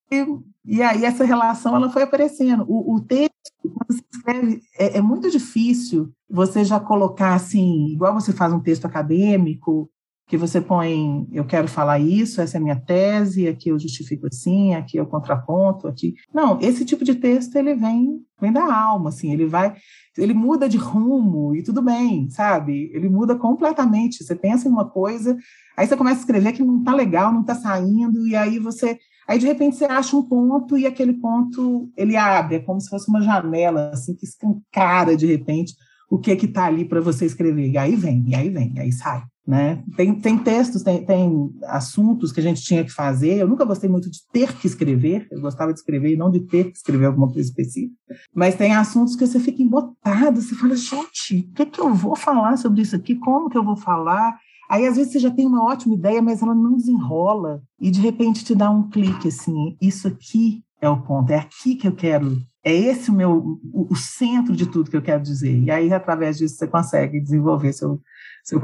e 0.66 0.82
aí 0.82 1.06
essa 1.06 1.24
relação 1.24 1.76
ela 1.76 1.90
foi 1.90 2.02
aparecendo. 2.02 2.66
O, 2.68 2.96
o 2.96 3.02
texto, 3.02 3.32
quando 3.62 3.88
você 3.90 4.04
escreve, 4.12 4.62
é, 4.78 4.98
é, 4.98 5.02
muito 5.02 5.30
difícil 5.30 6.12
você 6.28 6.66
já 6.66 6.80
colocar 6.80 7.36
assim, 7.36 7.90
igual 7.90 8.14
você 8.14 8.34
faz 8.34 8.52
um 8.52 8.60
texto 8.60 8.86
acadêmico, 8.86 9.90
que 10.28 10.38
você 10.38 10.62
põe, 10.62 11.28
eu 11.32 11.46
quero 11.46 11.68
falar 11.68 12.00
isso, 12.00 12.42
essa 12.42 12.58
é 12.58 12.60
a 12.60 12.62
minha 12.62 12.80
tese, 12.80 13.48
aqui 13.48 13.70
eu 13.70 13.78
justifico 13.78 14.28
assim, 14.28 14.74
aqui 14.74 14.98
eu 14.98 15.06
contraponto, 15.06 15.88
aqui. 15.88 16.16
Não, 16.34 16.60
esse 16.62 16.86
tipo 16.86 17.04
de 17.04 17.16
texto 17.16 17.56
ele 17.56 17.76
vem, 17.76 18.22
vem 18.40 18.52
da 18.52 18.74
alma, 18.74 19.10
assim, 19.10 19.32
ele 19.34 19.46
vai, 19.46 19.76
ele 20.18 20.34
muda 20.34 20.70
de 20.70 20.78
rumo 20.78 21.54
e 21.56 21.62
tudo 21.62 21.82
bem, 21.82 22.30
sabe? 22.30 22.90
Ele 22.94 23.10
muda 23.10 23.36
completamente. 23.36 24.24
Você 24.24 24.36
pensa 24.36 24.68
em 24.68 24.72
uma 24.72 24.90
coisa, 24.90 25.38
aí 25.78 25.86
você 25.86 25.98
começa 25.98 26.18
a 26.18 26.22
escrever 26.22 26.54
que 26.54 26.64
não 26.64 26.80
está 26.80 26.96
legal, 26.96 27.32
não 27.32 27.42
está 27.42 27.56
saindo, 27.56 28.26
e 28.28 28.36
aí 28.36 28.60
você 28.60 28.98
Aí, 29.28 29.40
de 29.40 29.46
repente, 29.46 29.78
você 29.78 29.86
acha 29.86 30.18
um 30.18 30.24
ponto 30.24 30.78
e 30.78 30.86
aquele 30.86 31.14
ponto 31.14 31.90
ele 31.96 32.18
abre, 32.18 32.58
é 32.58 32.60
como 32.60 32.82
se 32.82 32.90
fosse 32.90 33.10
uma 33.10 33.22
janela, 33.22 33.92
assim, 33.94 34.14
que 34.16 34.26
escancara, 34.26 35.16
de 35.16 35.26
repente, 35.26 35.74
o 36.14 36.20
que 36.20 36.36
que 36.36 36.46
está 36.46 36.66
ali 36.66 36.86
para 36.86 37.02
você 37.02 37.26
escrever. 37.26 37.72
E 37.72 37.76
aí 37.76 37.96
vem, 37.96 38.24
e 38.28 38.36
aí 38.36 38.48
vem, 38.48 38.72
e 38.76 38.80
aí 38.80 38.92
sai. 38.92 39.24
Né? 39.46 39.84
Tem, 39.98 40.14
tem 40.14 40.38
textos, 40.38 40.84
tem, 40.84 41.04
tem 41.04 41.52
assuntos 41.64 42.32
que 42.32 42.40
a 42.40 42.44
gente 42.44 42.62
tinha 42.62 42.84
que 42.84 42.92
fazer. 42.92 43.40
Eu 43.40 43.48
nunca 43.48 43.66
gostei 43.66 43.90
muito 43.90 44.12
de 44.12 44.20
ter 44.32 44.54
que 44.54 44.68
escrever, 44.68 45.28
eu 45.32 45.42
gostava 45.42 45.74
de 45.74 45.80
escrever 45.80 46.14
e 46.14 46.16
não 46.16 46.30
de 46.30 46.42
ter 46.42 46.66
que 46.66 46.78
escrever 46.78 47.08
alguma 47.08 47.26
coisa 47.26 47.50
específica. 47.50 47.96
Mas 48.34 48.56
tem 48.56 48.76
assuntos 48.76 49.16
que 49.16 49.26
você 49.26 49.40
fica 49.40 49.64
embotado, 49.64 50.40
você 50.40 50.54
fala, 50.54 50.76
gente, 50.76 51.50
o 51.50 51.54
que, 51.56 51.66
que 51.66 51.82
eu 51.82 51.92
vou 51.96 52.16
falar 52.16 52.58
sobre 52.58 52.84
isso 52.84 52.96
aqui? 52.96 53.16
Como 53.16 53.50
que 53.50 53.58
eu 53.58 53.64
vou 53.64 53.76
falar? 53.76 54.38
Aí, 54.70 54.86
às 54.86 54.96
vezes, 54.96 55.14
você 55.14 55.20
já 55.20 55.32
tem 55.32 55.48
uma 55.48 55.66
ótima 55.66 55.96
ideia, 55.96 56.22
mas 56.22 56.44
ela 56.44 56.54
não 56.54 56.76
desenrola. 56.76 57.60
E, 57.82 57.90
de 57.90 58.00
repente, 58.00 58.46
te 58.46 58.54
dá 58.54 58.70
um 58.70 58.88
clique, 58.88 59.30
assim, 59.30 59.76
isso 59.82 60.08
aqui 60.08 60.64
é 60.80 60.88
o 60.88 61.02
ponto, 61.02 61.32
é 61.32 61.38
aqui 61.38 61.76
que 61.76 61.88
eu 61.88 61.96
quero, 61.96 62.38
é 62.64 62.72
esse 62.74 63.10
o 63.10 63.14
meu, 63.14 63.60
o, 63.74 63.88
o 63.92 63.96
centro 63.96 64.56
de 64.56 64.66
tudo 64.66 64.90
que 64.90 64.98
eu 64.98 65.02
quero 65.02 65.22
dizer. 65.22 65.58
E 65.60 65.70
aí, 65.70 65.92
através 65.94 66.38
disso, 66.38 66.56
você 66.56 66.68
consegue 66.68 67.20
desenvolver 67.20 67.74
seu, 67.74 68.00
seu 68.44 68.62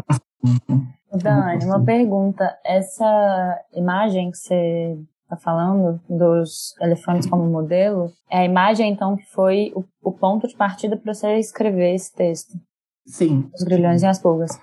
Dani, 1.11 1.65
uma 1.65 1.83
pergunta. 1.83 2.57
Essa 2.63 3.59
imagem 3.73 4.31
que 4.31 4.37
você 4.37 4.97
está 5.23 5.35
falando 5.37 5.99
dos 6.09 6.73
elefantes 6.81 7.29
como 7.29 7.43
modelo, 7.45 8.11
é 8.29 8.39
a 8.39 8.45
imagem, 8.45 8.91
então, 8.91 9.15
que 9.15 9.25
foi 9.25 9.71
o, 9.75 9.83
o 10.01 10.11
ponto 10.11 10.47
de 10.47 10.55
partida 10.55 10.97
para 10.97 11.13
você 11.13 11.37
escrever 11.37 11.93
esse 11.93 12.13
texto? 12.13 12.57
Sim. 13.05 13.49
Os 13.53 13.63
grilhões 13.63 14.01
e 14.01 14.07
as 14.07 14.19
pulgas. 14.19 14.59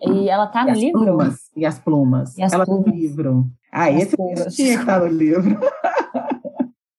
E 0.00 0.28
ela 0.28 0.46
tá 0.46 0.64
no 0.64 0.72
livro? 0.72 1.00
Plumas, 1.00 1.36
e 1.54 1.66
as 1.66 1.78
plumas. 1.78 2.38
E 2.38 2.42
as 2.42 2.52
ela 2.52 2.64
plumas. 2.64 2.84
tá 2.86 2.90
no 2.90 2.96
livro. 2.96 3.46
Ah, 3.70 3.90
esse 3.90 4.16
tinha 4.16 4.74
que 4.76 4.80
estar 4.80 5.00
no 5.00 5.06
livro. 5.06 5.60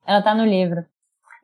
Ela 0.06 0.22
tá 0.22 0.36
no 0.36 0.46
livro. 0.46 0.86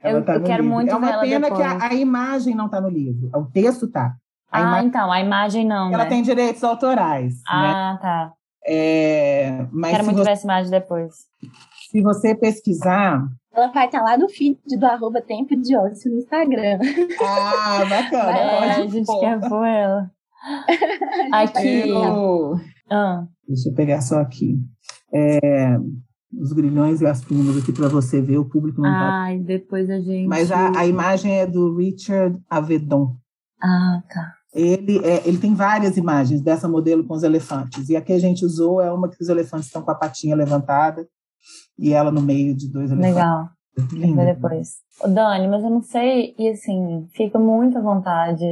Ela 0.02 0.20
Eu- 0.20 0.26
tá 0.26 0.36
eu 0.36 0.44
quero 0.44 0.62
livro. 0.64 0.76
muito 0.78 0.92
É 0.92 0.96
uma 0.96 1.08
ver 1.08 1.14
ela 1.14 1.22
pena 1.24 1.52
que 1.52 1.58
depois. 1.58 1.82
a, 1.84 1.88
a 1.88 1.94
imagem 1.96 2.56
não 2.56 2.66
está 2.66 2.80
no 2.82 2.90
livro. 2.90 3.30
O 3.36 3.46
texto 3.46 3.88
tá. 3.90 4.14
A 4.52 4.60
ah, 4.60 4.62
imagem, 4.62 4.88
então, 4.88 5.12
a 5.12 5.20
imagem 5.22 5.66
não, 5.66 5.88
ela 5.94 6.04
né? 6.04 6.10
tem 6.10 6.22
direitos 6.22 6.64
autorais. 6.64 7.34
né? 7.34 7.42
Ah, 7.50 8.00
tá. 8.02 8.32
É, 8.66 9.66
mas 9.72 9.92
Quero 9.92 10.04
muito 10.06 10.18
você, 10.18 10.24
ver 10.26 10.32
essa 10.32 10.44
imagem 10.46 10.72
depois. 10.72 11.14
se 11.90 12.02
você 12.02 12.36
pesquisar. 12.36 13.26
Ela 13.54 13.68
vai 13.72 13.86
estar 13.88 14.02
lá 14.04 14.18
no 14.18 14.30
feed 14.30 14.58
do 14.78 14.86
arroba 14.86 15.22
Tempo 15.22 15.56
de 15.56 15.76
Ócio 15.76 16.12
no 16.12 16.18
Instagram. 16.20 16.80
Ah, 17.22 17.86
bacana. 17.90 18.38
É, 18.38 18.70
a 18.72 18.88
gente 18.88 19.06
pôr. 19.06 19.20
quer 19.20 19.40
pôr 19.50 19.66
ela. 19.66 20.12
Aqui. 21.34 21.90
Eu- 21.90 22.56
Ah, 22.90 23.26
Deixa 23.48 23.70
eu 23.70 23.74
pegar 23.74 24.02
só 24.02 24.20
aqui. 24.20 24.58
É, 25.14 25.78
os 26.34 26.52
grilhões 26.52 27.02
e 27.02 27.06
as 27.06 27.24
plumas 27.24 27.58
aqui 27.58 27.72
para 27.72 27.88
você 27.88 28.22
ver, 28.22 28.38
o 28.38 28.46
público 28.46 28.82
não 28.82 28.90
tá. 28.90 29.24
ai, 29.24 29.40
depois 29.40 29.90
a 29.90 30.00
gente. 30.00 30.28
Mas 30.28 30.52
a, 30.52 30.80
a 30.80 30.86
imagem 30.86 31.40
é 31.40 31.48
do 31.48 31.76
Richard 31.76 32.38
Avedon. 32.50 33.16
Ah, 33.62 34.02
tá. 34.14 34.34
Ele, 34.54 35.00
é, 35.06 35.28
ele 35.28 35.38
tem 35.38 35.54
várias 35.54 35.98
imagens 35.98 36.42
dessa 36.42 36.68
modelo 36.68 37.04
com 37.04 37.14
os 37.14 37.24
elefantes. 37.24 37.90
E 37.90 37.96
a 37.96 38.02
que 38.02 38.14
a 38.14 38.20
gente 38.20 38.46
usou 38.46 38.82
é 38.82 38.92
uma 38.92 39.10
que 39.10 39.22
os 39.22 39.30
elefantes 39.30 39.68
estão 39.68 39.82
com 39.82 39.92
a 39.92 39.96
patinha 39.96 40.36
levantada 40.36 41.08
e 41.78 41.94
ela 41.94 42.12
no 42.12 42.22
meio 42.22 42.56
de 42.56 42.72
dois 42.72 42.92
elefantes. 42.92 43.16
Legal. 43.16 43.50
Lindo. 43.92 44.16
ver 44.16 44.36
depois. 44.36 44.70
Ô, 45.02 45.08
Dani, 45.08 45.48
mas 45.48 45.64
eu 45.64 45.70
não 45.70 45.82
sei, 45.82 46.34
e 46.40 46.50
assim, 46.50 47.08
fica 47.12 47.38
muito 47.38 47.78
à 47.78 47.82
vontade 47.82 48.44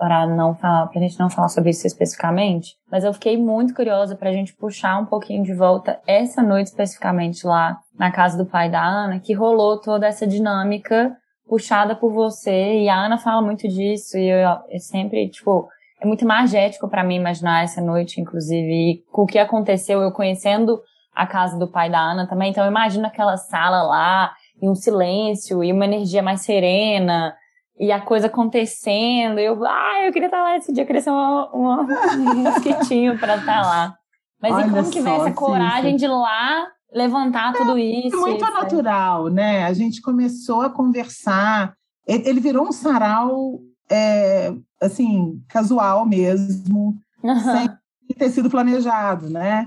para 0.00 0.26
não 0.26 0.54
falar, 0.54 0.86
pra 0.86 0.98
gente 0.98 1.20
não 1.20 1.28
falar 1.28 1.48
sobre 1.48 1.68
isso 1.68 1.86
especificamente, 1.86 2.74
mas 2.90 3.04
eu 3.04 3.12
fiquei 3.12 3.36
muito 3.36 3.74
curiosa 3.74 4.16
pra 4.16 4.32
gente 4.32 4.56
puxar 4.56 4.98
um 4.98 5.04
pouquinho 5.04 5.44
de 5.44 5.52
volta 5.52 6.00
essa 6.06 6.42
noite 6.42 6.68
especificamente 6.68 7.46
lá 7.46 7.78
na 7.98 8.10
casa 8.10 8.38
do 8.38 8.46
pai 8.46 8.70
da 8.70 8.82
Ana, 8.82 9.20
que 9.20 9.34
rolou 9.34 9.78
toda 9.78 10.06
essa 10.06 10.26
dinâmica 10.26 11.14
puxada 11.46 11.94
por 11.94 12.14
você, 12.14 12.80
e 12.80 12.88
a 12.88 12.96
Ana 12.96 13.18
fala 13.18 13.42
muito 13.42 13.68
disso, 13.68 14.16
e 14.16 14.30
eu, 14.30 14.48
eu 14.70 14.78
sempre, 14.78 15.28
tipo, 15.28 15.68
é 16.00 16.06
muito 16.06 16.26
magético 16.26 16.88
pra 16.88 17.04
mim 17.04 17.16
imaginar 17.16 17.62
essa 17.62 17.82
noite, 17.82 18.22
inclusive, 18.22 18.72
e 18.72 19.02
o 19.12 19.26
que 19.26 19.38
aconteceu, 19.38 20.00
eu 20.00 20.12
conhecendo 20.12 20.80
a 21.14 21.26
casa 21.26 21.58
do 21.58 21.70
pai 21.70 21.90
da 21.90 22.00
Ana 22.00 22.26
também, 22.26 22.52
então 22.52 22.64
eu 22.64 22.70
imagino 22.70 23.06
aquela 23.06 23.36
sala 23.36 23.82
lá, 23.82 24.32
e 24.62 24.66
um 24.66 24.74
silêncio, 24.74 25.62
e 25.62 25.70
uma 25.72 25.84
energia 25.84 26.22
mais 26.22 26.40
serena, 26.40 27.34
e 27.80 27.90
a 27.90 28.00
coisa 28.00 28.26
acontecendo, 28.26 29.40
e 29.40 29.44
eu, 29.46 29.64
ah, 29.64 30.04
eu 30.06 30.12
queria 30.12 30.26
estar 30.26 30.42
lá 30.42 30.56
esse 30.56 30.70
dia, 30.72 30.82
eu 30.82 30.86
queria 30.86 31.00
ser 31.00 31.10
uma, 31.10 31.50
uma- 31.50 31.80
um 31.82 32.34
mosquitinho 32.42 33.18
pra 33.18 33.36
estar 33.38 33.62
lá. 33.62 33.94
Mas 34.40 34.52
e 34.52 34.54
Olha 34.56 34.70
como 34.70 34.90
que 34.90 35.02
só, 35.02 35.16
essa 35.26 35.32
coragem 35.32 35.92
Cíntia. 35.92 36.08
de 36.08 36.14
lá 36.14 36.66
levantar 36.92 37.52
tudo 37.54 37.78
isso? 37.78 38.16
É 38.16 38.20
muito 38.20 38.40
sabe? 38.44 38.52
natural, 38.52 39.28
né? 39.28 39.64
A 39.64 39.72
gente 39.72 40.00
começou 40.02 40.62
a 40.62 40.70
conversar. 40.70 41.74
Ele 42.06 42.28
ele 42.28 42.40
virou 42.40 42.66
um 42.68 42.72
sarau, 42.72 43.60
é, 43.90 44.52
assim, 44.80 45.40
casual 45.48 46.06
mesmo, 46.06 46.96
sem 47.22 48.14
ter 48.16 48.30
sido 48.30 48.50
planejado, 48.50 49.28
né? 49.30 49.66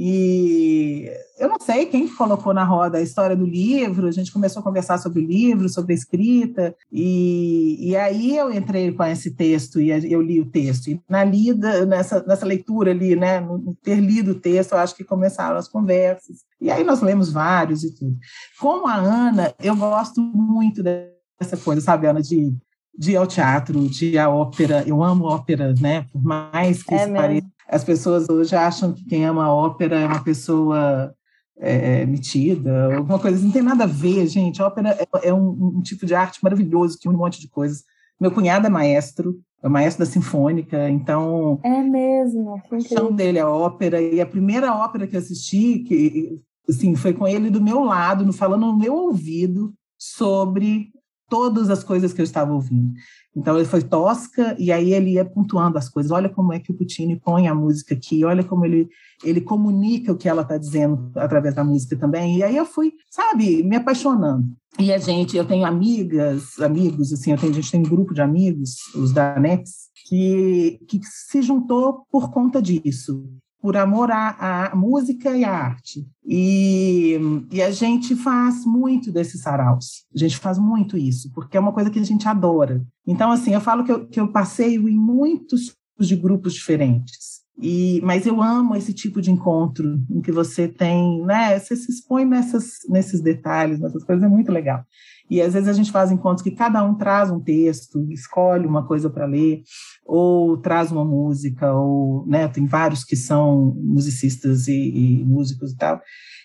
E 0.00 1.10
eu 1.40 1.48
não 1.48 1.58
sei 1.58 1.86
quem 1.86 2.06
que 2.06 2.14
colocou 2.14 2.54
na 2.54 2.62
roda 2.62 2.98
a 2.98 3.02
história 3.02 3.34
do 3.34 3.44
livro, 3.44 4.06
a 4.06 4.12
gente 4.12 4.32
começou 4.32 4.60
a 4.60 4.62
conversar 4.62 4.96
sobre 4.98 5.20
o 5.20 5.26
livro, 5.26 5.68
sobre 5.68 5.92
a 5.92 5.96
escrita, 5.96 6.72
e, 6.92 7.90
e 7.90 7.96
aí 7.96 8.36
eu 8.36 8.52
entrei 8.52 8.92
com 8.92 9.02
esse 9.02 9.34
texto 9.34 9.80
e 9.80 9.90
eu 9.90 10.22
li 10.22 10.40
o 10.40 10.46
texto. 10.46 10.88
E 10.88 11.02
na 11.10 11.24
lida, 11.24 11.84
nessa, 11.84 12.22
nessa 12.24 12.46
leitura 12.46 12.92
ali, 12.92 13.16
né, 13.16 13.40
no 13.40 13.58
no 13.58 13.74
ter 13.74 13.98
lido 13.98 14.30
o 14.30 14.40
texto, 14.40 14.72
eu 14.72 14.78
acho 14.78 14.94
que 14.94 15.02
começaram 15.02 15.56
as 15.56 15.66
conversas. 15.66 16.36
E 16.60 16.70
aí 16.70 16.84
nós 16.84 17.00
lemos 17.00 17.32
vários 17.32 17.82
e 17.82 17.92
tudo. 17.92 18.16
Com 18.60 18.86
a 18.86 18.94
Ana, 18.94 19.52
eu 19.60 19.74
gosto 19.74 20.20
muito 20.20 20.80
dessa 20.80 21.56
coisa, 21.56 21.80
sabe, 21.80 22.06
Ana, 22.06 22.22
de, 22.22 22.54
de 22.96 23.12
ir 23.12 23.16
ao 23.16 23.26
teatro, 23.26 23.88
de 23.88 24.10
ir 24.10 24.18
à 24.18 24.30
ópera. 24.30 24.84
Eu 24.86 25.02
amo 25.02 25.24
ópera, 25.24 25.74
né? 25.80 26.06
Por 26.12 26.22
mais 26.22 26.84
que 26.84 26.94
É 26.94 26.98
isso 26.98 27.06
mesmo. 27.06 27.16
pareça. 27.16 27.57
As 27.68 27.84
pessoas 27.84 28.28
hoje 28.28 28.56
acham 28.56 28.92
que 28.92 29.04
quem 29.04 29.24
ama 29.26 29.52
ópera 29.52 30.00
é 30.00 30.06
uma 30.06 30.22
pessoa 30.24 31.14
é, 31.58 32.06
metida, 32.06 32.96
alguma 32.96 33.18
coisa 33.18 33.36
assim. 33.36 33.46
Não 33.46 33.52
tem 33.52 33.62
nada 33.62 33.84
a 33.84 33.86
ver, 33.86 34.26
gente. 34.26 34.62
Ópera 34.62 34.90
é, 34.90 35.28
é 35.28 35.34
um, 35.34 35.76
um 35.76 35.82
tipo 35.82 36.06
de 36.06 36.14
arte 36.14 36.42
maravilhoso 36.42 36.98
que 36.98 37.08
une 37.08 37.16
um 37.16 37.20
monte 37.20 37.40
de 37.40 37.48
coisas. 37.48 37.84
Meu 38.20 38.30
cunhado 38.30 38.66
é 38.66 38.70
maestro, 38.70 39.38
é 39.62 39.68
maestro 39.68 40.04
da 40.04 40.10
Sinfônica, 40.10 40.88
então 40.88 41.60
É 41.62 41.82
mesmo, 41.82 42.54
a 42.54 42.58
paixão 42.58 42.78
incrível. 42.80 43.12
dele 43.12 43.38
é 43.38 43.44
ópera, 43.44 44.00
e 44.00 44.20
a 44.20 44.26
primeira 44.26 44.74
ópera 44.74 45.06
que 45.06 45.14
eu 45.14 45.20
assisti, 45.20 45.80
que 45.80 46.36
assim, 46.68 46.94
foi 46.96 47.12
com 47.12 47.26
ele 47.28 47.50
do 47.50 47.60
meu 47.60 47.84
lado, 47.84 48.32
falando 48.32 48.66
no 48.66 48.78
meu 48.78 48.94
ouvido 48.94 49.72
sobre 49.96 50.90
todas 51.28 51.70
as 51.70 51.84
coisas 51.84 52.12
que 52.12 52.20
eu 52.20 52.24
estava 52.24 52.52
ouvindo. 52.52 52.92
Então 53.36 53.56
ele 53.56 53.66
foi 53.66 53.82
tosca 53.82 54.56
e 54.58 54.72
aí 54.72 54.92
ele 54.92 55.12
ia 55.12 55.24
pontuando 55.24 55.78
as 55.78 55.88
coisas. 55.88 56.10
Olha 56.10 56.28
como 56.28 56.52
é 56.52 56.58
que 56.58 56.72
o 56.72 56.74
Puccini 56.74 57.20
põe 57.20 57.46
a 57.46 57.54
música 57.54 57.94
aqui, 57.94 58.24
olha 58.24 58.42
como 58.42 58.64
ele 58.64 58.88
ele 59.24 59.40
comunica 59.40 60.12
o 60.12 60.16
que 60.16 60.28
ela 60.28 60.42
está 60.42 60.56
dizendo 60.56 61.10
através 61.16 61.54
da 61.54 61.64
música 61.64 61.96
também. 61.96 62.38
E 62.38 62.42
aí 62.42 62.56
eu 62.56 62.64
fui, 62.64 62.92
sabe, 63.10 63.62
me 63.64 63.76
apaixonando. 63.76 64.46
E 64.78 64.92
a 64.92 64.98
gente, 64.98 65.36
eu 65.36 65.44
tenho 65.44 65.66
amigas, 65.66 66.60
amigos, 66.60 67.12
assim, 67.12 67.32
eu 67.32 67.38
tenho, 67.38 67.50
a 67.50 67.54
gente 67.54 67.70
tem 67.70 67.80
um 67.80 67.88
grupo 67.88 68.14
de 68.14 68.22
amigos, 68.22 68.76
os 68.94 69.12
da 69.12 69.38
NEX, 69.38 69.88
que, 70.06 70.78
que 70.88 71.00
se 71.02 71.42
juntou 71.42 72.06
por 72.12 72.30
conta 72.30 72.62
disso 72.62 73.24
por 73.60 73.76
amor 73.76 74.10
à, 74.10 74.70
à, 74.70 74.76
música 74.76 75.36
e 75.36 75.44
à 75.44 75.50
arte. 75.50 76.06
E, 76.24 77.18
e, 77.50 77.60
a 77.60 77.70
gente 77.70 78.14
faz 78.14 78.64
muito 78.64 79.10
desses 79.10 79.42
saraus. 79.42 80.04
A 80.14 80.18
gente 80.18 80.36
faz 80.36 80.58
muito 80.58 80.96
isso, 80.96 81.30
porque 81.32 81.56
é 81.56 81.60
uma 81.60 81.72
coisa 81.72 81.90
que 81.90 81.98
a 81.98 82.04
gente 82.04 82.28
adora. 82.28 82.84
Então, 83.06 83.30
assim, 83.30 83.52
eu 83.52 83.60
falo 83.60 83.84
que 83.84 83.92
eu, 83.92 84.06
que 84.06 84.20
eu 84.20 84.30
passeio 84.30 84.88
em 84.88 84.96
muitos 84.96 85.74
de 85.98 86.14
grupos 86.14 86.54
diferentes. 86.54 87.38
E, 87.60 88.00
mas 88.04 88.24
eu 88.24 88.40
amo 88.40 88.76
esse 88.76 88.92
tipo 88.92 89.20
de 89.20 89.32
encontro 89.32 90.00
em 90.08 90.20
que 90.20 90.30
você 90.30 90.68
tem, 90.68 91.24
né? 91.24 91.58
Você 91.58 91.74
se 91.74 91.90
expõe 91.90 92.24
nessas, 92.24 92.78
nesses 92.88 93.20
detalhes, 93.20 93.80
nessas 93.80 94.04
coisas, 94.04 94.24
é 94.24 94.28
muito 94.28 94.52
legal. 94.52 94.84
E 95.30 95.42
às 95.42 95.52
vezes 95.52 95.68
a 95.68 95.72
gente 95.72 95.92
faz 95.92 96.10
encontros 96.10 96.42
que 96.42 96.50
cada 96.50 96.82
um 96.82 96.94
traz 96.94 97.30
um 97.30 97.40
texto, 97.40 98.00
escolhe 98.10 98.66
uma 98.66 98.86
coisa 98.86 99.10
para 99.10 99.26
ler, 99.26 99.62
ou 100.06 100.56
traz 100.56 100.90
uma 100.90 101.04
música, 101.04 101.72
ou 101.72 102.26
né, 102.26 102.48
tem 102.48 102.66
vários 102.66 103.04
que 103.04 103.16
são 103.16 103.74
musicistas 103.76 104.68
e, 104.68 104.72
e 104.72 105.24
músicos 105.24 105.72
e 105.72 105.76
tal, 105.76 106.00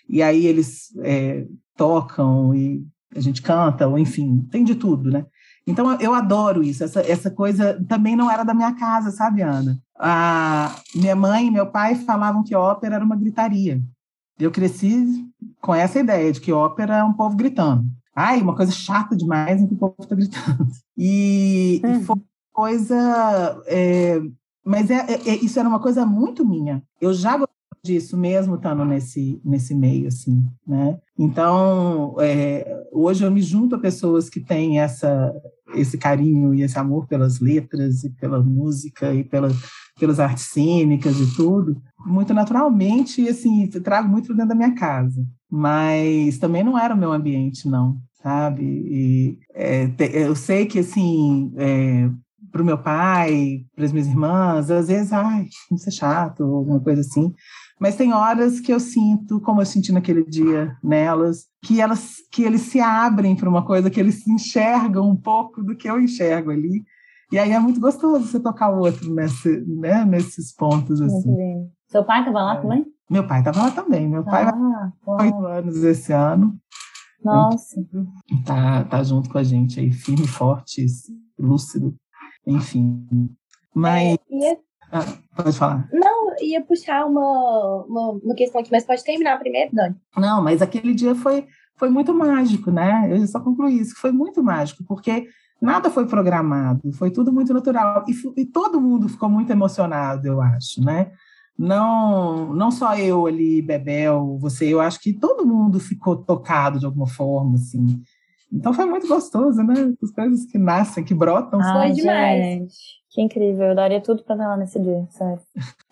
e 0.08 0.22
aí 0.22 0.46
eles 0.46 0.88
é, 1.02 1.46
tocam 1.76 2.54
e 2.54 2.84
a 3.16 3.20
gente 3.20 3.40
canta, 3.40 3.88
ou 3.88 3.98
enfim, 3.98 4.46
tem 4.50 4.64
de 4.64 4.74
tudo, 4.74 5.10
né? 5.10 5.24
Então 5.66 5.98
eu 5.98 6.12
adoro 6.12 6.62
isso, 6.62 6.84
essa, 6.84 7.00
essa 7.00 7.30
coisa 7.30 7.82
também 7.88 8.14
não 8.14 8.30
era 8.30 8.44
da 8.44 8.52
minha 8.52 8.74
casa, 8.74 9.10
sabe, 9.10 9.40
Ana? 9.40 9.78
A 9.98 10.74
minha 10.94 11.16
mãe 11.16 11.46
e 11.46 11.50
meu 11.50 11.70
pai 11.70 11.94
falavam 11.94 12.44
que 12.44 12.54
ópera 12.54 12.96
era 12.96 13.04
uma 13.04 13.16
gritaria. 13.16 13.80
Eu 14.38 14.50
cresci 14.50 15.24
com 15.60 15.74
essa 15.74 16.00
ideia 16.00 16.32
de 16.32 16.40
que 16.40 16.52
ópera 16.52 16.98
é 16.98 17.04
um 17.04 17.14
povo 17.14 17.36
gritando. 17.36 17.84
Ai, 18.14 18.40
uma 18.40 18.54
coisa 18.54 18.72
chata 18.72 19.16
demais 19.16 19.60
em 19.60 19.66
que 19.66 19.74
o 19.74 19.78
povo 19.78 19.96
está 20.00 20.14
gritando. 20.14 20.68
E, 20.96 21.80
uhum. 21.84 22.00
e, 22.00 22.04
foi 22.04 22.16
coisa. 22.52 23.62
É, 23.66 24.20
mas 24.64 24.90
é, 24.90 24.94
é, 24.94 25.30
é, 25.30 25.34
isso 25.36 25.58
era 25.58 25.68
uma 25.68 25.80
coisa 25.80 26.06
muito 26.06 26.46
minha. 26.46 26.82
Eu 27.00 27.12
já 27.12 27.36
disso 27.84 28.16
mesmo 28.16 28.54
estando 28.54 28.82
nesse, 28.84 29.38
nesse 29.44 29.74
meio, 29.74 30.08
assim, 30.08 30.42
né? 30.66 30.98
Então, 31.18 32.16
é, 32.18 32.88
hoje 32.90 33.22
eu 33.22 33.30
me 33.30 33.42
junto 33.42 33.74
a 33.76 33.78
pessoas 33.78 34.30
que 34.30 34.40
têm 34.40 34.80
essa, 34.80 35.30
esse 35.74 35.98
carinho 35.98 36.54
e 36.54 36.62
esse 36.62 36.78
amor 36.78 37.06
pelas 37.06 37.40
letras 37.40 38.02
e 38.02 38.08
pela 38.08 38.42
música 38.42 39.12
e 39.12 39.22
pela, 39.22 39.50
pelas 40.00 40.18
artes 40.18 40.44
cênicas 40.44 41.20
e 41.20 41.36
tudo, 41.36 41.76
muito 42.06 42.32
naturalmente, 42.32 43.28
assim, 43.28 43.66
trago 43.66 44.08
muito 44.08 44.28
dentro 44.32 44.48
da 44.48 44.54
minha 44.54 44.74
casa. 44.74 45.22
Mas 45.56 46.36
também 46.38 46.64
não 46.64 46.76
era 46.76 46.92
o 46.92 46.98
meu 46.98 47.12
ambiente, 47.12 47.68
não, 47.68 47.96
sabe? 48.20 48.64
E, 48.64 49.38
é, 49.54 49.88
eu 50.12 50.34
sei 50.34 50.66
que, 50.66 50.80
assim, 50.80 51.52
é, 51.56 52.10
para 52.50 52.60
o 52.60 52.64
meu 52.64 52.76
pai, 52.76 53.60
para 53.72 53.84
as 53.84 53.92
minhas 53.92 54.08
irmãs, 54.08 54.68
às 54.68 54.88
vezes, 54.88 55.12
ai, 55.12 55.46
isso 55.70 55.88
é 55.88 55.92
chato, 55.92 56.42
alguma 56.42 56.80
coisa 56.80 57.02
assim. 57.02 57.32
Mas 57.78 57.94
tem 57.94 58.12
horas 58.12 58.58
que 58.58 58.72
eu 58.72 58.80
sinto, 58.80 59.40
como 59.42 59.60
eu 59.60 59.66
senti 59.66 59.92
naquele 59.92 60.24
dia 60.24 60.76
nelas, 60.82 61.46
que 61.64 61.80
elas 61.80 62.14
que 62.32 62.42
eles 62.42 62.62
se 62.62 62.80
abrem 62.80 63.36
para 63.36 63.48
uma 63.48 63.64
coisa 63.64 63.88
que 63.88 64.00
eles 64.00 64.26
enxergam 64.26 65.08
um 65.08 65.16
pouco 65.16 65.62
do 65.62 65.76
que 65.76 65.88
eu 65.88 66.00
enxergo 66.00 66.50
ali. 66.50 66.82
E 67.30 67.38
aí 67.38 67.52
é 67.52 67.60
muito 67.60 67.78
gostoso 67.78 68.26
você 68.26 68.40
tocar 68.40 68.70
o 68.70 68.80
outro 68.80 69.14
nesse, 69.14 69.60
né, 69.66 70.04
nesses 70.04 70.52
pontos 70.52 71.00
assim. 71.00 71.30
Seu 71.94 72.04
pai 72.04 72.18
estava 72.18 72.42
lá 72.42 72.54
é. 72.56 72.60
também? 72.60 72.86
Meu 73.08 73.24
pai 73.24 73.38
estava 73.38 73.62
lá 73.62 73.70
também. 73.70 74.08
Meu 74.08 74.24
pai 74.24 74.46
ah, 74.46 74.90
vai 75.06 75.26
oito 75.28 75.46
anos 75.46 75.76
esse 75.84 76.12
ano. 76.12 76.58
Nossa. 77.22 77.80
Tá, 78.44 78.82
tá 78.82 79.00
junto 79.04 79.30
com 79.30 79.38
a 79.38 79.44
gente 79.44 79.78
aí, 79.78 79.92
firme, 79.92 80.26
forte, 80.26 80.84
lúcido 81.38 81.94
enfim. 82.44 83.06
Mas. 83.72 84.18
É, 84.28 84.34
ia... 84.34 84.58
ah, 84.90 85.04
pode 85.36 85.56
falar. 85.56 85.88
Não, 85.92 86.34
ia 86.42 86.60
puxar 86.64 87.06
uma, 87.06 87.84
uma, 87.88 88.10
uma, 88.24 88.34
questão 88.34 88.60
aqui, 88.60 88.72
mas 88.72 88.84
pode 88.84 89.04
terminar 89.04 89.38
primeiro, 89.38 89.72
Dani. 89.72 89.94
Não, 90.16 90.42
mas 90.42 90.60
aquele 90.60 90.92
dia 90.92 91.14
foi, 91.14 91.46
foi 91.76 91.90
muito 91.90 92.12
mágico, 92.12 92.72
né? 92.72 93.06
Eu 93.08 93.24
só 93.28 93.38
concluí 93.38 93.78
isso, 93.78 93.94
que 93.94 94.00
foi 94.00 94.10
muito 94.10 94.42
mágico, 94.42 94.82
porque 94.82 95.28
nada 95.62 95.90
foi 95.90 96.08
programado, 96.08 96.92
foi 96.94 97.12
tudo 97.12 97.32
muito 97.32 97.54
natural. 97.54 98.04
E, 98.08 98.40
e 98.42 98.44
todo 98.44 98.80
mundo 98.80 99.08
ficou 99.08 99.28
muito 99.28 99.52
emocionado, 99.52 100.26
eu 100.26 100.40
acho, 100.40 100.84
né? 100.84 101.12
Não, 101.58 102.52
não 102.52 102.70
só 102.70 102.96
eu 102.96 103.26
ali, 103.26 103.62
Bebel, 103.62 104.36
você, 104.40 104.66
eu 104.66 104.80
acho 104.80 105.00
que 105.00 105.12
todo 105.12 105.46
mundo 105.46 105.78
ficou 105.78 106.16
tocado 106.16 106.78
de 106.78 106.86
alguma 106.86 107.06
forma, 107.06 107.54
assim. 107.54 108.02
Então 108.52 108.72
foi 108.72 108.86
muito 108.86 109.06
gostoso, 109.06 109.62
né? 109.62 109.94
As 110.02 110.10
coisas 110.10 110.46
que 110.46 110.58
nascem, 110.58 111.04
que 111.04 111.14
brotam. 111.14 111.60
Ah, 111.60 111.72
foi 111.72 111.92
demais. 111.92 112.42
Gente, 112.42 112.74
que 113.14 113.22
incrível. 113.22 113.68
Eu 113.68 113.74
daria 113.76 114.00
tudo 114.00 114.24
para 114.24 114.34
ver 114.34 114.42
lá 114.42 114.56
nesse 114.56 114.78
dia, 114.80 115.06
sério. 115.08 115.40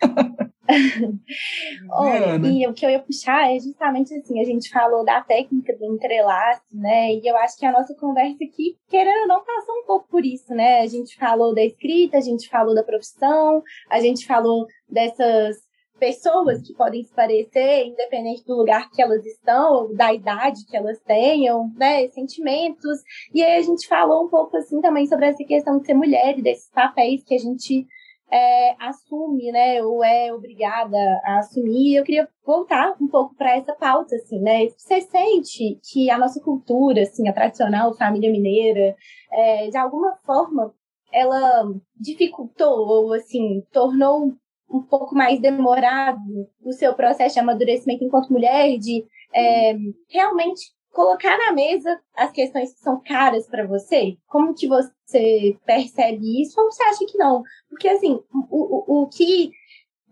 Olha, 1.89 2.37
né? 2.37 2.49
e 2.49 2.67
o 2.67 2.73
que 2.73 2.85
eu 2.85 2.89
ia 2.89 2.99
puxar 2.99 3.53
é 3.53 3.59
justamente 3.59 4.13
assim, 4.13 4.41
a 4.41 4.43
gente 4.43 4.69
falou 4.69 5.05
da 5.05 5.21
técnica 5.21 5.75
do 5.77 5.85
entrelace, 5.85 6.61
né? 6.73 7.13
E 7.13 7.25
eu 7.25 7.37
acho 7.37 7.57
que 7.57 7.65
a 7.65 7.71
nossa 7.71 7.95
conversa 7.95 8.43
aqui, 8.43 8.77
querendo 8.89 9.21
ou 9.21 9.27
não, 9.27 9.43
passou 9.43 9.75
um 9.75 9.85
pouco 9.85 10.07
por 10.09 10.25
isso, 10.25 10.53
né? 10.53 10.81
A 10.81 10.87
gente 10.87 11.15
falou 11.15 11.55
da 11.55 11.63
escrita, 11.63 12.17
a 12.17 12.21
gente 12.21 12.49
falou 12.49 12.75
da 12.75 12.83
profissão, 12.83 13.63
a 13.89 14.01
gente 14.01 14.25
falou 14.25 14.67
dessas 14.89 15.57
pessoas 16.03 16.61
que 16.61 16.73
podem 16.73 17.01
se 17.01 17.13
parecer, 17.13 17.85
independente 17.85 18.43
do 18.43 18.57
lugar 18.57 18.91
que 18.91 19.01
elas 19.01 19.25
estão, 19.25 19.93
da 19.95 20.13
idade 20.13 20.65
que 20.65 20.75
elas 20.75 20.99
tenham, 20.99 21.71
né, 21.77 22.09
sentimentos. 22.09 22.99
E 23.33 23.41
aí 23.41 23.57
a 23.57 23.61
gente 23.61 23.87
falou 23.87 24.25
um 24.25 24.29
pouco 24.29 24.57
assim 24.57 24.81
também 24.81 25.05
sobre 25.07 25.27
essa 25.27 25.41
questão 25.45 25.79
de 25.79 25.85
ser 25.85 25.93
mulher 25.93 26.37
e 26.37 26.41
desses 26.41 26.69
papéis 26.71 27.23
que 27.23 27.33
a 27.33 27.37
gente 27.37 27.87
é, 28.29 28.75
assume, 28.85 29.49
né, 29.53 29.81
ou 29.81 30.03
é 30.03 30.33
obrigada 30.33 30.97
a 31.23 31.37
assumir. 31.37 31.95
Eu 31.95 32.03
queria 32.03 32.27
voltar 32.45 32.97
um 32.99 33.07
pouco 33.07 33.33
para 33.35 33.55
essa 33.55 33.71
pauta, 33.73 34.13
assim, 34.17 34.41
né? 34.41 34.67
Você 34.77 34.99
sente 34.99 35.79
que 35.89 36.09
a 36.09 36.17
nossa 36.17 36.41
cultura, 36.41 37.03
assim, 37.03 37.29
a 37.29 37.33
tradicional 37.33 37.95
família 37.95 38.29
mineira, 38.29 38.93
é, 39.31 39.69
de 39.69 39.77
alguma 39.77 40.17
forma, 40.25 40.73
ela 41.13 41.71
dificultou 41.97 42.87
ou, 42.89 43.13
assim, 43.13 43.63
tornou 43.71 44.33
um 44.73 44.81
pouco 44.81 45.15
mais 45.15 45.39
demorado 45.39 46.19
o 46.63 46.73
seu 46.73 46.93
processo 46.93 47.35
de 47.35 47.39
amadurecimento 47.39 48.03
enquanto 48.03 48.33
mulher, 48.33 48.77
de 48.77 49.05
é, 49.33 49.75
realmente 50.09 50.71
colocar 50.91 51.37
na 51.37 51.51
mesa 51.51 51.99
as 52.15 52.31
questões 52.31 52.73
que 52.73 52.79
são 52.79 53.01
caras 53.01 53.47
para 53.47 53.67
você? 53.67 54.17
Como 54.27 54.53
que 54.53 54.67
você 54.67 55.57
percebe 55.65 56.41
isso? 56.41 56.59
Ou 56.59 56.71
você 56.71 56.83
acha 56.83 57.05
que 57.05 57.17
não? 57.17 57.43
Porque, 57.69 57.87
assim, 57.87 58.19
o, 58.49 59.01
o, 59.01 59.03
o 59.03 59.07
que 59.07 59.51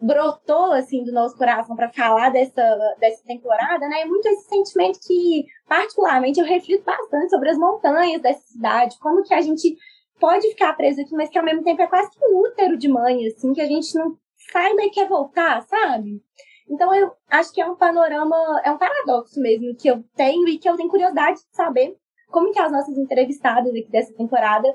brotou, 0.01 0.71
assim, 0.71 1.03
do 1.03 1.11
nosso 1.11 1.37
coração 1.37 1.75
para 1.75 1.91
falar 1.93 2.29
dessa, 2.29 2.77
dessa 2.99 3.23
temporada, 3.23 3.87
né? 3.87 4.01
É 4.01 4.05
muito 4.05 4.27
esse 4.27 4.47
sentimento 4.47 4.99
que, 5.05 5.45
particularmente, 5.67 6.39
eu 6.39 6.45
reflito 6.45 6.83
bastante 6.83 7.29
sobre 7.29 7.49
as 7.49 7.57
montanhas 7.57 8.21
dessa 8.21 8.41
cidade, 8.47 8.97
como 8.99 9.23
que 9.23 9.33
a 9.33 9.41
gente 9.41 9.77
pode 10.19 10.47
ficar 10.49 10.73
preso 10.73 11.01
aqui, 11.01 11.13
mas 11.15 11.29
que 11.29 11.37
ao 11.37 11.45
mesmo 11.45 11.63
tempo 11.63 11.81
é 11.81 11.87
quase 11.87 12.09
que 12.11 12.25
um 12.25 12.39
útero 12.39 12.77
de 12.77 12.87
mãe, 12.87 13.27
assim, 13.27 13.53
que 13.53 13.61
a 13.61 13.67
gente 13.67 13.93
não 13.95 14.17
saiba 14.51 14.83
e 14.83 14.89
quer 14.89 15.07
voltar, 15.07 15.61
sabe? 15.63 16.21
Então 16.69 16.93
eu 16.93 17.11
acho 17.29 17.51
que 17.51 17.61
é 17.61 17.65
um 17.65 17.75
panorama, 17.75 18.35
é 18.63 18.71
um 18.71 18.77
paradoxo 18.77 19.39
mesmo 19.41 19.75
que 19.75 19.89
eu 19.89 20.03
tenho 20.15 20.47
e 20.47 20.57
que 20.57 20.69
eu 20.69 20.77
tenho 20.77 20.89
curiosidade 20.89 21.37
de 21.37 21.55
saber 21.55 21.95
como 22.29 22.51
que 22.51 22.59
as 22.59 22.71
nossas 22.71 22.97
entrevistadas 22.97 23.71
aqui 23.71 23.89
dessa 23.91 24.13
temporada 24.13 24.67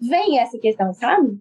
veem 0.00 0.38
essa 0.38 0.58
questão, 0.58 0.92
sabe? 0.92 1.38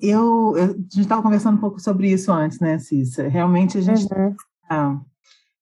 Eu, 0.00 0.54
eu 0.56 0.64
a 0.64 0.66
gente 0.66 1.00
estava 1.00 1.22
conversando 1.22 1.56
um 1.56 1.60
pouco 1.60 1.80
sobre 1.80 2.10
isso 2.10 2.30
antes, 2.30 2.60
né, 2.60 2.78
Cissa? 2.78 3.26
Realmente 3.26 3.78
a 3.78 3.80
gente 3.80 4.04
uhum. 4.12 4.34
ah, 4.68 5.00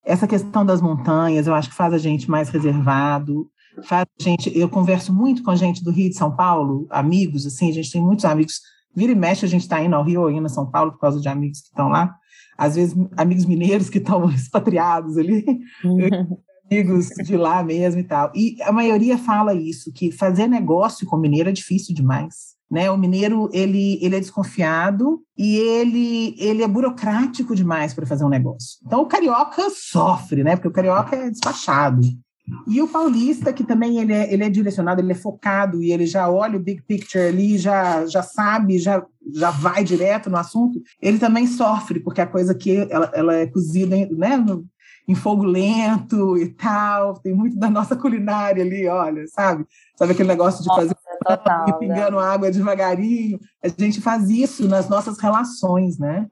essa 0.04 0.26
questão 0.26 0.66
das 0.66 0.80
montanhas, 0.80 1.46
eu 1.46 1.54
acho 1.54 1.70
que 1.70 1.76
faz 1.76 1.92
a 1.94 1.98
gente 1.98 2.30
mais 2.30 2.48
reservado, 2.48 3.48
faz 3.84 4.06
a 4.20 4.22
gente, 4.22 4.58
eu 4.58 4.68
converso 4.68 5.12
muito 5.12 5.42
com 5.42 5.50
a 5.50 5.56
gente 5.56 5.84
do 5.84 5.90
Rio 5.90 6.08
de 6.08 6.16
São 6.16 6.34
Paulo, 6.34 6.86
amigos, 6.90 7.46
assim, 7.46 7.70
a 7.70 7.74
gente 7.74 7.92
tem 7.92 8.02
muitos 8.02 8.24
amigos 8.24 8.60
Vira 8.98 9.12
e 9.12 9.14
mexe, 9.14 9.46
a 9.46 9.48
gente 9.48 9.60
está 9.60 9.80
indo 9.80 9.94
ao 9.94 10.02
Rio 10.02 10.22
ou 10.22 10.30
indo 10.30 10.46
a 10.46 10.48
São 10.48 10.68
Paulo 10.68 10.90
por 10.90 10.98
causa 10.98 11.20
de 11.20 11.28
amigos 11.28 11.60
que 11.60 11.68
estão 11.68 11.88
lá. 11.88 12.16
Às 12.58 12.74
vezes, 12.74 12.96
amigos 13.16 13.44
mineiros 13.44 13.88
que 13.88 13.98
estão 13.98 14.28
expatriados 14.28 15.16
ali, 15.16 15.44
amigos 16.68 17.06
de 17.06 17.36
lá 17.36 17.62
mesmo 17.62 18.00
e 18.00 18.04
tal. 18.04 18.32
E 18.34 18.60
a 18.62 18.72
maioria 18.72 19.16
fala 19.16 19.54
isso, 19.54 19.92
que 19.92 20.10
fazer 20.10 20.48
negócio 20.48 21.06
com 21.06 21.16
mineiro 21.16 21.48
é 21.48 21.52
difícil 21.52 21.94
demais. 21.94 22.58
Né, 22.70 22.90
o 22.90 22.98
mineiro 22.98 23.48
ele, 23.50 23.98
ele 24.02 24.16
é 24.16 24.20
desconfiado 24.20 25.22
e 25.38 25.56
ele, 25.56 26.34
ele 26.36 26.62
é 26.62 26.68
burocrático 26.68 27.56
demais 27.56 27.94
para 27.94 28.04
fazer 28.04 28.24
um 28.24 28.28
negócio. 28.28 28.78
Então 28.84 29.00
o 29.00 29.06
carioca 29.06 29.70
sofre, 29.70 30.44
né? 30.44 30.54
Porque 30.54 30.68
o 30.68 30.72
carioca 30.72 31.16
é 31.16 31.30
despachado. 31.30 32.02
E 32.66 32.80
o 32.80 32.88
paulista, 32.88 33.52
que 33.52 33.64
também 33.64 33.98
ele 33.98 34.12
é, 34.12 34.32
ele 34.32 34.44
é 34.44 34.48
direcionado, 34.48 35.00
ele 35.00 35.12
é 35.12 35.14
focado 35.14 35.82
e 35.82 35.92
ele 35.92 36.06
já 36.06 36.30
olha 36.30 36.56
o 36.56 36.62
big 36.62 36.82
picture 36.82 37.24
ali, 37.24 37.58
já, 37.58 38.06
já 38.06 38.22
sabe, 38.22 38.78
já, 38.78 39.04
já 39.34 39.50
vai 39.50 39.84
direto 39.84 40.30
no 40.30 40.36
assunto, 40.36 40.80
ele 41.00 41.18
também 41.18 41.46
sofre, 41.46 42.00
porque 42.00 42.20
a 42.20 42.26
coisa 42.26 42.54
que 42.54 42.76
ela, 42.90 43.10
ela 43.14 43.34
é 43.34 43.46
cozida 43.46 43.96
né, 44.10 44.36
no, 44.36 44.66
em 45.06 45.14
fogo 45.14 45.42
lento 45.42 46.36
e 46.36 46.48
tal, 46.50 47.14
tem 47.14 47.34
muito 47.34 47.56
da 47.56 47.70
nossa 47.70 47.96
culinária 47.96 48.62
ali, 48.62 48.86
olha, 48.86 49.26
sabe? 49.26 49.66
Sabe 49.96 50.12
aquele 50.12 50.28
negócio 50.28 50.62
de 50.62 50.68
fazer 50.68 50.94
total, 51.26 51.66
e 51.68 51.72
né? 51.72 51.78
pingando 51.78 52.18
né? 52.18 52.22
água 52.22 52.50
devagarinho? 52.50 53.38
A 53.64 53.68
gente 53.68 54.00
faz 54.00 54.28
isso 54.28 54.68
nas 54.68 54.88
nossas 54.88 55.18
relações, 55.18 55.98
né? 55.98 56.26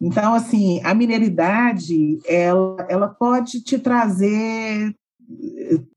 Então, 0.00 0.34
assim, 0.34 0.80
a 0.82 0.92
mineridade, 0.92 2.18
ela, 2.26 2.84
ela 2.88 3.08
pode 3.08 3.62
te 3.62 3.78
trazer 3.78 4.92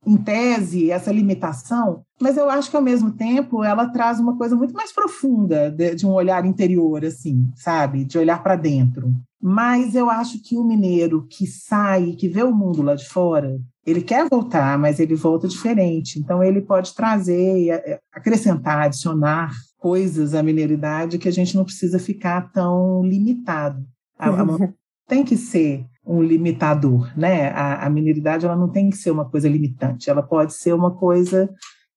em 0.06 0.18
tese, 0.18 0.92
essa 0.92 1.12
limitação, 1.12 2.04
mas 2.20 2.38
eu 2.38 2.50
acho 2.50 2.70
que, 2.70 2.78
ao 2.78 2.82
mesmo 2.82 3.12
tempo, 3.12 3.64
ela 3.64 3.90
traz 3.90 4.20
uma 4.20 4.38
coisa 4.38 4.56
muito 4.56 4.74
mais 4.74 4.92
profunda 4.92 5.70
de, 5.70 5.96
de 5.96 6.06
um 6.06 6.12
olhar 6.12 6.46
interior, 6.46 7.04
assim, 7.04 7.50
sabe? 7.56 8.06
De 8.06 8.18
olhar 8.18 8.42
para 8.42 8.56
dentro. 8.56 9.12
Mas 9.42 9.96
eu 9.96 10.10
acho 10.10 10.42
que 10.42 10.58
o 10.58 10.64
mineiro 10.64 11.28
que 11.30 11.46
sai, 11.46 12.14
que 12.14 12.28
vê 12.28 12.42
o 12.42 12.56
mundo 12.56 12.82
lá 12.82 12.96
de 12.96 13.08
fora, 13.08 13.60
ele 13.86 14.02
quer 14.02 14.28
voltar, 14.30 14.78
mas 14.80 15.00
ele 15.00 15.14
volta 15.14 15.48
diferente. 15.48 16.18
Então, 16.20 16.44
ele 16.44 16.62
pode 16.62 16.96
trazer, 16.96 18.00
acrescentar, 18.12 18.86
adicionar 18.86 19.52
coisas 19.78 20.34
à 20.34 20.42
mineridade 20.42 21.20
que 21.20 21.28
a 21.28 21.32
gente 21.32 21.56
não 21.56 21.66
precisa 21.66 22.00
ficar 22.00 22.52
tão 22.52 23.04
limitado. 23.04 23.86
A, 24.18 24.30
a 24.30 24.70
tem 25.08 25.24
que 25.24 25.38
ser 25.38 25.86
um 26.06 26.22
limitador, 26.22 27.12
né? 27.18 27.50
A, 27.50 27.86
a 27.86 27.90
mineridade 27.90 28.46
ela 28.46 28.56
não 28.56 28.70
tem 28.70 28.90
que 28.90 28.98
ser 28.98 29.12
uma 29.12 29.26
coisa 29.30 29.50
limitante, 29.50 30.10
ela 30.10 30.22
pode 30.22 30.54
ser 30.54 30.74
uma 30.74 30.92
coisa 30.92 31.50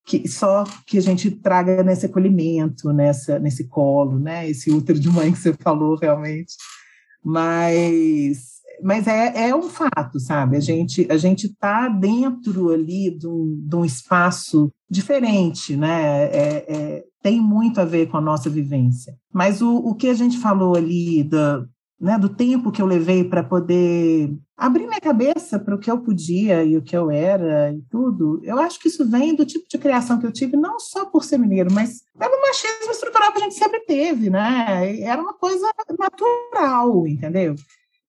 que 0.05 0.27
só 0.27 0.65
que 0.87 0.97
a 0.97 1.03
gente 1.03 1.31
traga 1.31 1.83
nesse 1.83 2.07
acolhimento, 2.07 2.93
nessa 2.93 3.39
nesse 3.39 3.69
colo, 3.69 4.19
né? 4.19 4.49
Esse 4.49 4.71
útero 4.71 4.99
de 4.99 5.11
mãe 5.11 5.31
que 5.31 5.39
você 5.39 5.53
falou 5.53 5.97
realmente, 5.97 6.55
mas 7.23 8.59
mas 8.83 9.07
é, 9.07 9.49
é 9.49 9.55
um 9.55 9.69
fato, 9.69 10.19
sabe? 10.19 10.57
A 10.57 10.61
gente 10.61 11.07
a 11.11 11.19
gente 11.19 11.47
está 11.47 11.89
dentro 11.89 12.71
ali 12.71 13.11
de 13.11 13.27
um, 13.27 13.63
de 13.69 13.77
um 13.77 13.85
espaço 13.85 14.73
diferente, 14.91 15.77
né? 15.77 16.25
É, 16.25 16.65
é, 16.69 17.05
tem 17.23 17.41
muito 17.41 17.81
a 17.81 17.85
ver 17.85 18.09
com 18.09 18.17
a 18.17 18.23
nossa 18.23 18.49
vivência. 18.49 19.15
Mas 19.33 19.61
o, 19.61 19.77
o 19.77 19.95
que 19.95 20.09
a 20.09 20.15
gente 20.15 20.39
falou 20.39 20.77
ali 20.77 21.23
da, 21.25 21.67
né, 22.01 22.19
do 22.19 22.29
tempo 22.29 22.71
que 22.71 22.81
eu 22.81 22.87
levei 22.87 23.25
para 23.25 23.43
poder 23.43 24.33
abrir 24.57 24.87
minha 24.87 25.01
cabeça 25.01 25.59
para 25.59 25.75
o 25.75 25.79
que 25.79 25.91
eu 25.91 26.01
podia 26.01 26.65
e 26.65 26.77
o 26.77 26.83
que 26.83 26.97
eu 26.97 27.11
era 27.11 27.73
e 27.73 27.81
tudo, 27.91 28.41
eu 28.45 28.59
acho 28.59 28.79
que 28.79 28.89
isso 28.89 29.09
vem 29.09 29.35
do 29.35 29.47
tipo 29.47 29.67
de 29.69 29.79
criação 29.79 30.19
que 30.19 30.27
eu 30.27 30.33
tive, 30.33 30.57
não 30.57 30.79
só 30.79 31.07
por 31.07 31.25
ser 31.25 31.39
mineiro, 31.39 31.73
mas 31.73 32.03
pelo 32.19 32.41
machismo 32.41 32.91
estrutural 32.91 33.33
que 33.33 33.39
a 33.39 33.43
gente 33.43 33.55
sempre 33.55 33.81
teve, 33.81 34.31
né? 34.31 35.01
Era 35.01 35.21
uma 35.21 35.35
coisa 35.35 35.69
natural, 35.99 37.07
entendeu? 37.07 37.55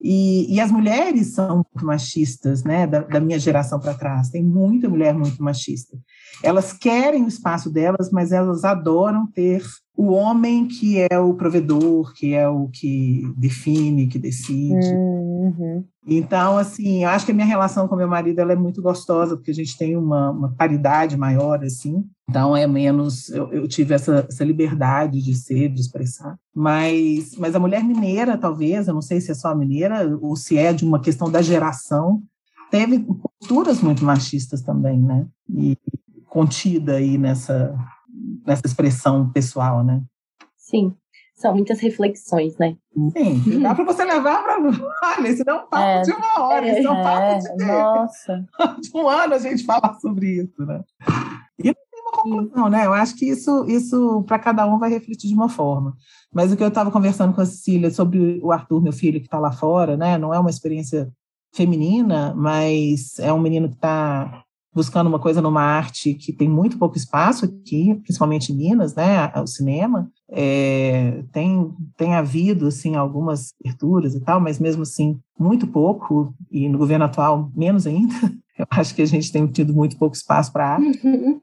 E, 0.02 0.56
e 0.56 0.62
as 0.62 0.72
mulheres 0.72 1.34
são 1.34 1.66
machistas, 1.82 2.64
né, 2.64 2.88
da, 2.88 3.02
da 3.02 3.20
minha 3.20 3.38
geração 3.38 3.80
para 3.80 3.94
trás. 3.94 4.30
Tem 4.30 4.44
muita 4.44 4.88
mulher 4.88 5.14
muito 5.14 5.44
machista. 5.44 5.98
Elas 6.44 6.74
querem 6.74 7.24
o 7.26 7.28
espaço 7.28 7.70
delas, 7.70 8.10
mas 8.12 8.32
elas 8.32 8.64
adoram 8.64 9.28
ter 9.28 9.64
o 9.96 10.12
homem 10.12 10.66
que 10.66 10.98
é 11.12 11.20
o 11.20 11.34
provedor, 11.34 12.14
que 12.14 12.34
é 12.34 12.48
o 12.48 12.70
que 12.70 13.22
define, 13.36 14.08
que 14.08 14.18
decide. 14.18 14.94
Uhum. 14.94 15.84
Então, 16.08 16.58
assim, 16.58 17.04
eu 17.04 17.10
acho 17.10 17.26
que 17.26 17.34
a 17.34 17.36
minha 17.36 17.46
relação 17.46 17.86
com 17.86 17.98
meu 17.98 18.08
marido 18.08 18.40
ela 18.40 18.54
é 18.54 18.56
muito 18.56 18.82
gostosa, 18.82 19.36
porque 19.36 19.52
a 19.52 19.54
gente 19.54 19.78
tem 19.78 19.98
uma, 19.98 20.32
uma 20.32 20.56
paridade 20.56 21.18
maior, 21.18 21.62
assim. 21.66 22.06
Então, 22.30 22.56
é 22.56 22.66
menos... 22.66 23.30
Eu, 23.30 23.52
eu 23.52 23.68
tive 23.68 23.94
essa, 23.94 24.26
essa, 24.30 24.46
liberdade 24.46 25.22
de 25.22 25.36
ser, 25.36 25.68
de 25.68 25.82
expressar. 25.82 26.38
Mas, 26.56 27.36
mas 27.38 27.54
a 27.54 27.60
mulher 27.60 27.84
mineira, 27.84 28.38
talvez, 28.38 28.88
eu 28.88 28.94
não 28.94 29.02
sei 29.02 29.20
se 29.20 29.32
é 29.32 29.34
só 29.34 29.50
a 29.50 29.56
mineira, 29.56 30.18
ou 30.22 30.36
se 30.36 30.58
é 30.58 30.72
de 30.72 30.86
uma 30.86 31.02
questão 31.02 31.30
da 31.30 31.42
geração, 31.42 32.24
teve 32.72 33.06
posturas 33.40 33.82
muito 33.82 34.06
machistas 34.06 34.62
também, 34.62 35.00
né? 35.00 35.28
E 35.50 35.78
contida 36.30 36.96
aí 36.96 37.18
nessa 37.18 37.76
nessa 38.46 38.66
expressão 38.66 39.30
pessoal, 39.30 39.84
né? 39.84 40.02
Sim, 40.58 40.94
são 41.36 41.54
muitas 41.54 41.80
reflexões, 41.80 42.58
né? 42.58 42.76
Sim, 43.16 43.62
dá 43.62 43.74
para 43.74 43.86
você 43.86 44.04
levar 44.04 44.44
para. 44.44 44.58
Olha, 45.18 45.30
isso 45.30 45.44
não 45.46 45.54
é 45.54 45.58
um 45.58 45.68
papo 45.68 45.84
é, 45.84 46.02
de 46.02 46.12
uma 46.12 46.42
hora, 46.42 46.68
é, 46.68 46.80
isso 46.80 46.88
é 46.88 46.92
um 46.92 47.04
papo 47.04 47.22
é, 47.22 47.38
de, 47.38 47.66
nossa. 47.66 48.46
de 48.82 48.92
um 48.94 49.08
ano 49.08 49.34
a 49.34 49.38
gente 49.38 49.64
fala 49.64 49.98
sobre 50.02 50.42
isso, 50.42 50.66
né? 50.66 50.84
E 51.58 51.68
não 51.68 51.74
tem 51.92 52.02
uma 52.02 52.12
conclusão, 52.12 52.70
né? 52.70 52.86
Eu 52.86 52.94
acho 52.94 53.16
que 53.16 53.26
isso, 53.26 53.66
isso 53.68 54.24
para 54.24 54.40
cada 54.40 54.68
um 54.68 54.78
vai 54.78 54.90
refletir 54.90 55.30
de 55.30 55.34
uma 55.34 55.50
forma. 55.50 55.96
Mas 56.34 56.52
o 56.52 56.58
que 56.58 56.64
eu 56.64 56.68
estava 56.68 56.92
conversando 56.92 57.34
com 57.34 57.42
a 57.42 57.46
Cecília 57.46 57.90
sobre 57.90 58.40
o 58.44 58.52
Arthur, 58.52 58.82
meu 58.82 58.94
filho, 58.94 59.20
que 59.20 59.28
está 59.28 59.40
lá 59.40 59.52
fora, 59.52 59.96
né? 59.96 60.18
Não 60.18 60.34
é 60.34 60.40
uma 60.40 60.50
experiência 60.50 61.10
feminina, 61.54 62.34
mas 62.36 63.18
é 63.18 63.32
um 63.32 63.40
menino 63.40 63.70
que 63.70 63.76
está 63.76 64.44
buscando 64.74 65.08
uma 65.08 65.20
coisa 65.20 65.42
numa 65.42 65.62
arte 65.62 66.14
que 66.14 66.32
tem 66.32 66.48
muito 66.48 66.78
pouco 66.78 66.98
espaço 66.98 67.46
aqui, 67.46 67.96
principalmente 68.04 68.52
em 68.52 68.56
Minas, 68.56 68.96
né, 68.96 69.32
o 69.36 69.48
cinema, 69.48 70.10
é, 70.30 71.24
tem, 71.32 71.74
tem 71.98 72.16
havido, 72.16 72.68
assim, 72.68 72.96
algumas 72.96 73.54
aberturas 73.64 74.14
e 74.14 74.20
tal, 74.22 74.40
mas 74.40 74.60
mesmo 74.60 74.84
assim, 74.84 75.20
muito 75.38 75.68
pouco, 75.68 76.34
e 76.52 76.70
no 76.70 76.78
governo 76.78 77.06
atual, 77.06 77.52
menos 77.56 77.88
ainda, 77.88 78.14
eu 78.58 78.66
acho 78.70 78.94
que 78.94 79.02
a 79.02 79.08
gente 79.08 79.32
tem 79.32 79.46
tido 79.48 79.74
muito 79.74 79.98
pouco 79.98 80.16
espaço 80.16 80.52
para 80.54 80.76
arte. 80.76 81.08
Uhum. 81.08 81.42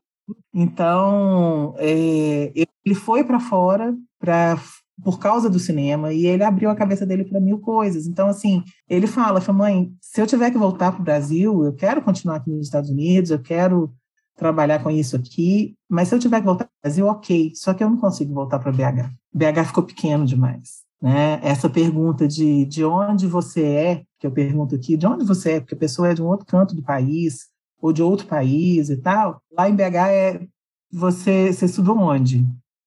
Então, 0.53 1.75
é, 1.79 2.53
ele 2.85 2.95
foi 2.95 3.23
para 3.23 3.39
fora 3.39 3.95
para 4.19 4.59
por 5.03 5.19
causa 5.19 5.51
do 5.51 5.59
cinema 5.59 6.13
e 6.13 6.27
ele 6.27 6.43
abriu 6.43 6.71
a 6.71 6.77
cabeça 6.77 7.05
dele 7.05 7.25
para 7.25 7.41
mil 7.41 7.59
coisas. 7.59 8.07
Então, 8.07 8.29
assim, 8.29 8.63
ele 8.89 9.07
fala, 9.07 9.41
mãe, 9.53 9.93
se 10.01 10.21
eu 10.21 10.27
tiver 10.27 10.51
que 10.51 10.59
voltar 10.59 10.93
para 10.93 11.01
o 11.01 11.05
Brasil, 11.05 11.65
eu 11.65 11.73
quero 11.75 12.03
continuar 12.03 12.37
aqui 12.37 12.51
nos 12.51 12.67
Estados 12.67 12.91
Unidos, 12.91 13.31
eu 13.31 13.39
quero 13.39 13.93
trabalhar 14.37 14.83
com 14.83 14.91
isso 14.91 15.17
aqui, 15.17 15.75
mas 15.89 16.09
se 16.09 16.15
eu 16.15 16.19
tiver 16.19 16.41
que 16.41 16.47
voltar 16.47 16.65
para 16.65 16.73
o 16.73 16.83
Brasil, 16.83 17.07
ok, 17.07 17.53
só 17.55 17.73
que 17.73 17.83
eu 17.83 17.91
não 17.91 17.97
consigo 17.97 18.35
voltar 18.35 18.59
para 18.59 18.73
BH. 18.73 19.11
BH 19.33 19.67
ficou 19.67 19.83
pequeno 19.83 20.25
demais. 20.27 20.85
Né? 21.01 21.41
Essa 21.43 21.69
pergunta 21.69 22.27
de, 22.27 22.65
de 22.67 22.85
onde 22.85 23.27
você 23.27 23.63
é, 23.63 24.03
que 24.19 24.27
eu 24.27 24.31
pergunto 24.31 24.75
aqui, 24.75 24.97
de 24.97 25.07
onde 25.07 25.25
você 25.25 25.53
é, 25.53 25.61
porque 25.61 25.75
a 25.75 25.79
pessoa 25.79 26.09
é 26.09 26.15
de 26.15 26.23
um 26.23 26.27
outro 26.27 26.47
canto 26.47 26.75
do 26.75 26.83
país, 26.83 27.49
ou 27.81 27.93
de 27.93 28.03
outro 28.03 28.27
país 28.27 28.89
e 28.89 28.97
tal, 28.97 29.41
lá 29.53 29.69
em 29.69 29.77
BH 29.77 29.95
é 30.09 30.47
você, 30.91 31.53
você 31.53 31.67
estudou 31.67 31.99
onde? 31.99 32.47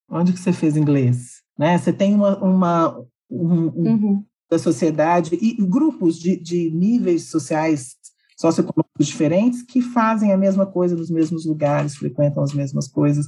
Onde 0.10 0.34
que 0.34 0.40
você 0.40 0.52
fez 0.52 0.76
inglês? 0.76 1.39
Né? 1.60 1.78
Você 1.78 1.92
tem 1.92 2.16
uma, 2.16 2.42
uma 2.42 3.06
um, 3.30 3.66
uhum. 3.66 4.24
da 4.50 4.58
sociedade 4.58 5.38
e 5.40 5.54
grupos 5.62 6.18
de, 6.18 6.42
de 6.42 6.72
níveis 6.72 7.30
sociais 7.30 7.98
socioeconômicos 8.38 9.06
diferentes 9.06 9.62
que 9.64 9.82
fazem 9.82 10.32
a 10.32 10.38
mesma 10.38 10.66
coisa 10.66 10.96
nos 10.96 11.12
mesmos 11.12 11.46
lugares, 11.46 11.98
frequentam 11.98 12.42
as 12.42 12.54
mesmas 12.54 12.88
coisas. 12.88 13.26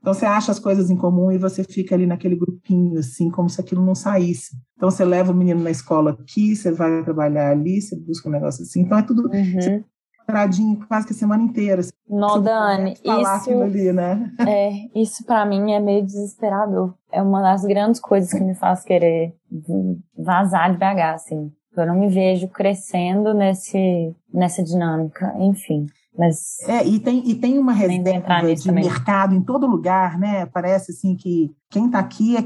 Então 0.00 0.14
você 0.14 0.24
acha 0.24 0.50
as 0.50 0.58
coisas 0.58 0.90
em 0.90 0.96
comum 0.96 1.30
e 1.30 1.36
você 1.36 1.62
fica 1.62 1.94
ali 1.94 2.06
naquele 2.06 2.36
grupinho, 2.36 2.98
assim, 2.98 3.30
como 3.30 3.50
se 3.50 3.60
aquilo 3.60 3.84
não 3.84 3.94
saísse. 3.94 4.56
Então 4.76 4.90
você 4.90 5.04
leva 5.04 5.32
o 5.32 5.36
menino 5.36 5.62
na 5.62 5.70
escola 5.70 6.12
aqui, 6.12 6.56
você 6.56 6.72
vai 6.72 7.04
trabalhar 7.04 7.50
ali, 7.50 7.82
você 7.82 7.94
busca 7.96 8.28
um 8.28 8.32
negócio 8.32 8.62
assim. 8.62 8.80
Então 8.80 8.98
é 8.98 9.02
tudo. 9.02 9.28
Uhum 9.28 9.84
quadradinho 10.26 10.84
quase 10.86 11.06
que 11.06 11.12
a 11.12 11.16
semana 11.16 11.42
inteira. 11.42 11.80
Assim, 11.80 11.92
Não, 12.08 12.40
Dani, 12.42 12.94
isso, 13.02 13.62
ali, 13.62 13.92
né? 13.92 14.30
é, 14.46 14.70
isso 14.94 15.24
para 15.24 15.44
mim 15.46 15.72
é 15.72 15.80
meio 15.80 16.04
desesperador. 16.04 16.94
É 17.12 17.22
uma 17.22 17.42
das 17.42 17.64
grandes 17.64 18.00
coisas 18.00 18.32
que 18.32 18.42
me 18.42 18.54
faz 18.54 18.82
querer 18.82 19.34
vazar 20.16 20.72
de 20.72 20.78
BH, 20.78 21.14
assim. 21.14 21.52
Eu 21.76 21.86
não 21.86 21.98
me 21.98 22.08
vejo 22.08 22.48
crescendo 22.48 23.34
nesse, 23.34 24.14
nessa 24.32 24.62
dinâmica, 24.62 25.34
enfim. 25.38 25.86
Mas 26.16 26.60
é, 26.68 26.86
e 26.86 27.00
tem, 27.00 27.28
e 27.28 27.34
tem 27.34 27.58
uma 27.58 27.72
reserva 27.72 28.54
de 28.54 28.64
também. 28.64 28.84
mercado 28.84 29.34
em 29.34 29.42
todo 29.42 29.66
lugar, 29.66 30.16
né? 30.18 30.46
Parece 30.46 30.92
assim 30.92 31.16
que 31.16 31.50
quem 31.68 31.86
está 31.86 31.98
aqui 31.98 32.36
é 32.36 32.44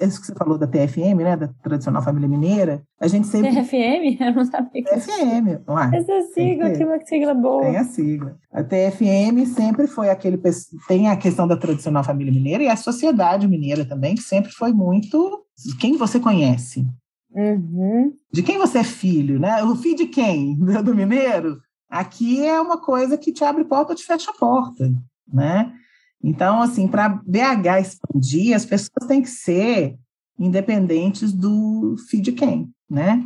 isso 0.00 0.20
que 0.20 0.26
você 0.26 0.34
falou 0.34 0.58
da 0.58 0.66
TFM, 0.66 1.18
né, 1.18 1.36
da 1.36 1.48
tradicional 1.62 2.02
família 2.02 2.28
mineira, 2.28 2.82
a 3.00 3.06
gente 3.06 3.26
sempre... 3.26 3.50
TFM? 3.50 4.20
Eu 4.20 4.34
não 4.34 4.44
sabia 4.44 4.82
que 4.82 4.90
TFM, 4.90 5.62
uai, 5.68 5.90
Essa 5.94 6.20
sigla, 6.34 6.70
que 6.70 6.84
uma 6.84 7.00
sigla 7.04 7.34
boa. 7.34 7.62
Tem 7.62 7.76
a 7.76 7.84
sigla. 7.84 8.36
A 8.52 8.62
TFM 8.62 9.46
sempre 9.46 9.86
foi 9.86 10.10
aquele... 10.10 10.40
Tem 10.88 11.08
a 11.08 11.16
questão 11.16 11.46
da 11.46 11.56
tradicional 11.56 12.04
família 12.04 12.32
mineira 12.32 12.64
e 12.64 12.68
a 12.68 12.76
sociedade 12.76 13.46
mineira 13.46 13.84
também, 13.84 14.14
que 14.14 14.22
sempre 14.22 14.52
foi 14.52 14.72
muito... 14.72 15.44
Quem 15.78 15.96
você 15.96 16.18
conhece? 16.18 16.86
Uhum. 17.32 18.12
De 18.32 18.42
quem 18.42 18.58
você 18.58 18.78
é 18.78 18.84
filho, 18.84 19.38
né? 19.38 19.62
O 19.62 19.76
filho 19.76 19.96
de 19.96 20.06
quem? 20.06 20.56
Do 20.56 20.94
mineiro? 20.94 21.60
Aqui 21.88 22.44
é 22.44 22.60
uma 22.60 22.80
coisa 22.80 23.18
que 23.18 23.32
te 23.32 23.44
abre 23.44 23.64
porta 23.64 23.92
ou 23.92 23.96
te 23.96 24.04
fecha 24.04 24.30
a 24.30 24.34
porta, 24.34 24.90
né? 25.32 25.72
Então, 26.22 26.60
assim, 26.60 26.86
para 26.86 27.08
BH 27.08 27.80
expandir, 27.80 28.54
as 28.54 28.66
pessoas 28.66 29.06
têm 29.06 29.22
que 29.22 29.30
ser 29.30 29.96
independentes 30.38 31.32
do 31.32 31.96
feed 32.08 32.32
quem, 32.32 32.70
né? 32.88 33.22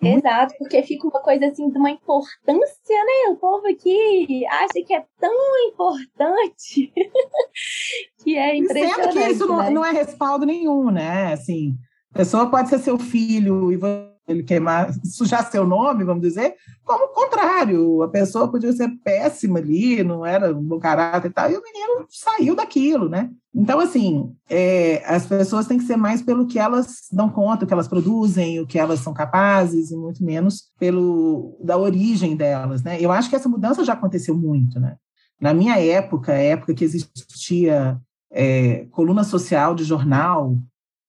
É 0.00 0.14
Exato, 0.14 0.54
porque 0.58 0.82
fica 0.82 1.08
uma 1.08 1.20
coisa 1.20 1.46
assim 1.46 1.68
de 1.70 1.78
uma 1.78 1.90
importância, 1.90 3.04
né? 3.04 3.32
O 3.32 3.36
povo 3.36 3.66
aqui 3.66 4.46
acha 4.46 4.84
que 4.86 4.94
é 4.94 5.04
tão 5.18 5.34
importante 5.66 6.92
que 8.22 8.36
é 8.36 8.56
impressionante. 8.56 9.12
Sendo 9.12 9.12
que 9.12 9.32
isso 9.32 9.48
né? 9.48 9.64
não, 9.64 9.70
não 9.70 9.84
é 9.84 9.90
respaldo 9.90 10.46
nenhum, 10.46 10.90
né? 10.90 11.32
Assim, 11.32 11.76
a 12.14 12.18
pessoa 12.18 12.48
pode 12.48 12.68
ser 12.68 12.78
seu 12.78 12.98
filho 12.98 13.72
e 13.72 13.76
você 13.76 14.17
ele 14.28 14.42
queimar, 14.42 14.92
sujar 15.04 15.50
seu 15.50 15.66
nome, 15.66 16.04
vamos 16.04 16.22
dizer, 16.22 16.54
como 16.84 17.06
o 17.06 17.08
contrário, 17.08 18.02
a 18.02 18.08
pessoa 18.08 18.50
podia 18.50 18.72
ser 18.72 18.88
péssima 19.02 19.58
ali, 19.58 20.04
não 20.04 20.24
era 20.24 20.54
um 20.54 20.62
bom 20.62 20.78
caráter 20.78 21.28
e 21.28 21.32
tal, 21.32 21.50
e 21.50 21.56
o 21.56 21.62
menino 21.62 22.06
saiu 22.10 22.54
daquilo, 22.54 23.08
né? 23.08 23.30
Então, 23.54 23.80
assim, 23.80 24.32
é, 24.48 25.02
as 25.06 25.26
pessoas 25.26 25.66
têm 25.66 25.78
que 25.78 25.84
ser 25.84 25.96
mais 25.96 26.22
pelo 26.22 26.46
que 26.46 26.58
elas 26.58 27.08
dão 27.10 27.28
conta, 27.28 27.64
o 27.64 27.66
que 27.66 27.72
elas 27.72 27.88
produzem, 27.88 28.60
o 28.60 28.66
que 28.66 28.78
elas 28.78 29.00
são 29.00 29.14
capazes, 29.14 29.90
e 29.90 29.96
muito 29.96 30.22
menos 30.22 30.70
pelo 30.78 31.58
da 31.62 31.76
origem 31.76 32.36
delas, 32.36 32.82
né? 32.82 33.00
Eu 33.00 33.10
acho 33.10 33.30
que 33.30 33.36
essa 33.36 33.48
mudança 33.48 33.84
já 33.84 33.94
aconteceu 33.94 34.36
muito, 34.36 34.78
né? 34.78 34.96
Na 35.40 35.54
minha 35.54 35.78
época, 35.78 36.32
época 36.32 36.74
que 36.74 36.84
existia 36.84 37.98
é, 38.30 38.86
coluna 38.90 39.24
social 39.24 39.74
de 39.74 39.84
jornal, 39.84 40.58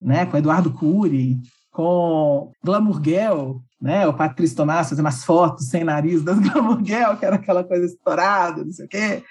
né, 0.01 0.25
com 0.25 0.37
Eduardo 0.37 0.71
Cury, 0.71 1.37
com 1.79 2.51
Glamour 2.61 3.01
Girl, 3.01 3.59
né? 3.81 4.05
O 4.05 4.13
Patrício 4.13 4.57
Tomás 4.57 4.89
fazendo 4.89 5.05
umas 5.05 5.23
fotos 5.23 5.69
sem 5.69 5.85
nariz 5.85 6.21
das 6.21 6.37
Glamour 6.43 6.83
Girl, 6.83 7.15
que 7.17 7.25
era 7.25 7.37
aquela 7.37 7.63
coisa 7.63 7.85
estourada, 7.85 8.65
não 8.65 8.71
sei 8.73 8.85
o 8.85 8.89
quê. 8.89 9.23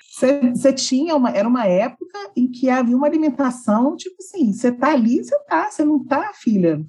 Você 0.54 0.72
tinha 0.72 1.14
uma, 1.14 1.30
era 1.30 1.46
uma 1.46 1.66
época 1.66 2.18
em 2.34 2.50
que 2.50 2.70
havia 2.70 2.96
uma 2.96 3.06
alimentação, 3.06 3.94
tipo 3.96 4.16
assim, 4.18 4.50
você 4.50 4.72
tá 4.72 4.92
ali, 4.92 5.22
você 5.22 5.38
tá, 5.40 5.70
você 5.70 5.84
não 5.84 6.02
tá, 6.02 6.30
filha. 6.32 6.82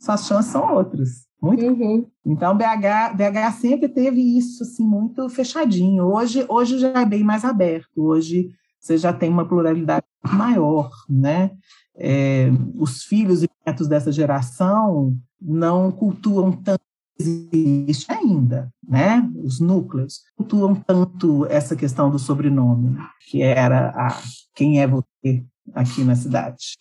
Suas 0.00 0.26
chances 0.26 0.50
são 0.50 0.74
outras. 0.74 1.26
Muito. 1.38 1.62
Uhum. 1.62 2.06
Então, 2.24 2.56
BH, 2.56 3.14
BH 3.14 3.52
sempre 3.60 3.90
teve 3.90 4.38
isso 4.38 4.62
assim 4.62 4.86
muito 4.86 5.28
fechadinho. 5.28 6.06
Hoje, 6.06 6.46
hoje 6.48 6.78
já 6.78 7.02
é 7.02 7.04
bem 7.04 7.22
mais 7.22 7.44
aberto. 7.44 8.02
Hoje 8.02 8.48
você 8.80 8.96
já 8.96 9.12
tem 9.12 9.28
uma 9.28 9.46
pluralidade 9.46 10.06
maior, 10.22 10.90
né? 11.10 11.50
É, 11.96 12.48
os 12.74 13.04
filhos 13.04 13.42
e 13.42 13.50
netos 13.64 13.86
dessa 13.86 14.10
geração 14.10 15.16
não 15.40 15.92
cultuam 15.92 16.50
tanto 16.52 16.82
existe 17.18 18.10
ainda, 18.10 18.72
né? 18.86 19.22
Os 19.42 19.60
núcleos 19.60 20.22
cultuam 20.36 20.74
tanto 20.74 21.46
essa 21.46 21.76
questão 21.76 22.10
do 22.10 22.18
sobrenome, 22.18 22.98
que 23.30 23.42
era 23.42 23.90
a 23.90 24.20
quem 24.54 24.82
é 24.82 24.86
você 24.86 25.44
aqui 25.72 26.02
na 26.02 26.16
cidade. 26.16 26.76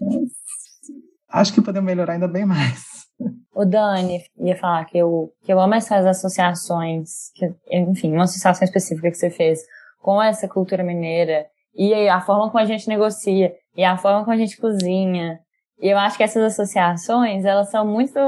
Mas, 0.00 0.30
acho 1.28 1.52
que 1.52 1.60
podemos 1.60 1.86
melhorar 1.86 2.14
ainda 2.14 2.28
bem 2.28 2.46
mais. 2.46 2.84
O 3.54 3.64
Dani 3.64 4.24
ia 4.38 4.56
falar 4.56 4.84
que 4.86 4.96
eu, 4.96 5.32
que 5.42 5.52
eu 5.52 5.60
amo 5.60 5.74
essas 5.74 6.06
associações, 6.06 7.30
que, 7.34 7.52
enfim, 7.70 8.12
uma 8.12 8.24
associação 8.24 8.64
específica 8.64 9.10
que 9.10 9.16
você 9.16 9.30
fez 9.30 9.60
com 10.00 10.22
essa 10.22 10.48
cultura 10.48 10.82
mineira 10.82 11.46
e 11.74 11.92
a 12.08 12.20
forma 12.20 12.50
como 12.50 12.58
a 12.58 12.64
gente 12.64 12.88
negocia 12.88 13.52
e 13.76 13.84
a 13.84 13.96
forma 13.96 14.24
como 14.24 14.34
a 14.34 14.38
gente 14.38 14.56
cozinha. 14.56 15.38
E 15.80 15.88
eu 15.88 15.98
acho 15.98 16.16
que 16.16 16.22
essas 16.22 16.42
associações, 16.42 17.44
elas 17.44 17.70
são 17.70 17.86
muito 17.86 18.18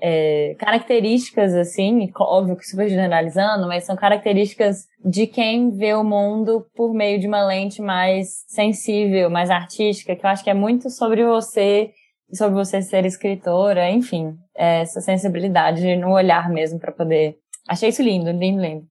é, 0.00 0.54
características, 0.58 1.54
assim, 1.54 2.10
óbvio 2.18 2.56
que 2.56 2.64
super 2.64 2.88
generalizando, 2.88 3.66
mas 3.66 3.84
são 3.84 3.96
características 3.96 4.86
de 5.04 5.26
quem 5.26 5.70
vê 5.70 5.94
o 5.94 6.04
mundo 6.04 6.66
por 6.74 6.94
meio 6.94 7.18
de 7.18 7.26
uma 7.26 7.44
lente 7.44 7.82
mais 7.82 8.44
sensível, 8.46 9.28
mais 9.28 9.50
artística, 9.50 10.14
que 10.14 10.24
eu 10.24 10.30
acho 10.30 10.44
que 10.44 10.50
é 10.50 10.54
muito 10.54 10.88
sobre 10.88 11.24
você, 11.24 11.90
sobre 12.32 12.54
você 12.54 12.80
ser 12.80 13.04
escritora, 13.04 13.90
enfim, 13.90 14.34
é, 14.56 14.82
essa 14.82 15.00
sensibilidade 15.00 15.96
no 15.96 16.12
olhar 16.12 16.48
mesmo 16.48 16.78
para 16.78 16.92
poder. 16.92 17.36
Achei 17.68 17.88
isso 17.88 18.02
lindo, 18.02 18.30
lindo, 18.30 18.62
lindo. 18.62 18.86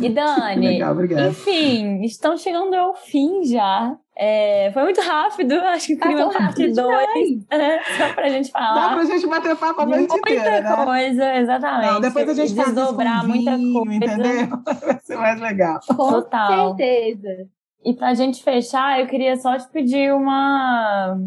E 0.00 0.08
Dani, 0.10 0.68
Legal, 0.68 0.96
enfim, 1.28 2.02
estamos 2.02 2.42
chegando 2.42 2.74
ao 2.74 2.94
fim 2.94 3.44
já. 3.44 3.96
É, 4.14 4.70
foi 4.72 4.82
muito 4.82 5.00
rápido, 5.00 5.54
acho 5.68 5.86
que 5.86 5.96
queria 5.96 6.26
uma 6.26 6.32
parte 6.32 6.68
2. 6.68 7.46
É, 7.50 7.82
só 7.96 8.12
pra 8.14 8.28
gente 8.28 8.50
falar. 8.50 8.88
Dá 8.88 8.94
pra 8.94 9.04
gente 9.04 9.26
bater 9.26 9.56
papo 9.56 9.80
a 9.80 9.86
noite 9.86 10.10
muita 10.10 10.18
inteira, 10.18 10.60
né? 10.60 10.84
coisa, 10.84 11.36
exatamente. 11.36 11.92
Não, 11.92 12.00
depois 12.00 12.28
a 12.28 12.34
gente 12.34 12.54
desdobrar 12.54 13.26
muita 13.26 13.52
coisa. 13.52 13.94
Entendeu? 13.94 14.48
Vai 14.86 14.98
ser 15.02 15.16
mais 15.16 15.40
legal. 15.40 15.80
Com 15.86 15.96
Total. 15.96 16.76
certeza. 16.76 17.48
E 17.84 17.94
pra 17.94 18.14
gente 18.14 18.42
fechar, 18.42 19.00
eu 19.00 19.06
queria 19.06 19.36
só 19.36 19.56
te 19.58 19.66
pedir 19.68 20.14
uma 20.14 21.18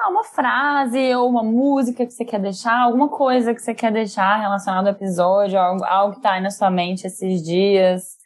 ah, 0.00 0.08
uma 0.08 0.24
frase 0.24 1.14
ou 1.14 1.28
uma 1.28 1.44
música 1.44 2.04
que 2.04 2.12
você 2.12 2.24
quer 2.24 2.40
deixar, 2.40 2.76
alguma 2.76 3.08
coisa 3.08 3.54
que 3.54 3.62
você 3.62 3.72
quer 3.72 3.92
deixar 3.92 4.40
relacionada 4.40 4.88
ao 4.88 4.96
episódio, 4.96 5.58
algo, 5.60 5.84
algo 5.84 6.14
que 6.16 6.20
tá 6.20 6.32
aí 6.32 6.40
na 6.40 6.50
sua 6.50 6.70
mente 6.70 7.06
esses 7.06 7.40
dias. 7.42 8.16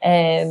É, 0.00 0.46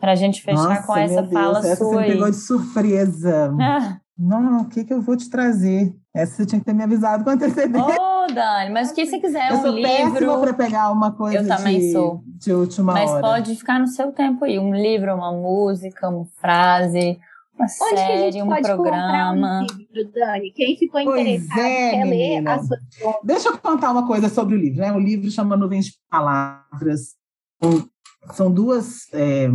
pra 0.00 0.14
gente 0.14 0.42
fechar 0.42 0.62
Nossa, 0.68 0.82
com 0.82 0.96
essa 0.96 1.22
Deus, 1.22 1.32
fala 1.32 1.58
essa 1.58 1.76
sua 1.76 1.86
você 1.90 1.96
me 1.96 2.02
aí. 2.04 2.12
pegou 2.12 2.30
de 2.30 2.36
surpresa. 2.36 3.54
Ah. 3.60 4.00
Não, 4.22 4.60
o 4.60 4.68
que, 4.68 4.84
que 4.84 4.92
eu 4.92 5.00
vou 5.00 5.16
te 5.16 5.30
trazer? 5.30 5.94
Essa 6.14 6.36
você 6.36 6.44
tinha 6.46 6.58
que 6.58 6.66
ter 6.66 6.74
me 6.74 6.82
avisado 6.82 7.24
com 7.24 7.30
antecedência. 7.30 7.96
Ô, 7.98 8.26
Dani, 8.26 8.70
mas 8.70 8.90
o 8.90 8.94
que 8.94 9.06
você 9.06 9.18
quiser, 9.18 9.50
eu 9.50 9.56
um 9.56 9.62
sou 9.62 9.70
livro. 9.70 10.40
para 10.42 10.52
pegar 10.52 10.92
uma 10.92 11.12
coisa 11.12 11.38
Eu 11.38 11.46
também 11.48 11.78
de, 11.78 11.92
sou. 11.92 12.22
de 12.26 12.52
última 12.52 12.92
Mas 12.92 13.10
hora. 13.10 13.22
pode 13.22 13.56
ficar 13.56 13.78
no 13.78 13.86
seu 13.86 14.12
tempo 14.12 14.44
aí. 14.44 14.58
Um 14.58 14.74
livro, 14.74 15.14
uma 15.14 15.32
música, 15.32 16.10
uma 16.10 16.26
frase, 16.38 17.18
uma 17.54 17.64
Onde 17.64 17.94
que 17.94 17.94
a 17.94 17.96
série, 18.06 18.32
gente 18.32 18.42
um 18.42 18.48
pode 18.48 18.62
programa. 18.62 19.60
um 19.60 19.66
livro, 19.78 20.12
Dani? 20.12 20.52
Quem 20.52 20.76
ficou 20.76 21.02
Pois 21.02 21.20
interessado 21.20 21.58
é, 21.60 21.90
quer 21.92 22.04
ler 22.04 22.10
menina. 22.10 22.54
a 22.56 22.58
sua 22.62 22.76
Deixa 23.24 23.48
eu 23.48 23.56
contar 23.58 23.90
uma 23.90 24.06
coisa 24.06 24.28
sobre 24.28 24.54
o 24.54 24.58
livro. 24.58 24.80
Né? 24.80 24.92
O 24.92 24.98
livro 24.98 25.30
chama 25.30 25.56
Nuvens 25.56 25.86
de 25.86 25.92
Palavras. 26.10 27.14
São, 27.62 27.88
são 28.34 28.50
duas. 28.52 29.06
é, 29.14 29.48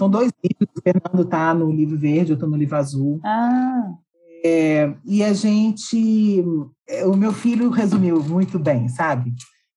são 0.00 0.08
dois 0.08 0.32
livros. 0.42 0.74
O 0.74 0.82
Fernando 0.82 1.22
está 1.22 1.52
no 1.52 1.70
livro 1.70 1.98
verde, 1.98 2.32
eu 2.32 2.34
estou 2.34 2.48
no 2.48 2.56
livro 2.56 2.76
azul. 2.76 3.20
Ah, 3.22 3.92
É, 4.42 4.94
e 5.04 5.22
a 5.22 5.34
gente. 5.34 6.42
é, 6.88 7.04
O 7.06 7.14
meu 7.14 7.32
filho 7.32 7.68
resumiu 7.68 8.22
muito 8.22 8.58
bem, 8.58 8.88
sabe? 8.88 9.34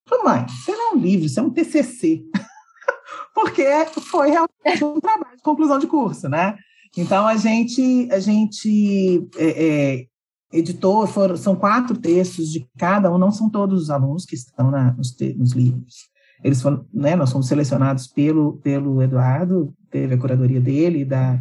Falou, 0.08 0.24
mãe, 0.24 0.46
isso 0.46 0.70
não 0.70 0.92
é 0.92 0.94
um 0.94 0.98
livro, 0.98 1.26
isso 1.26 1.38
é 1.38 1.42
um 1.42 1.50
TCC. 1.50 2.22
Porque 3.34 3.64
foi 4.00 4.30
realmente 4.30 4.84
um 4.84 4.98
trabalho 4.98 5.36
de 5.36 5.42
conclusão 5.42 5.78
de 5.78 5.86
curso, 5.86 6.28
né? 6.28 6.56
Então, 6.96 7.26
a 7.26 7.36
gente, 7.36 8.08
a 8.10 8.20
gente 8.20 9.28
é, 9.36 9.64
é, 9.66 10.06
editou, 10.52 11.06
foram, 11.06 11.36
são 11.36 11.56
quatro 11.56 11.98
textos 11.98 12.50
de 12.50 12.66
cada 12.78 13.12
um, 13.12 13.18
não 13.18 13.32
são 13.32 13.50
todos 13.50 13.82
os 13.82 13.90
alunos 13.90 14.24
que 14.24 14.36
estão 14.36 14.70
na, 14.70 14.92
nos, 14.92 15.14
nos 15.36 15.52
livros. 15.52 16.13
Eles 16.44 16.60
foram, 16.60 16.84
né, 16.92 17.16
nós 17.16 17.32
fomos 17.32 17.48
selecionados 17.48 18.06
pelo, 18.06 18.58
pelo 18.58 19.02
Eduardo, 19.02 19.74
teve 19.90 20.14
a 20.14 20.18
curadoria 20.18 20.60
dele, 20.60 21.02
da, 21.02 21.40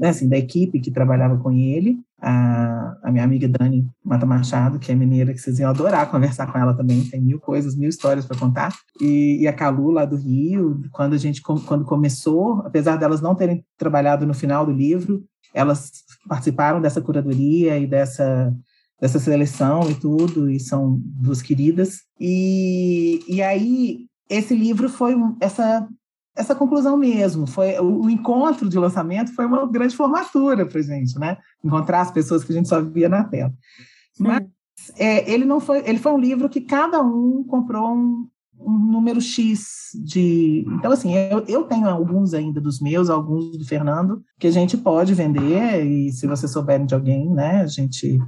né, 0.00 0.08
assim, 0.08 0.26
da 0.26 0.38
equipe 0.38 0.80
que 0.80 0.90
trabalhava 0.90 1.36
com 1.36 1.52
ele, 1.52 1.98
a, 2.18 2.96
a 3.02 3.12
minha 3.12 3.22
amiga 3.22 3.46
Dani 3.46 3.86
Mata 4.02 4.24
Machado, 4.24 4.78
que 4.78 4.90
é 4.90 4.94
mineira, 4.94 5.34
que 5.34 5.38
vocês 5.38 5.58
iam 5.58 5.68
adorar 5.68 6.10
conversar 6.10 6.50
com 6.50 6.58
ela 6.58 6.74
também, 6.74 7.04
tem 7.04 7.20
mil 7.20 7.38
coisas, 7.38 7.76
mil 7.76 7.90
histórias 7.90 8.24
para 8.24 8.38
contar, 8.38 8.74
e, 8.98 9.42
e 9.42 9.46
a 9.46 9.52
Calu, 9.52 9.90
lá 9.90 10.06
do 10.06 10.16
Rio, 10.16 10.80
quando 10.90 11.12
a 11.12 11.18
gente 11.18 11.42
quando 11.42 11.84
começou, 11.84 12.62
apesar 12.64 12.96
delas 12.96 13.20
não 13.20 13.34
terem 13.34 13.62
trabalhado 13.76 14.26
no 14.26 14.32
final 14.32 14.64
do 14.64 14.72
livro, 14.72 15.22
elas 15.52 15.92
participaram 16.26 16.80
dessa 16.80 17.02
curadoria 17.02 17.78
e 17.78 17.86
dessa 17.86 18.52
dessa 19.00 19.18
seleção 19.18 19.90
e 19.90 19.94
tudo, 19.94 20.50
e 20.50 20.58
são 20.58 20.98
duas 21.04 21.42
queridas. 21.42 21.98
E, 22.18 23.22
e 23.28 23.42
aí, 23.42 24.06
esse 24.28 24.54
livro 24.54 24.88
foi 24.88 25.14
essa, 25.40 25.88
essa 26.36 26.54
conclusão 26.54 26.96
mesmo. 26.96 27.46
Foi 27.46 27.78
o, 27.78 28.08
encontro 28.08 28.68
de 28.68 28.78
lançamento 28.78 29.34
foi 29.34 29.46
uma 29.46 29.66
grande 29.66 29.96
formatura 29.96 30.66
para 30.66 30.82
gente, 30.82 31.18
né? 31.18 31.38
Encontrar 31.62 32.00
as 32.00 32.10
pessoas 32.10 32.44
que 32.44 32.52
a 32.52 32.56
gente 32.56 32.68
só 32.68 32.80
via 32.80 33.08
na 33.08 33.24
tela. 33.24 33.52
Mas 34.18 34.44
é, 34.96 35.30
ele 35.30 35.44
não 35.44 35.60
foi, 35.60 35.82
ele 35.86 35.98
foi 35.98 36.12
um 36.12 36.18
livro 36.18 36.48
que 36.48 36.60
cada 36.60 37.00
um 37.02 37.44
comprou 37.44 37.94
um, 37.94 38.28
um 38.58 38.78
número 38.78 39.20
X 39.20 39.90
de. 39.94 40.64
Então, 40.68 40.92
assim, 40.92 41.14
eu, 41.14 41.44
eu 41.46 41.64
tenho 41.64 41.88
alguns 41.88 42.34
ainda 42.34 42.60
dos 42.60 42.80
meus, 42.80 43.10
alguns 43.10 43.56
do 43.56 43.64
Fernando, 43.64 44.22
que 44.38 44.46
a 44.46 44.50
gente 44.50 44.76
pode 44.76 45.14
vender, 45.14 45.84
e 45.84 46.12
se 46.12 46.26
vocês 46.26 46.50
souberem 46.50 46.86
de 46.86 46.94
alguém, 46.94 47.30
né, 47.30 47.62
a 47.62 47.66
gente, 47.66 48.18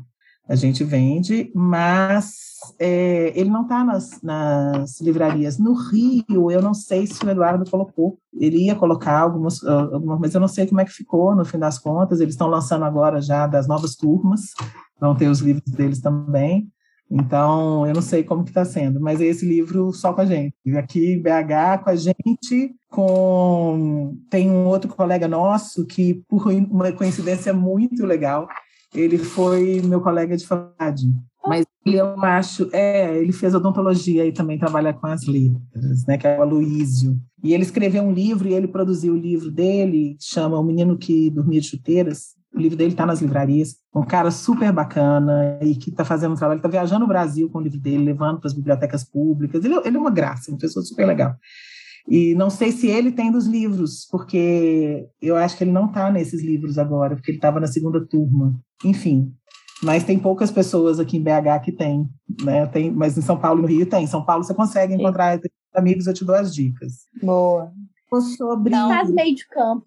a 0.48 0.54
gente 0.54 0.84
vende, 0.84 1.50
mas 1.54 2.56
é, 2.78 3.32
ele 3.34 3.50
não 3.50 3.62
está 3.62 3.84
nas, 3.84 4.22
nas 4.22 5.00
livrarias. 5.00 5.58
No 5.58 5.74
Rio, 5.74 6.50
eu 6.50 6.62
não 6.62 6.72
sei 6.72 7.06
se 7.06 7.24
o 7.24 7.30
Eduardo 7.30 7.68
colocou, 7.68 8.18
ele 8.32 8.66
ia 8.66 8.74
colocar 8.74 9.18
algumas, 9.18 9.62
ah, 9.64 9.88
algumas, 9.92 10.20
mas 10.20 10.34
eu 10.34 10.40
não 10.40 10.48
sei 10.48 10.66
como 10.66 10.80
é 10.80 10.84
que 10.84 10.92
ficou 10.92 11.34
no 11.34 11.44
fim 11.44 11.58
das 11.58 11.78
contas. 11.78 12.20
Eles 12.20 12.34
estão 12.34 12.48
lançando 12.48 12.84
agora 12.84 13.20
já 13.20 13.46
das 13.46 13.66
novas 13.66 13.96
turmas, 13.96 14.52
vão 15.00 15.14
ter 15.14 15.28
os 15.28 15.40
livros 15.40 15.72
deles 15.72 16.00
também. 16.00 16.70
Então, 17.08 17.86
eu 17.86 17.94
não 17.94 18.02
sei 18.02 18.24
como 18.24 18.42
que 18.42 18.50
está 18.50 18.64
sendo, 18.64 19.00
mas 19.00 19.20
é 19.20 19.26
esse 19.26 19.46
livro 19.46 19.92
só 19.92 20.12
com 20.12 20.22
a 20.22 20.26
gente. 20.26 20.54
Aqui 20.76 21.16
BH, 21.16 21.84
com 21.84 21.90
a 21.90 21.96
gente, 21.96 22.74
com... 22.88 24.16
Tem 24.28 24.50
um 24.50 24.66
outro 24.66 24.92
colega 24.92 25.28
nosso 25.28 25.86
que, 25.86 26.14
por 26.28 26.48
uma 26.48 26.90
coincidência 26.90 27.54
muito 27.54 28.04
legal, 28.04 28.48
Ele 28.94 29.18
foi 29.18 29.80
meu 29.82 30.00
colega 30.00 30.36
de 30.36 30.46
faculdade. 30.46 31.06
Mas 31.46 31.64
ele, 31.84 31.96
eu 31.96 32.20
acho, 32.24 32.68
é, 32.72 33.16
ele 33.18 33.32
fez 33.32 33.54
odontologia 33.54 34.26
e 34.26 34.32
também 34.32 34.58
trabalha 34.58 34.92
com 34.92 35.06
as 35.06 35.24
letras, 35.26 36.04
né, 36.06 36.18
que 36.18 36.26
é 36.26 36.38
o 36.38 36.42
Aloísio. 36.42 37.16
E 37.42 37.54
ele 37.54 37.62
escreveu 37.62 38.02
um 38.02 38.12
livro 38.12 38.48
e 38.48 38.54
ele 38.54 38.66
produziu 38.66 39.14
o 39.14 39.18
livro 39.18 39.50
dele, 39.50 40.16
chama 40.20 40.58
O 40.58 40.64
Menino 40.64 40.98
que 40.98 41.30
Dormia 41.30 41.60
de 41.60 41.68
Chuteiras. 41.68 42.34
O 42.52 42.58
livro 42.58 42.76
dele 42.76 42.92
está 42.92 43.06
nas 43.06 43.20
livrarias. 43.20 43.76
Um 43.94 44.02
cara 44.02 44.30
super 44.30 44.72
bacana 44.72 45.58
e 45.62 45.76
que 45.76 45.90
está 45.90 46.04
fazendo 46.04 46.32
um 46.32 46.36
trabalho, 46.36 46.58
está 46.58 46.68
viajando 46.68 47.04
o 47.04 47.08
Brasil 47.08 47.48
com 47.50 47.58
o 47.58 47.62
livro 47.62 47.78
dele, 47.78 48.04
levando 48.04 48.40
para 48.40 48.48
as 48.48 48.54
bibliotecas 48.54 49.04
públicas. 49.04 49.64
Ele, 49.64 49.74
ele 49.84 49.96
é 49.96 50.00
uma 50.00 50.10
graça, 50.10 50.50
uma 50.50 50.58
pessoa 50.58 50.84
super 50.84 51.06
legal. 51.06 51.36
E 52.08 52.34
não 52.34 52.50
sei 52.50 52.70
se 52.72 52.86
ele 52.86 53.10
tem 53.10 53.30
dos 53.30 53.46
livros, 53.46 54.06
porque 54.10 55.06
eu 55.20 55.36
acho 55.36 55.56
que 55.56 55.64
ele 55.64 55.72
não 55.72 55.86
está 55.86 56.10
nesses 56.10 56.42
livros 56.42 56.78
agora, 56.78 57.16
porque 57.16 57.30
ele 57.30 57.38
estava 57.38 57.60
na 57.60 57.66
segunda 57.66 58.04
turma. 58.04 58.54
Enfim, 58.84 59.32
mas 59.82 60.04
tem 60.04 60.18
poucas 60.18 60.50
pessoas 60.50 60.98
aqui 60.98 61.16
em 61.16 61.22
BH 61.22 61.64
que 61.64 61.72
tem, 61.72 62.08
né? 62.42 62.66
Tem, 62.66 62.90
mas 62.90 63.16
em 63.16 63.22
São 63.22 63.38
Paulo 63.38 63.60
e 63.60 63.62
no 63.62 63.68
Rio 63.68 63.86
tem. 63.86 64.04
Em 64.04 64.08
São 64.08 64.24
Paulo 64.24 64.44
você 64.44 64.54
consegue 64.54 64.94
encontrar 64.94 65.38
Sim. 65.38 65.48
amigos, 65.74 66.06
eu 66.06 66.14
te 66.14 66.24
dou 66.24 66.34
as 66.34 66.54
dicas. 66.54 66.92
Boa. 67.22 67.70
Sobre. 68.38 68.70
Não, 68.70 68.88
faz 68.88 69.10
meio 69.10 69.34
de 69.34 69.46
campo. 69.48 69.84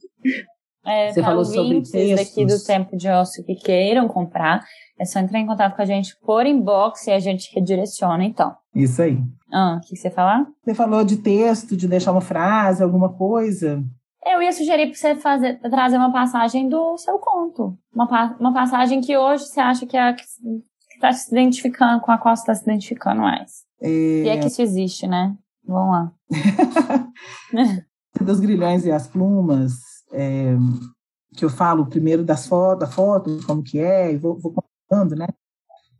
É, 0.85 1.11
você 1.11 1.21
falou 1.21 1.43
sobre 1.43 1.81
textos. 1.81 2.15
daqui 2.15 2.45
do 2.45 2.63
Tempo 2.63 2.95
de 2.95 3.07
Ócio 3.07 3.43
que 3.43 3.55
queiram 3.55 4.07
comprar, 4.07 4.63
é 4.99 5.05
só 5.05 5.19
entrar 5.19 5.39
em 5.39 5.45
contato 5.45 5.75
com 5.75 5.81
a 5.81 5.85
gente 5.85 6.15
por 6.21 6.45
inbox 6.45 7.07
e 7.07 7.11
a 7.11 7.19
gente 7.19 7.53
redireciona, 7.53 8.23
então. 8.23 8.55
Isso 8.73 9.01
aí. 9.01 9.17
Ah, 9.51 9.77
o 9.77 9.87
que 9.87 9.95
você 9.95 10.09
falar? 10.09 10.45
Você 10.63 10.73
falou 10.73 11.03
de 11.03 11.17
texto, 11.17 11.75
de 11.75 11.87
deixar 11.87 12.11
uma 12.11 12.21
frase, 12.21 12.83
alguma 12.83 13.11
coisa. 13.11 13.83
Eu 14.25 14.41
ia 14.41 14.51
sugerir 14.51 14.87
para 14.87 14.95
você 14.95 15.15
fazer, 15.15 15.59
trazer 15.61 15.97
uma 15.97 16.11
passagem 16.11 16.67
do 16.67 16.97
seu 16.97 17.17
conto. 17.19 17.77
Uma, 17.93 18.35
uma 18.39 18.53
passagem 18.53 18.99
que 19.01 19.17
hoje 19.17 19.45
você 19.45 19.59
acha 19.59 19.85
que 19.85 19.95
é 19.95 20.09
a 20.09 20.13
que 20.13 20.23
está 20.93 21.13
se 21.13 21.31
identificando, 21.31 22.01
com 22.01 22.11
a 22.11 22.17
qual 22.17 22.35
você 22.35 22.41
está 22.41 22.55
se 22.55 22.63
identificando 22.63 23.21
mais. 23.21 23.63
É... 23.81 23.89
E 23.89 24.27
é 24.27 24.37
que 24.37 24.47
isso 24.47 24.61
existe, 24.61 25.07
né? 25.07 25.35
Vamos 25.65 25.91
lá. 25.91 26.13
Dos 28.21 28.39
grilhões 28.39 28.85
e 28.85 28.91
as 28.91 29.07
plumas, 29.07 29.73
é, 30.11 30.55
que 31.35 31.45
eu 31.45 31.49
falo 31.49 31.85
primeiro 31.85 32.23
das 32.23 32.47
foto, 32.47 32.79
da 32.79 32.87
foto, 32.87 33.39
como 33.45 33.63
que 33.63 33.79
é, 33.79 34.11
e 34.11 34.17
vou, 34.17 34.37
vou 34.37 34.53
contando, 34.53 35.15
né? 35.15 35.27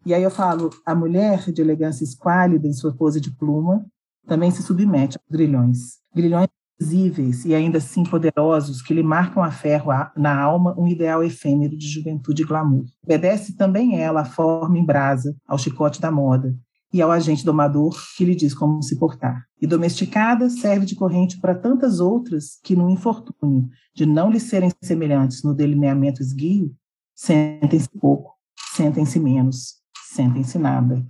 E 0.05 0.13
aí 0.13 0.23
eu 0.23 0.31
falo, 0.31 0.69
a 0.85 0.95
mulher 0.95 1.51
de 1.51 1.61
elegância 1.61 2.03
esquálida 2.03 2.67
em 2.67 2.73
sua 2.73 2.93
pose 2.93 3.21
de 3.21 3.31
pluma 3.31 3.85
também 4.27 4.51
se 4.51 4.63
submete 4.63 5.17
aos 5.17 5.27
grilhões. 5.29 5.99
Grilhões 6.13 6.47
visíveis 6.79 7.43
e 7.45 7.53
ainda 7.53 7.77
assim 7.77 8.03
poderosos 8.03 8.81
que 8.81 8.93
lhe 8.93 9.03
marcam 9.03 9.43
a 9.43 9.51
ferro 9.51 9.91
na 10.15 10.39
alma 10.39 10.73
um 10.77 10.87
ideal 10.87 11.23
efêmero 11.23 11.77
de 11.77 11.87
juventude 11.87 12.41
e 12.41 12.45
glamour. 12.45 12.85
Obedece 13.03 13.55
também 13.55 14.01
ela 14.01 14.21
à 14.21 14.25
forma 14.25 14.77
em 14.77 14.85
brasa, 14.85 15.35
ao 15.45 15.57
chicote 15.57 15.99
da 15.99 16.09
moda 16.09 16.55
e 16.91 17.01
ao 17.01 17.11
agente 17.11 17.45
domador 17.45 17.95
que 18.17 18.25
lhe 18.25 18.33
diz 18.33 18.53
como 18.53 18.81
se 18.81 18.97
portar. 18.97 19.43
E 19.61 19.67
domesticada 19.67 20.49
serve 20.49 20.85
de 20.85 20.95
corrente 20.95 21.39
para 21.39 21.53
tantas 21.53 21.99
outras 21.99 22.59
que 22.63 22.75
no 22.75 22.89
infortúnio 22.89 23.67
de 23.93 24.05
não 24.05 24.31
lhe 24.31 24.39
serem 24.39 24.71
semelhantes 24.81 25.43
no 25.43 25.53
delineamento 25.53 26.21
esguio, 26.21 26.73
sentem-se 27.13 27.89
pouco, 27.99 28.33
sentem-se 28.73 29.19
menos, 29.19 29.75
sentem-se 30.13 30.57
nada. 30.57 31.05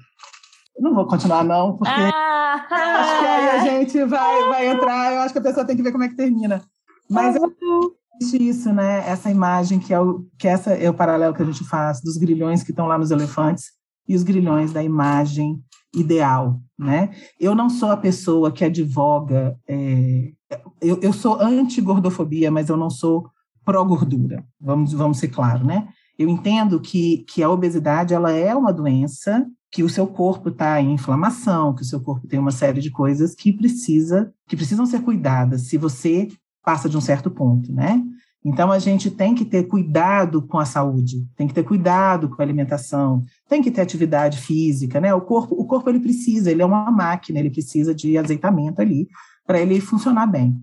Não 0.77 0.95
vou 0.95 1.05
continuar, 1.05 1.43
não, 1.43 1.77
porque 1.77 1.93
ah! 1.93 2.48
Acho 2.69 3.19
que 3.19 3.25
aí 3.25 3.49
a 3.49 3.59
gente 3.59 4.03
vai, 4.05 4.43
vai 4.49 4.67
entrar. 4.67 5.13
Eu 5.13 5.21
acho 5.21 5.33
que 5.33 5.39
a 5.39 5.43
pessoa 5.43 5.65
tem 5.65 5.75
que 5.75 5.83
ver 5.83 5.91
como 5.91 6.03
é 6.03 6.09
que 6.09 6.15
termina. 6.15 6.61
Mas 7.09 7.35
é 7.35 7.39
isso, 8.37 8.73
né? 8.73 9.07
Essa 9.07 9.31
imagem 9.31 9.79
que 9.79 9.93
é 9.93 9.99
o 9.99 10.25
que 10.37 10.47
essa 10.47 10.71
é 10.71 10.89
o 10.89 10.93
paralelo 10.93 11.33
que 11.33 11.41
a 11.41 11.45
gente 11.45 11.63
faz 11.63 12.01
dos 12.01 12.17
grilhões 12.17 12.63
que 12.63 12.71
estão 12.71 12.87
lá 12.87 12.97
nos 12.97 13.11
elefantes 13.11 13.71
e 14.07 14.15
os 14.15 14.23
grilhões 14.23 14.73
da 14.73 14.83
imagem 14.83 15.61
ideal, 15.95 16.59
né? 16.77 17.09
Eu 17.39 17.55
não 17.55 17.69
sou 17.69 17.91
a 17.91 17.97
pessoa 17.97 18.51
que 18.51 18.63
advoga. 18.63 19.57
É, 19.67 20.31
eu, 20.81 20.99
eu 21.01 21.13
sou 21.13 21.39
anti-gordofobia, 21.41 22.51
mas 22.51 22.69
eu 22.69 22.77
não 22.77 22.89
sou 22.89 23.29
pró-gordura. 23.65 24.43
Vamos, 24.59 24.93
vamos 24.93 25.19
ser 25.19 25.29
claros, 25.29 25.65
né? 25.65 25.87
Eu 26.19 26.27
entendo 26.27 26.81
que, 26.81 27.19
que 27.29 27.41
a 27.41 27.49
obesidade 27.49 28.13
ela 28.13 28.29
é 28.29 28.53
uma 28.53 28.73
doença 28.73 29.47
que 29.71 29.83
o 29.83 29.87
seu 29.87 30.05
corpo 30.05 30.49
está 30.49 30.81
em 30.81 30.91
inflamação, 30.91 31.73
que 31.73 31.81
o 31.81 31.85
seu 31.85 32.01
corpo 32.01 32.27
tem 32.27 32.37
uma 32.37 32.51
série 32.51 32.81
de 32.81 32.91
coisas 32.91 33.33
que 33.33 33.53
precisa 33.53 34.33
que 34.45 34.57
precisam 34.57 34.85
ser 34.85 35.01
cuidadas 35.01 35.69
se 35.69 35.77
você 35.77 36.27
passa 36.61 36.89
de 36.89 36.97
um 36.97 37.01
certo 37.01 37.31
ponto, 37.31 37.71
né? 37.71 38.03
Então 38.43 38.69
a 38.69 38.79
gente 38.79 39.09
tem 39.09 39.33
que 39.33 39.45
ter 39.45 39.63
cuidado 39.63 40.41
com 40.41 40.57
a 40.59 40.65
saúde, 40.65 41.25
tem 41.37 41.47
que 41.47 41.53
ter 41.53 41.63
cuidado 41.63 42.27
com 42.27 42.41
a 42.41 42.45
alimentação, 42.45 43.23
tem 43.47 43.61
que 43.61 43.71
ter 43.71 43.79
atividade 43.79 44.39
física, 44.39 44.99
né? 44.99 45.13
O 45.13 45.21
corpo, 45.21 45.55
o 45.55 45.65
corpo 45.65 45.89
ele 45.89 46.01
precisa, 46.01 46.51
ele 46.51 46.61
é 46.61 46.65
uma 46.65 46.91
máquina, 46.91 47.39
ele 47.39 47.49
precisa 47.49 47.95
de 47.95 48.17
azeitamento 48.17 48.81
ali 48.81 49.07
para 49.47 49.61
ele 49.61 49.79
funcionar 49.79 50.27
bem. 50.27 50.57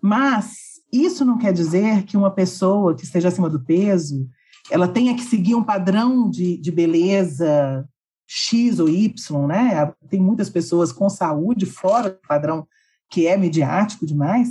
Mas 0.00 0.80
isso 0.92 1.24
não 1.24 1.36
quer 1.36 1.52
dizer 1.52 2.04
que 2.04 2.16
uma 2.16 2.30
pessoa 2.30 2.94
que 2.94 3.02
esteja 3.02 3.26
acima 3.26 3.50
do 3.50 3.64
peso, 3.64 4.28
ela 4.70 4.88
tenha 4.88 5.14
que 5.14 5.22
seguir 5.22 5.54
um 5.54 5.64
padrão 5.64 6.30
de, 6.30 6.56
de 6.56 6.70
beleza 6.70 7.86
X 8.26 8.78
ou 8.78 8.88
Y, 8.88 9.46
né? 9.46 9.92
Tem 10.08 10.20
muitas 10.20 10.48
pessoas 10.48 10.92
com 10.92 11.08
saúde 11.08 11.66
fora 11.66 12.10
do 12.10 12.28
padrão 12.28 12.66
que 13.10 13.26
é 13.26 13.36
midiático 13.36 14.06
demais. 14.06 14.48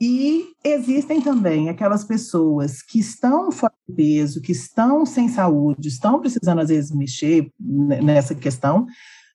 E 0.00 0.46
existem 0.62 1.20
também 1.20 1.68
aquelas 1.68 2.04
pessoas 2.04 2.80
que 2.82 3.00
estão 3.00 3.50
fora 3.50 3.74
do 3.88 3.96
peso, 3.96 4.40
que 4.40 4.52
estão 4.52 5.04
sem 5.04 5.28
saúde, 5.28 5.88
estão 5.88 6.20
precisando, 6.20 6.60
às 6.60 6.68
vezes, 6.68 6.92
mexer 6.92 7.52
nessa 7.58 8.32
questão, 8.32 8.86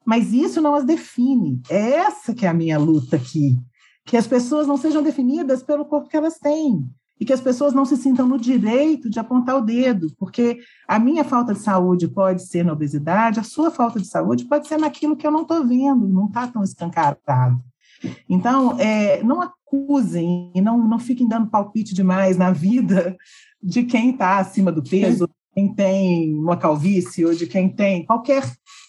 mas 0.06 0.32
isso 0.32 0.62
não 0.62 0.74
as 0.74 0.86
define. 0.86 1.62
É 1.70 1.96
essa 1.96 2.34
que 2.34 2.46
é 2.46 2.50
a 2.50 2.54
minha 2.54 2.80
luta 2.80 3.18
aqui. 3.18 3.58
Que 4.06 4.16
as 4.16 4.26
pessoas 4.26 4.66
não 4.66 4.78
sejam 4.78 5.04
definidas 5.04 5.62
pelo 5.62 5.86
corpo 5.86 6.08
que 6.08 6.16
elas 6.16 6.40
têm 6.40 6.90
e 7.24 7.26
que 7.26 7.32
as 7.32 7.40
pessoas 7.40 7.74
não 7.74 7.86
se 7.86 7.96
sintam 7.96 8.28
no 8.28 8.38
direito 8.38 9.10
de 9.10 9.18
apontar 9.18 9.56
o 9.56 9.62
dedo, 9.62 10.08
porque 10.20 10.60
a 10.86 11.00
minha 11.00 11.24
falta 11.24 11.54
de 11.54 11.60
saúde 11.62 12.06
pode 12.06 12.46
ser 12.46 12.66
na 12.66 12.74
obesidade, 12.74 13.40
a 13.40 13.44
sua 13.44 13.72
falta 13.72 13.98
de 13.98 14.08
saúde 14.08 14.44
pode 14.44 14.68
ser 14.68 14.78
naquilo 14.78 15.16
que 15.16 15.26
eu 15.26 15.32
não 15.32 15.44
estou 15.44 15.66
vendo, 15.66 16.06
não 16.10 16.26
está 16.26 16.46
tão 16.48 16.62
escancarado. 16.62 17.64
Então, 18.28 18.78
é, 18.78 19.24
não 19.24 19.42
acusem 19.42 20.52
e 20.54 20.60
não, 20.60 20.78
não 20.86 21.00
fiquem 21.00 21.26
dando 21.26 21.50
palpite 21.50 21.96
demais 21.96 22.36
na 22.36 22.52
vida 22.52 23.16
de 23.64 23.84
quem 23.84 24.10
está 24.10 24.40
acima 24.40 24.70
do 24.70 24.84
peso, 24.84 25.30
quem 25.54 25.74
tem 25.74 26.38
uma 26.38 26.58
calvície 26.58 27.26
ou 27.26 27.34
de 27.34 27.48
quem 27.48 27.70
tem 27.70 28.06
qualquer 28.06 28.44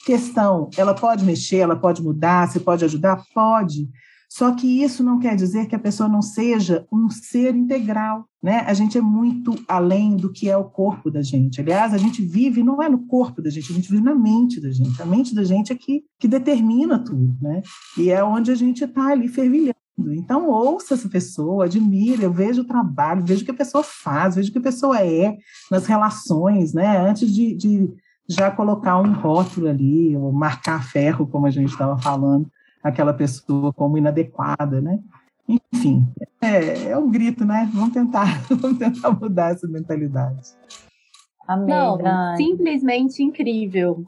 questão. 0.05 0.69
Ela 0.77 0.93
pode 0.93 1.25
mexer, 1.25 1.59
ela 1.59 1.77
pode 1.77 2.03
mudar, 2.03 2.49
você 2.49 2.59
pode 2.59 2.85
ajudar? 2.85 3.23
Pode. 3.33 3.89
Só 4.37 4.53
que 4.53 4.67
isso 4.83 5.05
não 5.05 5.21
quer 5.21 5.37
dizer 5.37 5.67
que 5.67 5.77
a 5.77 5.79
pessoa 5.79 6.09
não 6.09 6.21
seja 6.21 6.85
um 6.91 7.09
ser 7.09 7.55
integral, 7.55 8.29
né? 8.43 8.65
A 8.67 8.75
gente 8.75 8.99
é 8.99 9.01
muito 9.01 9.55
além 9.69 10.17
do 10.17 10.33
que 10.33 10.51
é 10.51 10.57
o 10.57 10.65
corpo 10.65 11.09
da 11.09 11.23
gente. 11.23 11.61
Aliás, 11.61 11.95
a 11.95 11.99
gente 11.99 12.21
vive 12.21 12.65
não 12.65 12.83
é 12.83 12.89
no 12.89 13.07
corpo 13.07 13.41
da 13.41 13.49
gente, 13.49 13.71
a 13.71 13.77
gente 13.77 13.89
vive 13.89 14.03
na 14.03 14.13
mente 14.13 14.61
da 14.61 14.73
gente. 14.73 15.01
A 15.01 15.07
mente 15.07 15.37
da 15.37 15.45
gente 15.45 15.73
é 15.73 15.77
que, 15.77 16.03
que 16.19 16.27
determina 16.27 16.99
tudo, 16.99 17.33
né? 17.41 17.63
E 17.97 18.11
é 18.11 18.25
onde 18.25 18.51
a 18.51 18.57
gente 18.57 18.83
está 18.83 19.07
ali 19.07 19.29
fervilhando. 19.29 19.77
Então, 19.97 20.49
ouça 20.49 20.95
essa 20.95 21.09
pessoa, 21.09 21.67
admire, 21.67 22.25
eu 22.25 22.33
vejo 22.33 22.63
o 22.63 22.67
trabalho, 22.67 23.25
vejo 23.25 23.43
o 23.43 23.45
que 23.45 23.53
a 23.53 23.55
pessoa 23.55 23.85
faz, 23.85 24.35
vejo 24.35 24.49
o 24.49 24.53
que 24.53 24.59
a 24.59 24.63
pessoa 24.63 25.01
é 25.01 25.37
nas 25.71 25.87
relações, 25.87 26.75
né? 26.75 26.99
Antes 27.09 27.33
de, 27.33 27.55
de 27.55 27.89
já 28.29 28.51
colocar 28.51 28.99
um 28.99 29.13
rótulo 29.13 29.69
ali, 29.69 30.17
ou 30.17 30.33
marcar 30.33 30.83
ferro, 30.83 31.25
como 31.25 31.47
a 31.47 31.51
gente 31.51 31.71
estava 31.71 31.97
falando 31.97 32.51
aquela 32.85 33.15
pessoa 33.15 33.73
como 33.73 33.97
inadequada, 33.97 34.81
né? 34.81 35.01
Enfim, 35.49 36.07
é, 36.41 36.91
é 36.91 36.99
um 36.99 37.11
grito, 37.11 37.45
né? 37.45 37.69
Vamos 37.73 37.95
tentar, 37.95 38.43
vamos 38.55 38.79
tentar 38.79 39.11
mudar 39.11 39.53
essa 39.53 39.67
mentalidade. 39.67 40.53
Amém, 41.47 41.67
não, 41.69 42.37
simplesmente 42.37 43.23
incrível. 43.23 44.05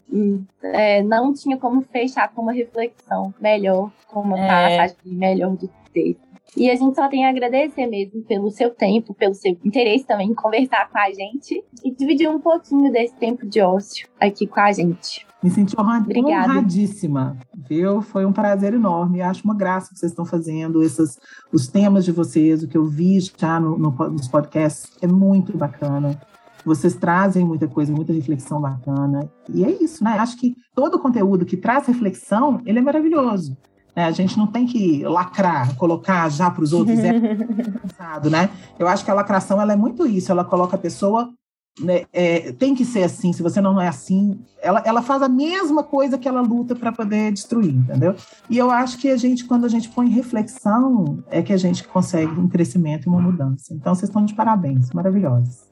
É, 0.63 1.03
não 1.03 1.35
tinha 1.35 1.57
como 1.59 1.83
fechar 1.83 2.33
com 2.33 2.43
uma 2.43 2.53
reflexão 2.53 3.35
melhor, 3.39 3.91
com 4.09 4.21
uma 4.21 4.39
é. 4.39 4.79
passagem 4.79 4.97
melhor 5.05 5.55
do 5.55 5.69
texto. 5.93 6.27
E 6.57 6.71
a 6.71 6.75
gente 6.75 6.95
só 6.95 7.09
tem 7.09 7.27
a 7.27 7.29
agradecer 7.29 7.87
mesmo 7.87 8.23
pelo 8.23 8.51
seu 8.51 8.71
tempo, 8.71 9.13
pelo 9.13 9.35
seu 9.35 9.53
interesse 9.63 10.07
também 10.07 10.29
em 10.31 10.35
conversar 10.35 10.89
com 10.89 10.99
a 10.99 11.11
gente 11.11 11.63
e 11.85 11.91
dividir 11.91 12.31
um 12.31 12.41
pouquinho 12.41 12.91
desse 12.91 13.15
tempo 13.17 13.47
de 13.47 13.61
ócio 13.61 14.09
aqui 14.19 14.47
com 14.47 14.61
a 14.61 14.73
gente. 14.73 15.26
Me 15.43 15.51
senti 15.51 15.77
honradíssima, 15.79 17.37
viu? 17.69 18.01
Foi 18.01 18.25
um 18.25 18.33
prazer 18.33 18.75
enorme. 18.75 19.21
Acho 19.21 19.45
uma 19.45 19.55
graça 19.55 19.91
que 19.91 19.99
vocês 19.99 20.13
estão 20.13 20.25
fazendo, 20.25 20.83
esses, 20.83 21.19
os 21.53 21.69
temas 21.69 22.05
de 22.05 22.13
vocês, 22.13 22.63
o 22.63 22.69
que 22.69 22.77
eu 22.77 22.87
vi 22.87 23.21
já 23.21 23.61
no, 23.61 23.79
no, 23.79 23.91
nos 23.91 24.29
podcasts, 24.29 24.91
é 25.03 25.07
muito 25.07 25.57
bacana. 25.57 26.19
Vocês 26.65 26.97
trazem 26.97 27.45
muita 27.45 27.69
coisa, 27.69 27.93
muita 27.93 28.13
reflexão 28.13 28.61
bacana. 28.61 29.31
E 29.49 29.65
é 29.65 29.71
isso, 29.71 30.03
né? 30.03 30.19
Acho 30.19 30.37
que 30.37 30.57
todo 30.75 30.99
conteúdo 30.99 31.47
que 31.47 31.57
traz 31.57 31.87
reflexão, 31.87 32.61
ele 32.65 32.81
é 32.81 32.83
maravilhoso. 32.83 33.57
Né? 33.95 34.05
A 34.05 34.11
gente 34.11 34.37
não 34.37 34.47
tem 34.47 34.67
que 34.67 35.05
lacrar, 35.05 35.77
colocar 35.77 36.29
já 36.29 36.51
para 36.51 36.65
os 36.65 36.73
outros. 36.73 36.99
É 36.99 37.13
né? 38.29 38.51
Eu 38.79 38.89
acho 38.89 39.05
que 39.05 39.11
a 39.11 39.15
lacração 39.15 39.61
ela 39.61 39.75
é 39.75 39.77
muito 39.77 40.07
isso, 40.07 40.33
ela 40.33 40.45
coloca 40.45 40.77
a 40.77 40.79
pessoa 40.79 41.31
né, 41.81 42.05
é, 42.13 42.53
tem 42.53 42.75
que 42.75 42.85
ser 42.85 43.03
assim, 43.03 43.33
se 43.33 43.43
você 43.43 43.61
não 43.61 43.81
é 43.81 43.89
assim, 43.89 44.39
ela, 44.61 44.83
ela 44.85 45.03
faz 45.03 45.23
a 45.23 45.29
mesma 45.29 45.85
coisa 45.85 46.17
que 46.19 46.27
ela 46.27 46.41
luta 46.41 46.75
para 46.75 46.91
poder 46.91 47.33
destruir, 47.33 47.75
entendeu? 47.75 48.15
E 48.49 48.57
eu 48.57 48.71
acho 48.71 48.99
que 48.99 49.09
a 49.09 49.17
gente, 49.17 49.45
quando 49.45 49.65
a 49.65 49.69
gente 49.69 49.89
põe 49.91 50.09
reflexão, 50.09 51.23
é 51.31 51.43
que 51.43 51.53
a 51.53 51.57
gente 51.57 51.87
consegue 51.87 52.33
um 52.41 52.49
crescimento 52.49 53.07
e 53.07 53.09
uma 53.09 53.21
mudança. 53.21 53.75
Então, 53.75 53.95
vocês 53.95 54.09
estão 54.09 54.25
de 54.25 54.35
parabéns, 54.35 54.91
maravilhosos. 54.93 55.66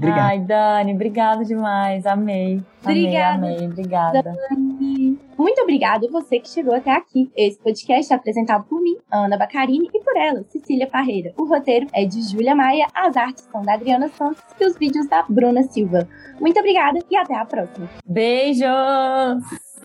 Obrigada. 0.00 0.22
Ai, 0.28 0.38
Dani, 0.40 0.94
obrigada 0.94 1.44
demais. 1.44 2.06
Amei. 2.06 2.62
Obrigada. 2.82 3.34
Amei, 3.36 3.54
amei. 3.56 3.66
Obrigada. 3.68 4.22
Dani. 4.22 5.18
Muito 5.36 5.60
obrigada 5.62 6.06
você 6.10 6.38
que 6.40 6.48
chegou 6.48 6.74
até 6.74 6.90
aqui. 6.92 7.30
Esse 7.36 7.58
podcast 7.58 8.12
é 8.12 8.16
apresentado 8.16 8.64
por 8.64 8.80
mim, 8.80 8.96
Ana 9.10 9.36
Bacarini, 9.36 9.88
e 9.92 10.00
por 10.00 10.16
ela, 10.16 10.42
Cecília 10.48 10.86
Parreira. 10.86 11.32
O 11.38 11.44
roteiro 11.44 11.86
é 11.92 12.04
de 12.04 12.20
Júlia 12.22 12.54
Maia, 12.54 12.86
as 12.94 13.16
artes 13.16 13.48
são 13.50 13.62
da 13.62 13.74
Adriana 13.74 14.08
Santos 14.08 14.42
e 14.58 14.64
os 14.64 14.76
vídeos 14.76 15.06
da 15.08 15.24
Bruna 15.28 15.62
Silva. 15.64 16.08
Muito 16.40 16.58
obrigada 16.58 16.98
e 17.10 17.16
até 17.16 17.34
a 17.34 17.44
próxima. 17.44 17.88
Beijos! 18.06 19.42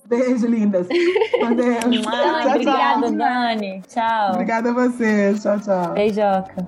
Beijo, 0.08 0.46
lindas. 0.48 0.88
Com 0.88 1.56
Deus. 1.56 1.78
Ai, 1.84 1.84
Tchau, 1.84 2.42
tchau. 2.42 2.50
obrigada, 2.52 3.12
Dani. 3.12 3.82
Tchau. 3.88 4.32
Obrigada 4.34 4.70
a 4.70 4.74
vocês. 4.74 5.42
Tchau, 5.42 5.60
tchau. 5.60 5.94
Beijoca. 5.94 6.68